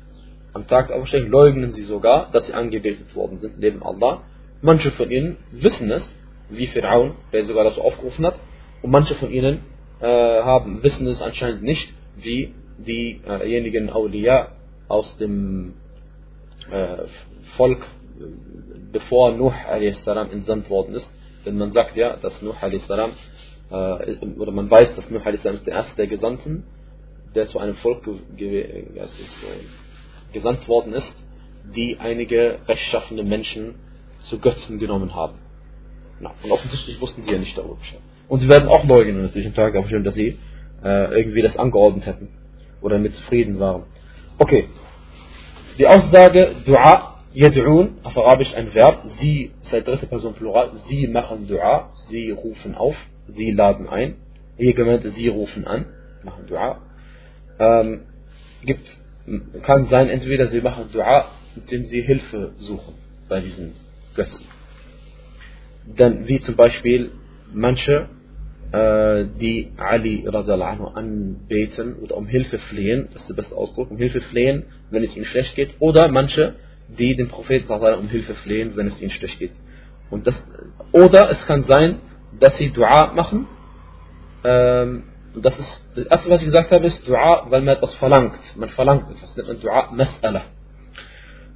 Am 0.52 0.66
Tag 0.66 0.88
der 0.88 0.96
Auferstehung 0.96 1.28
leugnen 1.28 1.72
sie 1.72 1.82
sogar, 1.82 2.30
dass 2.30 2.46
sie 2.46 2.54
angebetet 2.54 3.14
worden 3.16 3.40
sind 3.40 3.58
neben 3.58 3.82
Allah 3.82 4.22
Manche 4.62 4.92
von 4.92 5.10
ihnen 5.10 5.36
wissen 5.50 5.90
es, 5.90 6.08
wie 6.48 6.68
Fir'aun, 6.68 7.12
der 7.32 7.44
sogar 7.46 7.64
das 7.64 7.78
aufgerufen 7.78 8.24
hat, 8.24 8.38
und 8.82 8.90
manche 8.90 9.14
von 9.16 9.30
ihnen 9.30 9.60
äh, 10.00 10.06
haben, 10.06 10.82
wissen 10.82 11.06
es 11.08 11.20
anscheinend 11.20 11.62
nicht, 11.62 11.92
wie 12.16 12.54
diejenigen 12.78 13.88
äh 13.88 13.92
Awliya 13.92 14.52
aus 14.88 15.16
dem 15.18 15.74
äh, 16.70 17.04
Volk, 17.56 17.84
bevor 18.92 19.32
Nuh 19.32 19.50
a.s. 19.50 20.06
entsandt 20.06 20.70
worden 20.70 20.94
ist. 20.94 21.10
Denn 21.44 21.58
man 21.58 21.72
sagt 21.72 21.96
ja, 21.96 22.16
dass 22.16 22.40
Nuh 22.42 22.54
a.s. 22.60 22.88
Äh, 22.88 24.26
oder 24.38 24.52
man 24.52 24.70
weiß, 24.70 24.94
dass 24.94 25.10
Nuh 25.10 25.20
a.s. 25.24 25.44
ist 25.44 25.66
der 25.66 25.74
erste 25.74 25.96
der 25.96 26.06
Gesandten, 26.06 26.64
der 27.34 27.46
zu 27.46 27.58
einem 27.58 27.74
Volk 27.76 28.08
ge 28.36 28.84
ist, 28.94 29.42
äh, 29.42 30.32
gesandt 30.32 30.68
worden 30.68 30.92
ist, 30.92 31.24
die 31.74 31.98
einige 31.98 32.58
rechtschaffende 32.68 33.22
Menschen 33.24 33.74
zu 34.28 34.38
Götzen 34.38 34.78
genommen 34.78 35.14
haben. 35.14 35.38
Na, 36.20 36.32
und 36.42 36.50
offensichtlich 36.50 37.00
wussten 37.00 37.22
sie 37.24 37.32
ja 37.32 37.38
nicht 37.38 37.56
darüber 37.56 37.76
Bescheid. 37.76 38.00
Und 38.28 38.40
sie 38.40 38.48
werden 38.48 38.68
auch 38.68 38.84
leugnen 38.84 39.22
natürlich 39.22 39.48
am 39.48 39.54
Tag 39.54 39.76
aufstellen, 39.76 40.04
dass 40.04 40.14
sie 40.14 40.38
äh, 40.82 41.18
irgendwie 41.18 41.42
das 41.42 41.56
angeordnet 41.56 42.06
hätten 42.06 42.28
oder 42.80 42.98
mit 42.98 43.14
zufrieden 43.14 43.58
waren. 43.60 43.84
Okay. 44.38 44.68
Die 45.78 45.86
Aussage 45.86 46.54
Dua, 46.64 47.20
Yad'un, 47.34 47.88
auf 48.02 48.16
Arabisch 48.16 48.54
ein 48.54 48.74
Verb, 48.74 49.02
sie, 49.04 49.52
ist 49.62 49.72
dritte 49.72 50.06
Person 50.06 50.34
Plural, 50.34 50.72
sie 50.88 51.06
machen 51.06 51.46
Dua, 51.46 51.90
sie 52.08 52.30
rufen 52.30 52.74
auf, 52.74 52.96
sie 53.28 53.52
laden 53.52 53.88
ein. 53.88 54.16
Hier 54.58 54.74
gemeint, 54.74 55.02
sie 55.04 55.28
rufen 55.28 55.66
an, 55.66 55.86
machen 56.22 56.46
Dua. 56.46 56.80
Ähm, 57.58 58.02
gibt, 58.64 58.98
kann 59.62 59.86
sein, 59.86 60.08
entweder 60.08 60.48
sie 60.48 60.60
machen 60.60 60.90
Dua, 60.92 61.26
indem 61.56 61.84
sie 61.86 62.02
Hilfe 62.02 62.52
suchen 62.58 62.94
bei 63.28 63.40
diesen 63.40 63.72
Götzen. 64.14 64.46
Dann 65.96 66.28
wie 66.28 66.40
zum 66.40 66.56
Beispiel 66.56 67.12
manche, 67.52 68.08
äh, 68.72 69.24
die 69.40 69.72
Ali 69.76 70.26
anhu 70.28 70.86
anbeten 70.86 71.96
oder 71.96 72.16
um 72.16 72.26
Hilfe 72.26 72.58
flehen, 72.58 73.08
das 73.12 73.22
ist 73.22 73.28
der 73.28 73.34
beste 73.34 73.56
Ausdruck, 73.56 73.90
um 73.90 73.96
Hilfe 73.98 74.20
flehen, 74.20 74.64
wenn 74.90 75.02
es 75.02 75.16
ihnen 75.16 75.26
schlecht 75.26 75.54
geht, 75.56 75.74
oder 75.80 76.08
manche, 76.08 76.54
die 76.88 77.16
den 77.16 77.28
Propheten 77.28 77.72
um 77.72 78.08
Hilfe 78.08 78.34
flehen, 78.34 78.72
wenn 78.76 78.86
es 78.86 79.00
ihnen 79.00 79.10
schlecht 79.10 79.38
geht. 79.38 79.52
Und 80.10 80.26
das, 80.26 80.46
oder 80.92 81.30
es 81.30 81.44
kann 81.46 81.64
sein, 81.64 82.00
dass 82.38 82.56
sie 82.58 82.70
Dua 82.70 83.12
machen. 83.14 83.46
Ähm, 84.44 85.04
das 85.34 85.58
ist 85.58 85.86
das 85.94 86.06
erste, 86.06 86.30
was 86.30 86.40
ich 86.40 86.46
gesagt 86.46 86.70
habe, 86.70 86.86
ist 86.86 87.06
Dua, 87.08 87.46
weil 87.50 87.62
man 87.62 87.76
etwas 87.76 87.94
verlangt. 87.94 88.38
Man 88.56 88.68
verlangt 88.68 89.10
etwas, 89.10 89.34
nennt 89.36 89.48
man 89.48 89.60
Dua 89.60 89.90
Mas'ala. 89.92 90.42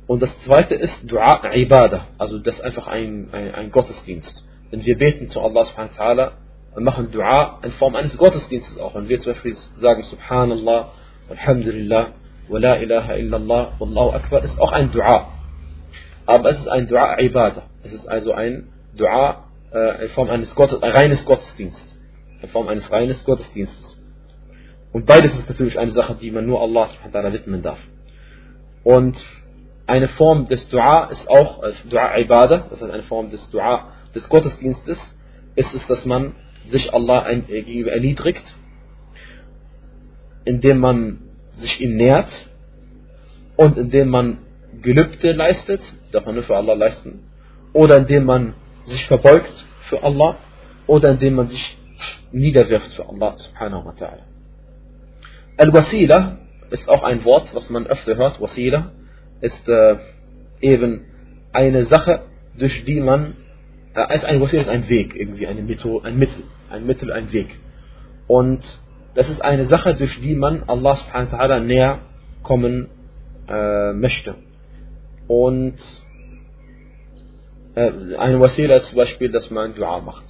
Und 0.07 0.23
das 0.23 0.39
zweite 0.41 0.75
ist 0.75 1.11
Dua 1.11 1.43
Ibadah, 1.53 2.07
also 2.19 2.39
das 2.39 2.57
ist 2.57 2.63
einfach 2.63 2.87
ein, 2.87 3.29
ein, 3.33 3.55
ein 3.55 3.71
Gottesdienst. 3.71 4.47
Denn 4.71 4.85
wir 4.85 4.97
beten 4.97 5.29
zu 5.29 5.41
Allah 5.41 5.65
subhanahu 5.65 5.97
wa 5.97 6.03
ta'ala 6.03 6.31
und 6.77 6.85
machen 6.85 7.11
Dua 7.11 7.59
in 7.63 7.73
Form 7.73 7.97
eines 7.97 8.17
Gottesdienstes 8.17 8.79
auch. 8.79 8.95
Wenn 8.95 9.09
wir 9.09 9.19
zum 9.19 9.33
Beispiel 9.33 9.57
sagen 9.77 10.03
Subhanallah, 10.05 10.93
Alhamdulillah, 11.31 12.09
wa 12.49 12.59
la 12.59 12.77
ilaha 12.77 13.15
illallah, 13.15 13.73
Wallahu 13.79 14.11
Akbar, 14.11 14.45
ist 14.45 14.61
auch 14.61 14.73
ein 14.73 14.93
Dua. 14.93 15.33
Aber 16.27 16.51
es 16.51 16.59
ist 16.59 16.69
ein 16.69 16.87
Dua 16.87 17.19
Ibadah. 17.19 17.65
Es 17.83 17.93
ist 17.93 18.07
also 18.07 18.33
ein 18.33 18.69
Dua 18.97 19.45
äh, 19.73 20.05
in 20.05 20.11
Form 20.11 20.31
eines 20.31 20.55
Gottes, 20.55 20.83
ein 20.83 20.91
reines 20.93 21.25
Gottesdienstes. 21.25 21.99
In 22.43 22.49
Form 22.51 22.69
eines 22.69 22.91
reines 22.93 23.25
Gottesdienstes. 23.25 23.99
Und 24.93 25.07
beides 25.07 25.37
ist 25.37 25.49
natürlich 25.49 25.79
eine 25.79 25.93
Sache, 25.93 26.15
die 26.15 26.31
man 26.31 26.47
nur 26.47 26.61
Allah 26.61 26.89
subhanahu 26.89 27.13
wa 27.13 27.21
ta'ala 27.21 27.33
widmen 27.33 27.63
darf. 27.63 27.79
Und 28.85 29.17
eine 29.87 30.09
Form 30.09 30.47
des 30.49 30.69
Dua 30.69 31.05
ist 31.07 31.29
auch 31.29 31.63
äh, 31.63 31.73
Dua 31.89 32.17
Ibadah, 32.19 32.67
das 32.71 32.81
heißt 32.81 32.93
eine 32.93 33.05
Form 33.05 33.31
des 33.31 33.49
Dua 33.51 33.93
des 34.15 34.29
Gottesdienstes, 34.29 34.99
ist 35.55 35.75
es, 35.75 35.87
dass 35.87 36.05
man 36.05 36.35
sich 36.71 36.93
Allah 36.93 37.23
ein, 37.23 37.49
äh, 37.49 37.63
gegenüber 37.63 37.93
erniedrigt, 37.93 38.45
indem 40.45 40.79
man 40.79 41.19
sich 41.59 41.81
ihm 41.81 41.97
nähert 41.97 42.29
und 43.57 43.79
indem 43.79 44.09
man 44.09 44.39
Gelübde 44.83 45.33
leistet, 45.33 45.81
darf 46.13 46.27
man 46.27 46.35
nur 46.35 46.45
für 46.45 46.57
Allah 46.57 46.75
leisten, 46.75 47.21
oder 47.73 47.97
indem 47.97 48.27
man 48.27 48.55
sich 48.85 49.07
verbeugt 49.07 49.65
für 49.83 50.03
Allah, 50.03 50.37
oder 50.87 51.11
indem 51.11 51.35
man 51.35 51.49
sich 51.49 51.79
niederwirft 52.33 52.93
für 52.93 53.09
Allah 53.09 53.39
subhanahu 53.39 53.87
wa 53.87 53.93
ta'ala. 53.93 54.25
Al-Wasila 55.57 56.39
ist 56.71 56.89
auch 56.89 57.03
ein 57.03 57.25
Wort, 57.25 57.55
was 57.55 57.71
man 57.71 57.87
öfter 57.87 58.17
hört, 58.17 58.41
Wasila, 58.41 58.93
ist 59.41 59.69
äh, 59.69 59.97
eben 60.61 61.03
eine 61.53 61.87
Sache, 61.87 62.23
durch 62.59 62.85
die 62.85 63.01
man, 63.01 63.35
äh, 63.95 64.15
ist 64.15 64.25
ein, 64.25 64.43
ist 64.43 64.69
ein 64.69 64.89
Weg, 64.89 65.15
irgendwie 65.17 65.47
eine 65.47 65.63
Methode, 65.63 66.07
ein 66.07 66.19
Mittel, 66.19 66.45
ein 66.71 66.87
Mittel, 66.87 67.13
ein 67.13 67.33
Weg. 67.33 67.49
Und 68.27 68.61
das 69.15 69.29
ist 69.29 69.43
eine 69.43 69.67
Sache, 69.67 69.95
durch 69.95 70.21
die 70.21 70.35
man 70.35 70.65
Allah 70.65 70.97
subhanahu 70.97 71.33
wa 71.33 71.39
ta'ala 71.39 71.61
näher 71.61 71.99
kommen 72.43 72.89
äh, 73.49 73.93
möchte. 73.93 74.35
Und 75.29 75.77
äh, 77.75 78.17
eine 78.19 78.41
Wasila 78.41 78.77
ist 78.77 78.89
zum 78.89 78.97
Beispiel, 78.97 79.31
dass 79.31 79.51
man 79.51 79.75
Dua 79.75 80.01
macht. 80.01 80.25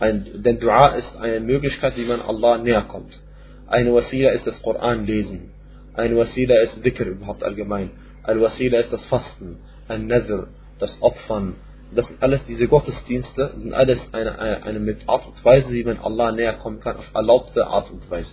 Ein, 0.00 0.42
denn 0.42 0.58
Dua 0.58 0.94
ist 0.94 1.16
eine 1.16 1.40
Möglichkeit, 1.40 1.96
wie 1.96 2.06
man 2.06 2.20
Allah 2.20 2.58
näher 2.58 2.82
kommt. 2.82 3.20
Eine 3.66 3.94
Wasila 3.94 4.30
ist 4.30 4.46
das 4.46 4.60
Koran 4.62 5.06
lesen. 5.06 5.50
Eine 5.94 6.16
Wasila 6.16 6.60
ist 6.62 6.84
Dhikr 6.84 7.06
überhaupt 7.06 7.44
allgemein. 7.44 7.90
Al-Wasila 8.22 8.78
ist 8.78 8.92
das 8.92 9.04
Fasten, 9.06 9.58
Al-Nadr, 9.88 10.48
das 10.78 11.00
Opfern. 11.02 11.56
Das 11.94 12.06
sind 12.06 12.22
alles 12.22 12.44
diese 12.46 12.68
Gottesdienste, 12.68 13.52
sind 13.56 13.74
alles 13.74 14.12
eine, 14.14 14.38
eine, 14.38 14.62
eine 14.62 14.96
Art 15.06 15.26
und 15.26 15.44
Weise, 15.44 15.70
wie 15.72 15.84
man 15.84 15.98
Allah 15.98 16.32
näher 16.32 16.54
kommen 16.54 16.80
kann, 16.80 16.96
auf 16.96 17.10
erlaubte 17.14 17.66
Art 17.66 17.90
und 17.90 18.10
Weise. 18.10 18.32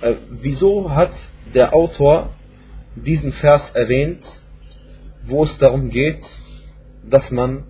Äh, 0.00 0.16
wieso 0.30 0.90
hat 0.90 1.12
der 1.54 1.72
Autor 1.72 2.30
diesen 2.96 3.32
Vers 3.32 3.70
erwähnt, 3.74 4.24
wo 5.28 5.44
es 5.44 5.56
darum 5.58 5.90
geht, 5.90 6.22
dass 7.08 7.30
man 7.30 7.64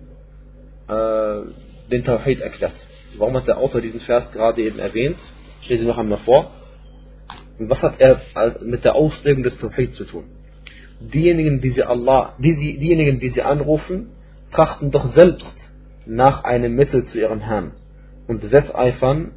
äh, 0.87 1.41
den 1.91 2.03
Tawhid 2.03 2.41
erklärt? 2.41 2.73
Warum 3.17 3.35
hat 3.37 3.47
der 3.47 3.59
Autor 3.59 3.81
diesen 3.81 3.99
Vers 3.99 4.31
gerade 4.31 4.63
eben 4.63 4.79
erwähnt? 4.79 5.19
Ich 5.61 5.69
lese 5.69 5.85
noch 5.85 5.99
einmal 5.99 6.17
vor. 6.19 6.49
Und 7.59 7.69
was 7.69 7.81
hat 7.81 7.99
er 7.99 8.21
mit 8.61 8.83
der 8.83 8.95
Auslegung 8.95 9.43
des 9.43 9.57
Tawhid 9.57 9.95
zu 9.95 10.05
tun? 10.05 10.25
Diejenigen, 10.99 11.61
die 11.61 11.71
sie 11.71 11.83
Allah, 11.83 12.35
die 12.39 12.53
sie, 12.53 12.77
diejenigen, 12.77 13.19
die 13.19 13.29
sie 13.29 13.41
anrufen, 13.41 14.09
trachten 14.51 14.91
doch 14.91 15.05
selbst 15.13 15.55
nach 16.05 16.43
einem 16.43 16.75
Mittel 16.75 17.03
zu 17.05 17.19
ihrem 17.19 17.39
Herrn 17.39 17.71
und 18.27 18.51
wetteifern, 18.51 19.31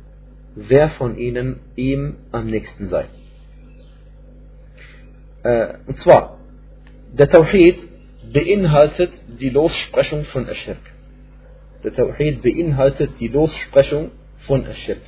wer 0.55 0.91
von 0.91 1.19
ihnen 1.19 1.61
ihm 1.75 2.17
am 2.33 2.47
nächsten 2.47 2.89
sei. 2.89 3.07
Äh, 5.43 5.75
und 5.87 5.97
zwar, 5.99 6.39
der 7.13 7.29
Tawhid 7.29 7.79
beinhaltet 8.33 9.13
die 9.41 9.51
Lossprechung 9.51 10.25
von 10.25 10.49
Aschirk. 10.49 10.79
Der 11.85 11.95
Tawhid 11.95 12.43
beinhaltet 12.43 13.13
die 13.21 13.29
Lossprechung 13.29 14.11
von 14.47 14.67
Aschirk. 14.67 15.01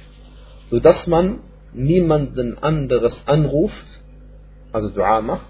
Sodass 0.71 1.07
man 1.07 1.41
niemanden 1.73 2.59
anderes 2.59 3.27
anruft, 3.27 3.87
also 4.73 4.91
Dua 4.91 5.21
macht, 5.21 5.47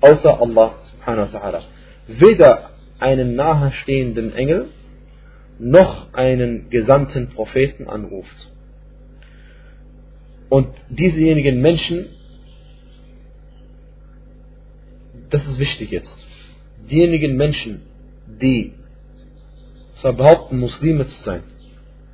außer 0.00 0.40
Allah 0.40 0.74
subhanahu 0.92 1.32
wa 1.32 1.38
ta'ala. 1.38 1.62
Weder 2.08 2.70
einen 2.98 3.34
nahestehenden 3.34 4.34
Engel, 4.34 4.68
noch 5.58 6.12
einen 6.12 6.68
gesandten 6.70 7.28
Propheten 7.28 7.88
anruft. 7.88 8.50
Und 10.48 10.68
diesejenigen 10.88 11.60
Menschen, 11.60 12.06
das 15.30 15.46
ist 15.46 15.58
wichtig 15.58 15.90
jetzt, 15.90 16.24
diejenigen 16.88 17.36
Menschen, 17.36 17.82
die 18.26 18.74
zwar 19.96 20.12
behaupten, 20.12 20.58
Muslime 20.58 21.06
zu 21.06 21.20
sein, 21.22 21.42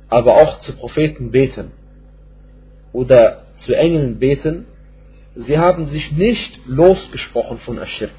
aber 0.09 0.35
auch 0.35 0.59
zu 0.61 0.73
Propheten 0.73 1.31
beten 1.31 1.71
oder 2.91 3.42
zu 3.65 3.73
Engeln 3.73 4.19
beten, 4.19 4.65
sie 5.35 5.57
haben 5.57 5.87
sich 5.87 6.11
nicht 6.11 6.59
losgesprochen 6.67 7.57
von 7.59 7.79
Aschirk. 7.79 8.11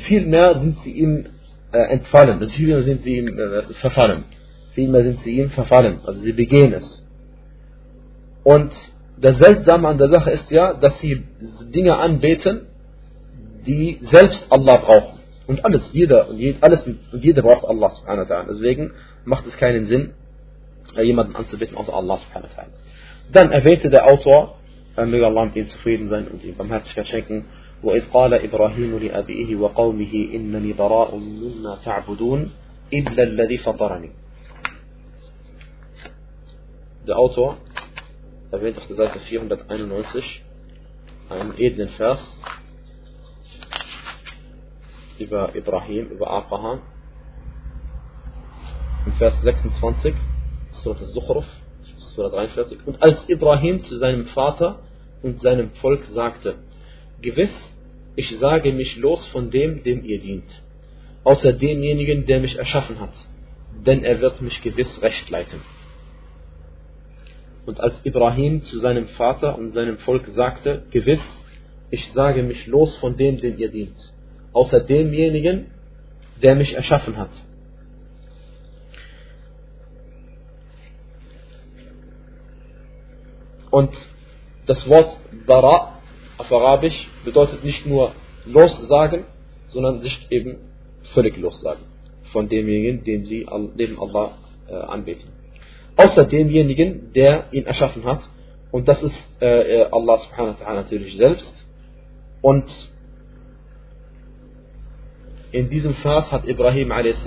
Vielmehr 0.00 0.56
sind 0.58 0.78
sie 0.84 0.92
ihm 0.92 1.26
äh, 1.72 1.78
entfallen, 1.78 2.38
also 2.40 2.52
vielmehr 2.52 2.82
sind 2.82 3.02
sie 3.02 3.16
ihm 3.18 3.38
äh, 3.38 3.62
verfallen. 3.74 4.24
Vielmehr 4.72 5.02
sind 5.02 5.20
sie 5.22 5.30
ihm 5.38 5.50
verfallen, 5.50 5.98
also 6.04 6.22
sie 6.22 6.32
begehen 6.32 6.72
es. 6.72 7.04
Und 8.44 8.72
das 9.20 9.36
Seltsame 9.38 9.88
an 9.88 9.98
der 9.98 10.08
Sache 10.08 10.30
ist 10.30 10.50
ja, 10.50 10.74
dass 10.74 10.98
sie 11.00 11.24
Dinge 11.74 11.96
anbeten, 11.96 12.66
die 13.66 13.98
selbst 14.02 14.46
Allah 14.50 14.76
brauchen. 14.76 15.18
Und 15.46 15.64
alles, 15.64 15.92
jeder 15.92 16.28
und 16.28 16.38
jeder, 16.38 16.58
alles 16.62 16.86
und 16.86 17.24
jeder 17.24 17.42
braucht 17.42 17.64
Allah 17.66 17.90
subhanahu 17.90 18.28
wa 18.28 18.34
ta'ala. 18.34 18.46
Deswegen 18.48 18.92
macht 19.24 19.46
es 19.46 19.56
keinen 19.56 19.86
Sinn, 19.86 20.12
äh, 20.96 21.02
jemanden 21.02 21.34
anzubeten 21.34 21.76
außer 21.76 21.92
Allah 21.92 22.18
subhanahu 22.18 22.48
wa 22.50 22.62
ta'ala. 22.62 22.68
Dann 23.31 23.51
erwähnte 23.51 23.89
der 23.89 24.05
Autor, 24.05 24.57
äh, 24.97 25.05
möge 25.05 25.25
Allah 25.25 25.45
mit 25.45 25.55
ihm 25.55 25.67
zufrieden 25.67 26.07
sein 26.09 26.27
und 26.27 26.43
ihm 26.43 26.55
Barmherzigkeit 26.55 27.07
schenken, 27.07 27.45
وإذ 27.83 28.09
قال 28.09 28.33
إبراهيم 28.33 28.99
لأبيه 28.99 29.55
وقومه 29.55 30.29
إنني 30.33 30.73
براء 30.73 31.15
مما 31.15 31.77
تعبدون 31.85 32.51
إلا 32.93 33.23
الذي 33.23 33.57
فطرني. 33.57 34.09
Der 37.07 37.17
Autor 37.19 37.57
erwähnt 38.51 38.77
auf 38.77 38.87
der 38.87 38.95
Seite 38.95 39.19
491 39.19 40.43
einen 41.29 41.57
edlen 41.57 41.89
Vers 41.89 42.19
über 45.19 45.55
Ibrahim, 45.55 46.09
über 46.09 46.29
Abraham. 46.29 46.81
Im 49.05 49.13
Vers 49.13 49.39
26, 49.43 50.15
Surah 50.71 50.99
Al-Zukhruf, 50.99 51.45
Surah 52.20 52.28
43. 52.28 52.86
Und 52.86 53.02
als 53.02 53.26
Ibrahim 53.28 53.80
zu 53.82 53.96
seinem 53.96 54.26
Vater 54.26 54.80
und 55.22 55.40
seinem 55.40 55.70
Volk 55.80 56.04
sagte, 56.12 56.56
Gewiss, 57.22 57.50
ich 58.14 58.38
sage 58.38 58.72
mich 58.72 58.96
los 58.98 59.26
von 59.28 59.50
dem, 59.50 59.82
dem 59.82 60.04
ihr 60.04 60.20
dient, 60.20 60.50
außer 61.24 61.54
demjenigen, 61.54 62.26
der 62.26 62.40
mich 62.40 62.58
erschaffen 62.58 63.00
hat, 63.00 63.14
denn 63.86 64.04
er 64.04 64.20
wird 64.20 64.42
mich 64.42 64.60
gewiss 64.60 65.00
recht 65.00 65.30
leiten. 65.30 65.60
Und 67.64 67.80
als 67.80 67.94
Ibrahim 68.04 68.62
zu 68.62 68.78
seinem 68.80 69.06
Vater 69.08 69.56
und 69.56 69.70
seinem 69.70 69.96
Volk 69.98 70.26
sagte, 70.28 70.82
Gewiss, 70.90 71.24
ich 71.90 72.12
sage 72.12 72.42
mich 72.42 72.66
los 72.66 72.98
von 72.98 73.16
dem, 73.16 73.40
den 73.40 73.56
ihr 73.56 73.70
dient, 73.70 73.96
außer 74.52 74.80
demjenigen, 74.80 75.70
der 76.42 76.54
mich 76.54 76.74
erschaffen 76.74 77.16
hat. 77.16 77.30
Und 83.70 83.90
das 84.66 84.88
Wort 84.88 85.18
Bara 85.46 86.00
auf 86.38 86.52
Arabisch 86.52 87.08
bedeutet 87.24 87.64
nicht 87.64 87.86
nur 87.86 88.12
lossagen, 88.46 89.24
sondern 89.68 90.00
sich 90.02 90.26
eben 90.30 90.56
völlig 91.14 91.36
lossagen 91.36 91.82
von 92.32 92.48
demjenigen, 92.48 93.04
den 93.04 93.26
sie 93.26 93.46
neben 93.76 94.00
Allah 94.00 94.32
äh, 94.68 94.74
anbeten. 94.74 95.28
Außer 95.96 96.24
demjenigen, 96.24 97.12
der 97.12 97.46
ihn 97.52 97.66
erschaffen 97.66 98.04
hat. 98.04 98.20
Und 98.70 98.86
das 98.88 99.02
ist 99.02 99.16
äh, 99.40 99.86
Allah 99.90 100.18
subhanahu 100.18 100.60
wa 100.60 100.64
ta'ala 100.64 100.74
natürlich 100.74 101.16
selbst. 101.16 101.66
Und 102.40 102.70
in 105.52 105.68
diesem 105.68 105.94
Vers 105.94 106.30
hat 106.30 106.46
Ibrahim 106.46 106.92
a.s. 106.92 107.26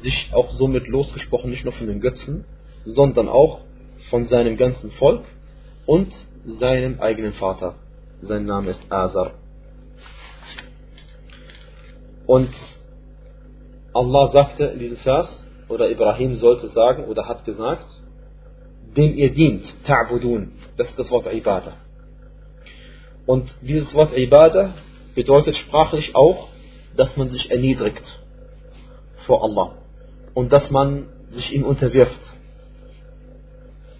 sich 0.00 0.30
auch 0.32 0.52
somit 0.52 0.86
losgesprochen, 0.86 1.50
nicht 1.50 1.64
nur 1.64 1.72
von 1.72 1.88
den 1.88 2.00
Götzen, 2.00 2.44
sondern 2.84 3.28
auch 3.28 3.60
von 4.08 4.26
seinem 4.26 4.56
ganzen 4.56 4.92
Volk 4.92 5.24
und 5.86 6.12
seinem 6.44 7.00
eigenen 7.00 7.32
Vater. 7.32 7.74
Sein 8.22 8.44
Name 8.44 8.70
ist 8.70 8.80
Azar. 8.90 9.32
Und 12.26 12.54
Allah 13.92 14.28
sagte 14.32 14.64
in 14.64 14.78
diesem 14.78 14.96
Vers, 14.98 15.28
oder 15.68 15.90
Ibrahim 15.90 16.36
sollte 16.36 16.68
sagen, 16.70 17.04
oder 17.04 17.26
hat 17.26 17.44
gesagt, 17.44 17.86
dem 18.96 19.14
ihr 19.14 19.32
dient, 19.32 19.64
ta'budun, 19.86 20.52
das 20.76 20.88
ist 20.88 20.98
das 20.98 21.10
Wort 21.10 21.26
Ibadah. 21.26 21.76
Und 23.26 23.54
dieses 23.62 23.92
Wort 23.94 24.16
Ibadah 24.16 24.74
bedeutet 25.14 25.56
sprachlich 25.56 26.14
auch, 26.14 26.48
dass 26.96 27.16
man 27.16 27.30
sich 27.30 27.50
erniedrigt 27.50 28.20
vor 29.26 29.42
Allah 29.42 29.76
und 30.34 30.52
dass 30.52 30.70
man 30.70 31.08
sich 31.30 31.54
ihm 31.54 31.64
unterwirft. 31.64 32.20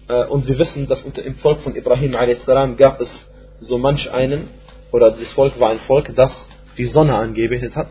Äh, 0.07 0.25
und 0.25 0.47
wir 0.47 0.57
wissen, 0.57 0.87
dass 0.87 1.01
unter 1.01 1.21
dem 1.21 1.35
Volk 1.35 1.61
von 1.61 1.75
Ibrahim 1.75 2.15
a.s. 2.15 2.45
gab 2.77 3.01
es 3.01 3.31
so 3.59 3.77
manch 3.77 4.11
einen, 4.11 4.47
oder 4.91 5.11
das 5.11 5.31
Volk 5.33 5.59
war 5.59 5.69
ein 5.71 5.79
Volk, 5.79 6.13
das 6.15 6.49
die 6.77 6.85
Sonne 6.85 7.15
angebetet 7.15 7.75
hat 7.75 7.89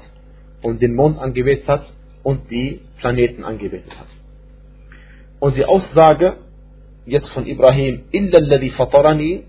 und 0.62 0.82
den 0.82 0.94
Mond 0.94 1.18
angebetet 1.18 1.68
hat 1.68 1.84
und 2.22 2.50
die 2.50 2.80
Planeten 2.98 3.44
angebetet 3.44 3.98
hat. 3.98 4.06
Und 5.40 5.56
die 5.56 5.64
Aussage 5.64 6.36
jetzt 7.06 7.30
von 7.30 7.46
Ibrahim, 7.46 8.04
fatarani, 8.76 9.44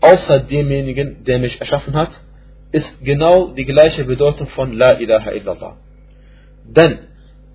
außer 0.00 0.40
demjenigen, 0.40 1.24
der 1.24 1.38
mich 1.38 1.60
erschaffen 1.60 1.94
hat, 1.94 2.10
ist 2.72 3.02
genau 3.02 3.48
die 3.48 3.64
gleiche 3.64 4.04
Bedeutung 4.04 4.46
von 4.48 4.72
La 4.72 4.98
ilaha 4.98 5.32
illallah. 5.32 5.76
Denn 6.64 6.98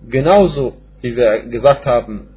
genauso 0.08 0.78
wie 1.02 1.16
wir 1.16 1.47
gesagt 1.47 1.86
haben, 1.86 2.31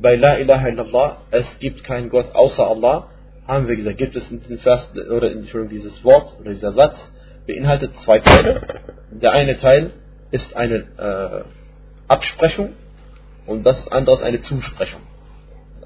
bei 0.00 0.16
La 0.16 0.38
ilaha 0.38 0.68
illallah, 0.68 1.16
es 1.30 1.58
gibt 1.58 1.84
keinen 1.84 2.08
Gott 2.08 2.34
außer 2.34 2.66
Allah, 2.66 3.08
haben 3.46 3.66
wir 3.66 3.76
gesagt, 3.76 3.98
gibt 3.98 4.14
es 4.16 4.30
in 4.30 4.40
diesem 4.40 4.58
Vers, 4.58 4.92
oder 5.10 5.30
in 5.30 5.68
dieses 5.68 6.04
Wort, 6.04 6.36
oder 6.40 6.50
dieser 6.50 6.72
Satz, 6.72 7.12
beinhaltet 7.46 7.94
zwei 8.04 8.20
Teile. 8.20 8.82
Der 9.10 9.32
eine 9.32 9.56
Teil 9.58 9.92
ist 10.30 10.54
eine 10.56 10.76
äh, 10.98 11.44
Absprechung 12.06 12.74
und 13.46 13.64
das 13.64 13.88
andere 13.88 14.16
ist 14.16 14.22
eine 14.22 14.40
Zusprechung. 14.40 15.00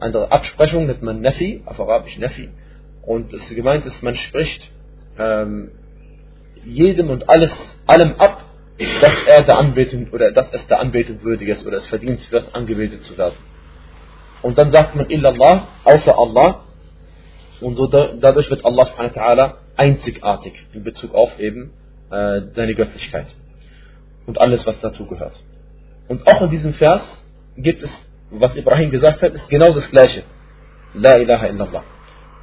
Andere 0.00 0.32
Absprechung 0.32 0.86
nennt 0.86 1.02
man 1.02 1.20
Nafi, 1.20 1.62
auf 1.64 1.78
Arabisch 1.80 2.18
Nafi. 2.18 2.50
Und 3.02 3.32
es 3.32 3.48
gemeint 3.48 3.86
ist, 3.86 4.02
man 4.02 4.16
spricht 4.16 4.70
ähm, 5.18 5.70
jedem 6.64 7.10
und 7.10 7.28
alles, 7.28 7.52
allem 7.86 8.14
ab, 8.16 8.44
dass 9.00 9.22
er 9.26 9.42
der 9.42 9.58
Anbetung 9.58 10.08
oder 10.10 10.32
dass 10.32 10.52
es 10.52 10.66
der 10.66 10.80
Anbetung 10.80 11.22
würdig 11.22 11.48
ist 11.48 11.64
oder 11.66 11.76
es 11.76 11.86
verdient 11.86 12.30
wird, 12.32 12.54
angebetet 12.54 13.04
zu 13.04 13.16
werden. 13.16 13.36
Und 14.42 14.58
dann 14.58 14.72
sagt 14.72 14.96
man 14.96 15.08
illallah, 15.08 15.68
außer 15.84 16.18
Allah, 16.18 16.64
und 17.60 17.76
so 17.76 17.86
dadurch 17.86 18.50
wird 18.50 18.64
Allah 18.64 19.58
einzigartig 19.76 20.66
in 20.72 20.82
Bezug 20.82 21.14
auf 21.14 21.38
eben 21.38 21.72
äh, 22.10 22.42
seine 22.52 22.74
Göttlichkeit 22.74 23.26
und 24.26 24.40
alles, 24.40 24.66
was 24.66 24.80
dazu 24.80 25.06
gehört. 25.06 25.40
Und 26.08 26.26
auch 26.26 26.42
in 26.42 26.50
diesem 26.50 26.74
Vers 26.74 27.02
gibt 27.56 27.82
es, 27.82 27.90
was 28.30 28.56
Ibrahim 28.56 28.90
gesagt 28.90 29.22
hat, 29.22 29.32
ist 29.32 29.48
genau 29.48 29.72
das 29.72 29.88
gleiche. 29.90 30.24
La 30.94 31.18
ilaha 31.18 31.46
illallah. 31.46 31.84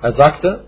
Er 0.01 0.13
sagte, 0.13 0.63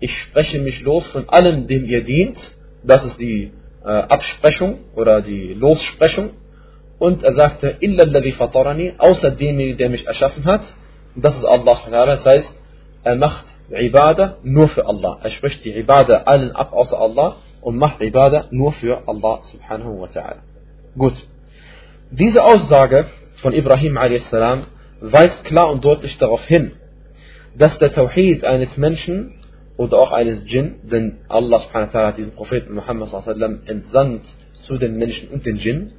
ich 0.00 0.16
spreche 0.18 0.60
mich 0.60 0.82
los 0.82 1.06
von 1.08 1.28
allem, 1.28 1.66
dem 1.66 1.84
ihr 1.86 2.04
dient. 2.04 2.38
Das 2.82 3.02
ist 3.04 3.18
die 3.18 3.52
äh, 3.84 3.88
Absprechung 3.88 4.80
oder 4.94 5.22
die 5.22 5.54
Lossprechung. 5.54 6.30
Und 6.98 7.22
er 7.22 7.34
sagte, 7.34 7.76
illalladhi 7.80 8.32
fatarani, 8.32 8.94
außer 8.98 9.30
dem, 9.32 9.76
der 9.76 9.90
mich 9.90 10.06
erschaffen 10.06 10.44
hat. 10.44 10.62
Das 11.16 11.36
ist 11.36 11.44
Allah. 11.44 11.76
Das 11.90 12.24
heißt, 12.24 12.60
er 13.04 13.16
macht 13.16 13.44
Ibadah 13.70 14.38
nur 14.42 14.68
für 14.68 14.86
Allah. 14.86 15.18
Er 15.22 15.30
spricht 15.30 15.64
die 15.64 15.76
Ibadah 15.76 16.24
allen 16.26 16.52
ab 16.52 16.72
außer 16.72 16.98
Allah 16.98 17.36
und 17.60 17.76
macht 17.76 18.00
Ibadah 18.00 18.46
nur 18.50 18.72
für 18.72 19.06
Allah 19.06 19.40
subhanahu 19.42 20.00
wa 20.00 20.06
ta'ala. 20.06 20.40
Gut. 20.96 21.14
Diese 22.10 22.42
Aussage 22.44 23.06
von 23.42 23.52
Ibrahim 23.52 23.96
a.s. 23.96 24.32
weist 25.00 25.44
klar 25.44 25.70
und 25.70 25.84
deutlich 25.84 26.16
darauf 26.18 26.44
hin, 26.46 26.72
dass 27.56 27.78
der 27.78 27.92
Tawhid 27.92 28.44
eines 28.44 28.76
Menschen 28.76 29.34
oder 29.76 29.98
auch 29.98 30.12
eines 30.12 30.44
Djinn, 30.44 30.76
denn 30.84 31.18
Allah 31.28 31.58
subhanahu 31.60 31.92
wa 31.92 31.98
ta'ala 31.98 32.06
hat 32.08 32.18
diesen 32.18 32.34
Propheten 32.34 32.74
Muhammad 32.74 33.08
sallam 33.08 33.60
entsandt 33.66 34.24
zu 34.66 34.76
den 34.76 34.96
Menschen 34.96 35.28
und 35.30 35.44
den 35.46 35.56
Djinn, 35.56 35.92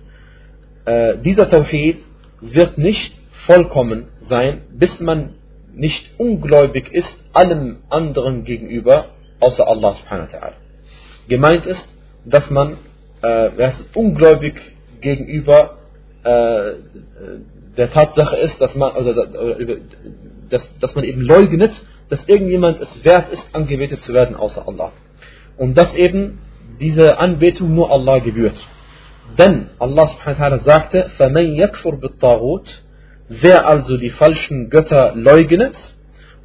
äh, 0.85 1.17
dieser 1.17 1.49
Tawhid 1.49 1.97
wird 2.41 2.77
nicht 2.77 3.17
vollkommen 3.45 4.07
sein, 4.19 4.61
bis 4.71 4.99
man 4.99 5.35
nicht 5.73 6.11
ungläubig 6.17 6.91
ist 6.91 7.23
allem 7.33 7.77
anderen 7.89 8.43
gegenüber, 8.43 9.07
außer 9.39 9.67
Allah 9.67 9.93
subhanahu 9.93 10.27
wa 10.31 10.37
ta'ala. 10.37 10.53
Gemeint 11.27 11.65
ist, 11.65 11.87
dass 12.23 12.49
man 12.49 12.77
äh, 13.21 13.49
ungläubig 13.93 14.61
gegenüber 15.01 15.77
äh, 16.23 16.73
der 17.77 17.91
Tatsache 17.91 18.37
ist, 18.37 18.59
dass 18.61 18.75
man, 18.75 18.95
oder, 18.95 19.11
oder, 19.11 19.75
dass, 20.49 20.79
dass 20.79 20.95
man 20.95 21.03
eben 21.03 21.21
leugnet, 21.21 21.71
dass 22.09 22.27
irgendjemand 22.27 22.79
es 22.81 23.03
wert 23.03 23.31
ist, 23.33 23.43
angebetet 23.53 24.01
zu 24.03 24.13
werden 24.13 24.35
außer 24.35 24.67
Allah. 24.67 24.91
Und 25.57 25.75
dass 25.77 25.93
eben 25.93 26.39
diese 26.79 27.17
Anbetung 27.17 27.73
nur 27.73 27.91
Allah 27.91 28.19
gebührt. 28.19 28.65
Denn 29.38 29.70
Allah 29.78 30.06
subhanahu 30.08 30.38
wa 30.38 30.44
ta'ala 30.44 30.58
sagte, 30.58 31.10
فَمَنْ 31.16 31.56
يَكْفُرْ 31.56 31.96
بِالطَّاغُوتِ 31.96 32.82
Wer 33.28 33.66
also 33.66 33.96
die 33.96 34.10
falschen 34.10 34.70
Götter 34.70 35.14
leugnet, 35.14 35.76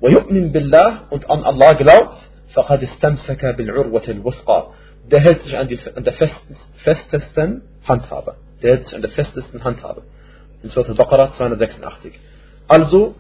وَيُؤْمِن 0.02 0.52
بِاللَّهِ 0.52 1.10
und 1.10 1.30
an 1.30 1.44
Allah 1.44 1.74
glaubt, 1.74 2.18
فَقَدْ 2.54 2.84
اسْتَمْسَكَ 2.84 3.44
بِالْعُرْوَةِ 3.58 4.08
الْوُثْقَى 4.08 4.68
Der 5.12 5.20
hält 5.20 5.42
sich 5.42 5.58
an, 5.58 5.68
die, 5.68 5.80
an 5.96 6.04
der 6.04 6.14
festesten 6.14 7.64
Handhabe. 7.88 8.36
Der 8.62 8.76
hält 8.76 8.88
sich 8.88 8.96
an 8.96 9.02
der 9.02 9.12
festesten 9.12 9.64
Handhabe. 9.64 10.04
In 10.62 10.70
Surah 10.70 10.90
Al-Baqarah 10.90 11.34
286. 11.34 12.20
Also, 12.68 13.16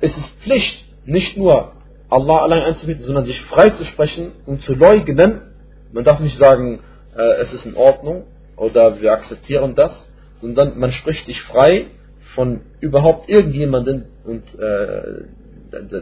es 0.00 0.16
ist 0.16 0.28
Pflicht, 0.40 0.84
nicht 1.04 1.36
nur 1.36 1.72
Allah 2.08 2.42
allein 2.42 2.62
anzubieten, 2.64 3.02
sondern 3.04 3.24
sich 3.24 3.40
frei 3.42 3.70
zu 3.70 3.84
sprechen 3.84 4.32
und 4.46 4.62
zu 4.62 4.74
leugnen. 4.74 5.40
Man 5.92 6.04
darf 6.04 6.20
nicht 6.20 6.38
sagen, 6.38 6.80
äh, 7.16 7.40
es 7.40 7.52
ist 7.52 7.66
in 7.66 7.76
Ordnung 7.76 8.24
oder 8.57 9.01
wir 9.01 9.13
akzeptieren 9.13 9.75
das, 9.75 10.09
sondern 10.41 10.77
man 10.77 10.91
spricht 10.91 11.25
sich 11.25 11.41
frei 11.41 11.87
von 12.35 12.61
überhaupt 12.79 13.29
irgendjemanden 13.29 14.05
und 14.25 14.43
äh, 14.59 15.25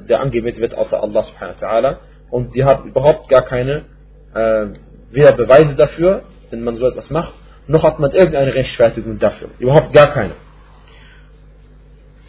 der 0.08 0.22
angebetet 0.22 0.62
wird 0.62 0.76
außer 0.76 1.02
Allah 1.02 1.24
subhanahu 1.24 1.56
wa 1.60 1.68
ta'ala 1.68 1.98
und 2.30 2.52
sie 2.54 2.64
haben 2.64 2.90
überhaupt 2.90 3.30
gar 3.30 3.44
keine 3.44 3.86
äh, 4.34 4.68
weder 5.12 5.34
Beweise 5.34 5.76
dafür, 5.76 6.24
wenn 6.50 6.64
man 6.64 6.76
so 6.78 6.88
etwas 6.88 7.10
macht, 7.10 7.34
noch 7.68 7.84
hat 7.84 8.00
man 8.00 8.12
irgendeine 8.12 8.54
Rechtfertigung 8.54 9.18
dafür. 9.18 9.50
Überhaupt 9.60 9.94
gar 9.94 10.08
keine. 10.08 10.34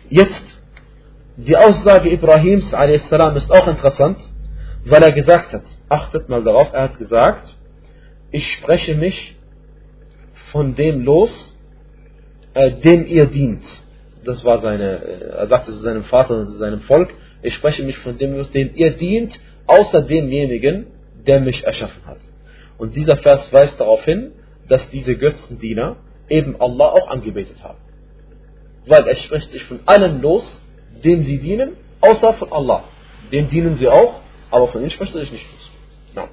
Jetzt, 0.09 0.45
die 1.37 1.57
Aussage 1.57 2.11
Ibrahims 2.11 2.73
a.s. 2.73 3.03
ist 3.03 3.51
auch 3.51 3.67
interessant, 3.67 4.19
weil 4.85 5.03
er 5.03 5.13
gesagt 5.13 5.53
hat, 5.53 5.63
achtet 5.89 6.29
mal 6.29 6.43
darauf, 6.45 6.73
er 6.73 6.85
hat 6.85 6.99
gesagt, 6.99 7.57
ich 8.31 8.53
spreche 8.53 8.95
mich 8.95 9.37
von 10.57 10.75
dem 10.75 11.05
los, 11.05 11.33
äh, 12.55 12.71
dem 12.87 13.05
ihr 13.07 13.27
dient. 13.27 13.67
Das 14.25 14.43
war 14.43 14.59
seine, 14.61 14.89
äh, 15.05 15.43
er 15.43 15.47
sagte 15.49 15.71
zu 15.71 15.83
seinem 15.89 16.05
Vater 16.05 16.35
und 16.41 16.47
zu 16.47 16.57
seinem 16.57 16.81
Volk, 16.81 17.13
ich 17.43 17.53
spreche 17.53 17.83
mich 17.83 17.99
von 17.99 18.17
dem 18.17 18.35
los, 18.35 18.51
dem 18.53 18.71
ihr 18.75 18.93
dient, 18.93 19.39
außer 19.67 20.01
demjenigen, 20.01 20.87
der 21.27 21.41
mich 21.41 21.63
erschaffen 21.65 22.03
hat. 22.07 22.21
Und 22.79 22.97
dieser 22.97 23.19
Vers 23.19 23.53
weist 23.53 23.79
darauf 23.79 24.03
hin, 24.07 24.33
dass 24.67 24.89
diese 24.89 25.15
Götzendiener 25.17 25.97
eben 26.31 26.59
Allah 26.59 26.87
auch 26.87 27.09
angebetet 27.09 27.63
haben. 27.63 27.79
Weil 28.87 29.07
er 29.07 29.17
spricht 29.17 29.51
sich 29.51 29.63
von 29.65 29.81
allen 29.85 30.23
los, 30.23 30.63
dem 31.05 31.25
sie 31.25 31.39
dienen, 31.39 31.73
außer 32.01 32.33
von 32.33 32.51
Allah. 32.51 32.85
Dem 33.31 33.51
dienen 33.51 33.77
sie 33.77 33.89
auch, 33.89 34.23
aber 34.51 34.69
von 34.69 34.81
ihnen 34.81 34.91
spricht 34.91 35.15
er 35.15 35.21
sich 35.21 35.33
nicht 35.33 35.47
los. 35.53 35.71
Ja. 36.15 36.29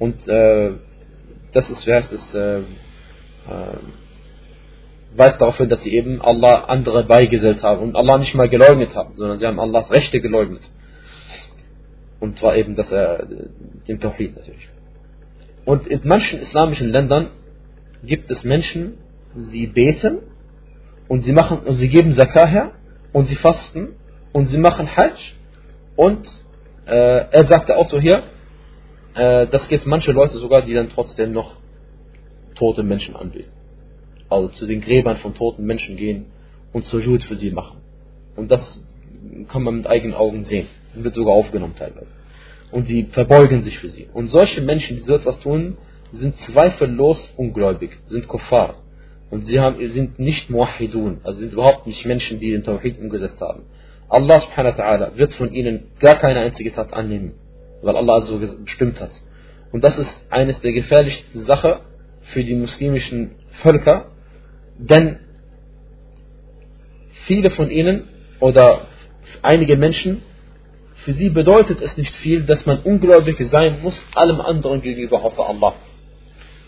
Und 0.00 0.26
äh, 0.26 0.72
das 1.52 1.70
ist, 1.70 1.86
wer 1.86 1.96
heißt 1.98 2.12
es, 2.12 2.34
äh, 2.34 2.62
äh, 3.48 5.16
weist 5.16 5.40
darauf 5.40 5.56
hin, 5.56 5.68
dass 5.68 5.82
sie 5.82 5.94
eben 5.94 6.20
Allah 6.20 6.64
andere 6.66 7.04
beigesellt 7.04 7.62
haben 7.62 7.82
und 7.82 7.96
Allah 7.96 8.18
nicht 8.18 8.34
mal 8.34 8.48
geleugnet 8.48 8.94
haben, 8.94 9.16
sondern 9.16 9.38
sie 9.38 9.46
haben 9.46 9.58
Allahs 9.58 9.90
Rechte 9.90 10.20
geleugnet. 10.20 10.62
Und 12.20 12.38
zwar 12.38 12.56
eben, 12.56 12.74
dass 12.74 12.90
er 12.90 13.26
den 13.86 14.00
Tawhid 14.00 14.36
natürlich. 14.36 14.68
Und 15.64 15.86
in 15.86 16.00
manchen 16.04 16.40
islamischen 16.40 16.90
Ländern 16.90 17.30
gibt 18.02 18.30
es 18.30 18.44
Menschen, 18.44 18.98
sie 19.34 19.66
beten 19.66 20.18
und 21.08 21.24
sie 21.24 21.32
machen 21.32 21.60
und 21.60 21.76
sie 21.76 21.88
geben 21.88 22.14
Zakah 22.16 22.46
her 22.46 22.72
und 23.12 23.26
sie 23.26 23.36
fasten 23.36 23.94
und 24.32 24.46
sie 24.48 24.58
machen 24.58 24.96
Hajj 24.96 25.12
und 25.96 26.26
äh, 26.86 27.26
er 27.30 27.46
sagte 27.46 27.76
auch 27.76 27.88
so 27.88 28.00
hier, 28.00 28.22
äh, 29.14 29.46
das 29.48 29.68
gibt 29.68 29.86
manche 29.86 30.12
Leute 30.12 30.38
sogar, 30.38 30.62
die 30.62 30.74
dann 30.74 30.88
trotzdem 30.90 31.32
noch 31.32 31.56
tote 32.58 32.82
Menschen 32.82 33.16
anbeten. 33.16 33.52
Also 34.28 34.48
zu 34.48 34.66
den 34.66 34.80
Gräbern 34.80 35.16
von 35.16 35.34
toten 35.34 35.64
Menschen 35.64 35.96
gehen 35.96 36.26
und 36.72 36.84
zur 36.84 37.00
Jud 37.00 37.22
für 37.24 37.36
sie 37.36 37.50
machen. 37.50 37.78
Und 38.36 38.50
das 38.50 38.84
kann 39.48 39.62
man 39.62 39.76
mit 39.78 39.86
eigenen 39.86 40.14
Augen 40.14 40.44
sehen 40.44 40.66
und 40.94 41.04
wird 41.04 41.14
sogar 41.14 41.34
aufgenommen 41.34 41.74
teilweise. 41.76 42.06
Und 42.70 42.86
sie 42.86 43.04
verbeugen 43.04 43.62
sich 43.62 43.78
für 43.78 43.88
sie. 43.88 44.08
Und 44.12 44.28
solche 44.28 44.60
Menschen, 44.60 44.98
die 44.98 45.02
so 45.02 45.14
etwas 45.14 45.40
tun, 45.40 45.78
sind 46.12 46.36
zweifellos 46.42 47.32
ungläubig, 47.36 47.90
sind 48.06 48.28
Kuffar. 48.28 48.76
Und 49.30 49.46
sie 49.46 49.60
haben, 49.60 49.76
sind 49.88 50.18
nicht 50.18 50.50
Muahidun, 50.50 51.20
also 51.22 51.40
sind 51.40 51.52
überhaupt 51.52 51.86
nicht 51.86 52.04
Menschen, 52.06 52.40
die 52.40 52.50
den 52.50 52.64
Tawhid 52.64 52.98
umgesetzt 52.98 53.40
haben. 53.40 53.62
Allah 54.08 54.40
subhanahu 54.40 54.78
wa 54.78 54.82
ta'ala 54.82 55.18
wird 55.18 55.34
von 55.34 55.52
ihnen 55.52 55.88
gar 56.00 56.16
keine 56.16 56.40
einzige 56.40 56.72
Tat 56.72 56.94
annehmen, 56.94 57.34
weil 57.82 57.94
Allah 57.94 58.22
so 58.22 58.38
bestimmt 58.38 59.00
hat. 59.00 59.10
Und 59.70 59.84
das 59.84 59.98
ist 59.98 60.24
eines 60.30 60.58
der 60.62 60.72
gefährlichsten 60.72 61.44
Sachen 61.44 61.74
für 62.32 62.44
die 62.44 62.54
muslimischen 62.54 63.32
Völker, 63.62 64.06
denn 64.78 65.18
viele 67.26 67.50
von 67.50 67.70
ihnen 67.70 68.04
oder 68.40 68.82
einige 69.42 69.76
Menschen, 69.76 70.22
für 71.04 71.12
sie 71.12 71.30
bedeutet 71.30 71.80
es 71.80 71.96
nicht 71.96 72.14
viel, 72.16 72.42
dass 72.42 72.66
man 72.66 72.80
ungläubig 72.80 73.36
sein 73.46 73.80
muss, 73.82 73.98
allem 74.14 74.40
anderen 74.40 74.80
gegenüber 74.82 75.22
außer 75.22 75.46
Allah. 75.46 75.74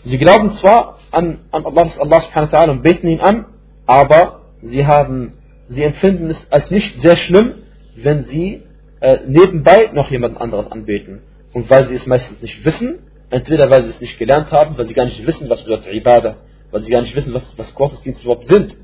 Sie 0.03 0.17
glauben 0.17 0.53
zwar 0.53 0.99
an, 1.11 1.39
an 1.51 1.65
Allah, 1.65 1.89
Allah 1.99 2.21
subhanahu 2.21 2.51
wa 2.51 2.63
und 2.63 2.81
beten 2.81 3.07
ihn 3.07 3.19
an, 3.19 3.45
aber 3.85 4.41
sie 4.61 4.85
haben, 4.85 5.33
sie 5.69 5.83
empfinden 5.83 6.29
es 6.29 6.51
als 6.51 6.71
nicht 6.71 7.01
sehr 7.01 7.17
schlimm, 7.17 7.55
wenn 7.95 8.25
sie 8.25 8.63
äh, 8.99 9.19
nebenbei 9.27 9.91
noch 9.93 10.09
jemand 10.09 10.39
anderes 10.39 10.71
anbeten. 10.71 11.21
Und 11.53 11.69
weil 11.69 11.87
sie 11.87 11.95
es 11.95 12.05
meistens 12.05 12.41
nicht 12.41 12.63
wissen, 12.65 12.99
entweder 13.31 13.69
weil 13.69 13.83
sie 13.83 13.89
es 13.89 14.01
nicht 14.01 14.19
gelernt 14.19 14.51
haben, 14.51 14.77
weil 14.77 14.85
sie 14.85 14.93
gar 14.93 15.05
nicht 15.05 15.25
wissen, 15.25 15.49
was 15.49 15.63
bedeutet 15.63 15.93
Ibadah, 15.93 16.35
weil 16.69 16.83
sie 16.83 16.91
gar 16.91 17.01
nicht 17.01 17.15
wissen, 17.15 17.33
was, 17.33 17.43
was 17.57 17.73
Gottesdienste 17.73 18.23
überhaupt 18.23 18.47
sind, 18.47 18.75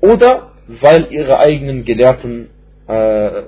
oder 0.00 0.52
weil 0.66 1.08
ihre 1.10 1.38
eigenen 1.38 1.84
Gelehrten 1.84 2.48
äh, 2.86 3.42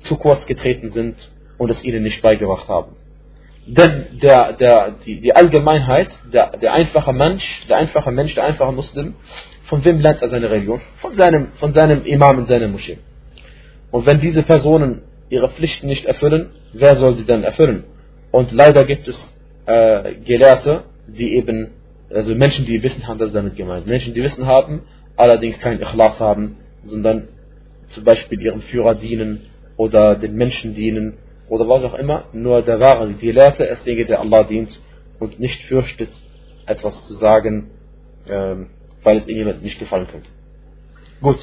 zu 0.00 0.16
kurz 0.16 0.46
getreten 0.46 0.90
sind 0.90 1.16
und 1.58 1.70
es 1.70 1.84
ihnen 1.84 2.02
nicht 2.02 2.22
beigebracht 2.22 2.68
haben. 2.68 2.96
Denn 3.66 4.06
der, 4.22 4.54
der, 4.54 4.94
die, 5.04 5.20
die 5.20 5.34
Allgemeinheit, 5.34 6.08
der, 6.32 6.56
der 6.56 6.72
einfache 6.72 7.12
Mensch, 7.12 7.66
der 7.68 7.76
einfache 7.76 8.10
Mensch, 8.10 8.34
der 8.34 8.44
einfache 8.44 8.72
Muslim, 8.72 9.14
von 9.64 9.84
wem 9.84 10.00
lernt 10.00 10.22
er 10.22 10.28
seine 10.30 10.50
Religion? 10.50 10.80
Von 10.96 11.14
seinem, 11.16 11.48
von 11.54 11.72
seinem 11.72 12.04
Imam 12.04 12.40
in 12.40 12.46
seiner 12.46 12.68
Moschee. 12.68 12.98
Und 13.90 14.06
wenn 14.06 14.20
diese 14.20 14.42
Personen 14.42 15.02
ihre 15.28 15.48
Pflichten 15.48 15.86
nicht 15.86 16.06
erfüllen, 16.06 16.50
wer 16.72 16.96
soll 16.96 17.14
sie 17.14 17.24
dann 17.24 17.44
erfüllen? 17.44 17.84
Und 18.32 18.52
leider 18.52 18.84
gibt 18.84 19.06
es 19.06 19.36
äh, 19.70 20.14
Gelehrte, 20.24 20.84
die 21.06 21.36
eben, 21.36 21.58
also 22.10 22.34
Menschen, 22.34 22.64
die 22.66 22.82
Wissen 22.82 23.06
haben, 23.06 23.18
das 23.18 23.28
ist 23.28 23.34
damit 23.34 23.56
gemeint. 23.56 23.86
Menschen, 23.86 24.14
die 24.14 24.22
Wissen 24.22 24.46
haben, 24.46 24.82
allerdings 25.16 25.58
kein 25.60 25.80
Ikhlas 25.80 26.18
haben, 26.18 26.56
sondern 26.82 27.28
zum 27.88 28.04
Beispiel 28.04 28.40
ihrem 28.40 28.62
Führer 28.62 28.94
dienen 28.94 29.42
oder 29.76 30.16
den 30.16 30.34
Menschen 30.34 30.74
dienen 30.74 31.18
oder 31.48 31.68
was 31.68 31.84
auch 31.84 31.94
immer, 31.94 32.24
nur 32.32 32.62
der 32.62 32.80
wahre 32.80 33.12
Gelehrte 33.14 33.64
ist 33.64 33.86
derjenige, 33.86 34.08
der 34.08 34.20
Allah 34.20 34.44
dient 34.44 34.78
und 35.18 35.38
nicht 35.38 35.62
fürchtet, 35.64 36.10
etwas 36.66 37.04
zu 37.06 37.14
sagen, 37.14 37.70
ähm, 38.28 38.70
weil 39.02 39.16
es 39.18 39.24
irgendjemandem 39.24 39.62
nicht 39.62 39.78
gefallen 39.78 40.08
könnte. 40.08 40.30
Gut. 41.20 41.40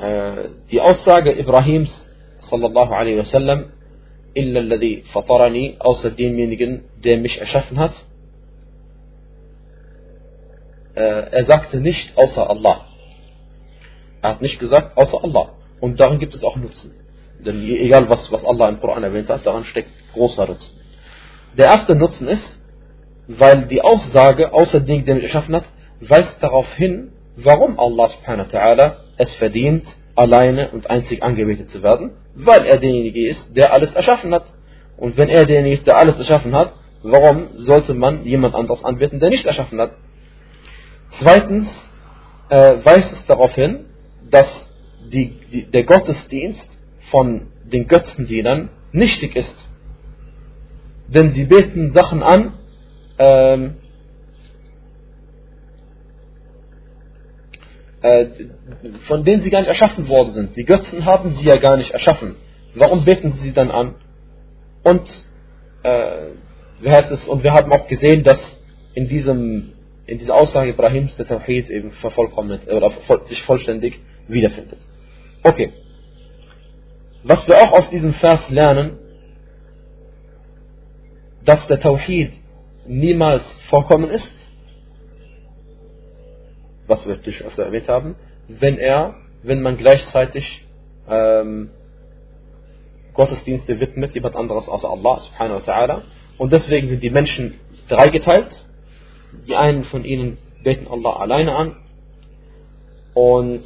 Äh, 0.00 0.48
die 0.70 0.80
Aussage 0.80 1.32
Ibrahims 1.38 1.92
sallallahu 2.50 2.92
alaihi 2.92 3.18
wasallam, 3.18 3.72
illa 4.34 4.60
alladhi 4.60 5.04
fatarani, 5.12 5.76
außer 5.78 6.10
demjenigen, 6.10 6.84
der 7.02 7.18
mich 7.18 7.40
erschaffen 7.40 7.78
hat, 7.78 7.94
äh, 10.94 11.00
er 11.00 11.44
sagte 11.44 11.80
nicht 11.80 12.16
außer 12.16 12.48
Allah. 12.48 12.86
Er 14.22 14.30
hat 14.30 14.42
nicht 14.42 14.58
gesagt 14.58 14.96
außer 14.96 15.22
Allah. 15.22 15.54
Und 15.80 16.00
darin 16.00 16.18
gibt 16.18 16.34
es 16.34 16.44
auch 16.44 16.56
Nutzen. 16.56 16.92
Denn 17.40 17.62
egal, 17.62 18.08
was, 18.08 18.30
was 18.32 18.44
Allah 18.44 18.68
im 18.68 18.80
Koran 18.80 19.02
erwähnt 19.02 19.28
hat, 19.28 19.44
daran 19.44 19.64
steckt 19.64 19.90
großer 20.14 20.46
Nutzen. 20.46 20.80
Der 21.58 21.66
erste 21.66 21.94
Nutzen 21.94 22.28
ist, 22.28 22.60
weil 23.26 23.66
die 23.66 23.82
Aussage, 23.82 24.52
außer 24.52 24.80
Dingen, 24.80 25.04
die 25.04 25.10
er 25.10 25.22
erschaffen 25.22 25.54
hat, 25.56 25.64
weist 26.00 26.42
darauf 26.42 26.72
hin, 26.74 27.12
warum 27.36 27.78
Allah 27.78 28.08
subhanahu 28.08 28.52
wa 28.52 28.96
es 29.16 29.34
verdient, 29.36 29.86
alleine 30.14 30.70
und 30.70 30.88
einzig 30.90 31.22
angebetet 31.22 31.68
zu 31.68 31.82
werden, 31.82 32.12
weil 32.34 32.64
er 32.64 32.78
derjenige 32.78 33.28
ist, 33.28 33.56
der 33.56 33.72
alles 33.72 33.94
erschaffen 33.94 34.34
hat. 34.34 34.44
Und 34.96 35.16
wenn 35.16 35.28
er 35.28 35.46
derjenige 35.46 35.76
ist, 35.76 35.86
der 35.86 35.96
alles 35.96 36.16
erschaffen 36.18 36.54
hat, 36.54 36.72
warum 37.02 37.48
sollte 37.54 37.94
man 37.94 38.24
jemand 38.24 38.54
anderes 38.54 38.84
anbeten, 38.84 39.20
der 39.20 39.30
nicht 39.30 39.46
erschaffen 39.46 39.80
hat? 39.80 39.92
Zweitens 41.20 41.68
äh, 42.48 42.76
weist 42.84 43.12
es 43.12 43.26
darauf 43.26 43.54
hin, 43.54 43.86
dass 44.30 44.48
die, 45.12 45.38
die, 45.52 45.70
der 45.70 45.84
Gottesdienst 45.84 46.68
von 47.10 47.48
den 47.64 47.86
Götzendienern 47.86 48.70
nichtig 48.92 49.36
ist. 49.36 49.54
Denn 51.08 51.32
sie 51.32 51.44
beten 51.44 51.92
Sachen 51.92 52.22
an, 52.22 52.54
ähm, 53.18 53.76
äh, 58.04 58.26
von 59.06 59.24
denen 59.24 59.42
sie 59.42 59.48
gar 59.48 59.60
nicht 59.60 59.68
erschaffen 59.68 60.08
worden 60.10 60.32
sind. 60.32 60.56
Die 60.56 60.64
Götzen 60.64 61.06
haben 61.06 61.32
sie 61.32 61.46
ja 61.46 61.56
gar 61.56 61.78
nicht 61.78 61.92
erschaffen. 61.92 62.36
Warum 62.74 63.06
beten 63.06 63.32
sie 63.32 63.40
sie 63.40 63.52
dann 63.52 63.70
an? 63.70 63.94
Und, 64.82 65.08
äh, 65.84 66.26
wie 66.82 66.90
heißt 66.90 67.10
es, 67.10 67.26
und 67.26 67.42
wir 67.42 67.54
haben 67.54 67.72
auch 67.72 67.88
gesehen, 67.88 68.22
dass 68.22 68.38
in 68.92 69.08
diesem, 69.08 69.72
in 70.04 70.18
dieser 70.18 70.34
Aussage 70.34 70.70
Ibrahims 70.70 71.16
der 71.16 71.26
Tawhid 71.26 71.70
eben 71.70 71.92
vervollkommnet, 71.92 72.70
oder 72.70 72.92
sich 73.24 73.42
vollständig 73.42 73.98
wiederfindet. 74.28 74.80
Okay. 75.42 75.72
Was 77.22 77.48
wir 77.48 77.56
auch 77.56 77.72
aus 77.72 77.88
diesem 77.88 78.12
Vers 78.12 78.50
lernen, 78.50 78.98
dass 81.46 81.66
der 81.68 81.80
Tawhid 81.80 82.32
niemals 82.86 83.50
vorkommen 83.70 84.10
ist, 84.10 84.30
was 86.86 87.06
wir 87.06 87.16
natürlich 87.16 87.44
öfter 87.44 87.64
erwähnt 87.64 87.88
haben, 87.88 88.16
wenn 88.48 88.78
er, 88.78 89.14
wenn 89.42 89.62
man 89.62 89.76
gleichzeitig 89.76 90.66
ähm, 91.08 91.70
Gottesdienste 93.14 93.80
widmet, 93.80 94.14
jemand 94.14 94.36
anderes 94.36 94.68
außer 94.68 94.88
Allah 94.90 95.20
subhanahu 95.20 95.66
wa 95.66 95.72
ta'ala. 95.72 96.02
Und 96.36 96.52
deswegen 96.52 96.88
sind 96.88 97.02
die 97.02 97.10
Menschen 97.10 97.54
dreigeteilt. 97.88 98.50
Die 99.46 99.54
einen 99.54 99.84
von 99.84 100.04
ihnen 100.04 100.38
beten 100.62 100.88
Allah 100.88 101.16
alleine 101.16 101.54
an 101.54 101.76
und 103.14 103.64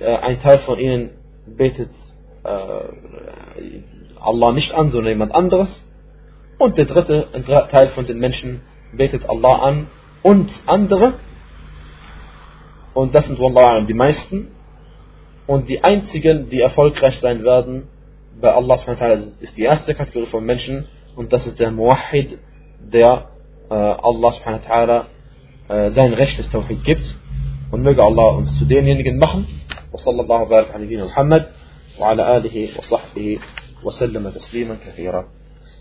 äh, 0.00 0.16
ein 0.16 0.40
Teil 0.40 0.58
von 0.60 0.78
ihnen 0.78 1.10
betet 1.46 1.90
äh, 2.44 2.48
Allah 4.18 4.52
nicht 4.52 4.72
an, 4.72 4.90
sondern 4.90 5.10
jemand 5.10 5.34
anderes. 5.34 5.82
Und 6.58 6.78
der 6.78 6.86
dritte 6.86 7.28
Teil 7.70 7.88
von 7.88 8.06
den 8.06 8.18
Menschen 8.18 8.62
betet 8.92 9.28
Allah 9.28 9.56
an 9.56 9.86
und 10.22 10.50
andere. 10.66 11.14
Und 12.93 13.13
das 13.15 13.27
sind 13.27 13.39
Wallah 13.39 13.81
die 13.81 13.93
meisten. 13.93 14.51
Und 15.47 15.69
die 15.69 15.83
einzigen, 15.83 16.49
die 16.49 16.61
erfolgreich 16.61 17.19
sein 17.19 17.43
werden 17.43 17.87
bei 18.39 18.53
Allah 18.53 18.75
ist 18.75 19.57
die 19.57 19.63
erste 19.63 19.93
Kategorie 19.93 20.27
von 20.27 20.45
Menschen. 20.45 20.87
Und 21.15 21.33
das 21.33 21.45
ist 21.45 21.59
der 21.59 21.71
Muwahid, 21.71 22.39
der 22.79 23.29
äh, 23.69 23.73
Allah 23.73 24.33
äh, 25.67 25.91
sein 25.91 26.13
Recht 26.13 26.39
des 26.39 26.49
Tawhid 26.49 26.83
gibt. 26.83 27.15
Und 27.71 27.83
möge 27.83 28.03
Allah 28.03 28.29
uns 28.29 28.57
zu 28.57 28.65
denjenigen 28.65 29.17
machen. 29.17 29.45
وصلى 29.93 30.21
الله 30.21 30.41
وبارك 30.41 30.71
على 30.71 30.85
نبينا 30.85 31.05
محمد 31.05 31.45
وعلى 31.99 32.37
آله 32.37 32.69
وصحبه 32.79 33.39
وسلم 33.83 34.29
تسليما 34.29 34.77
كثيرا 34.85 35.25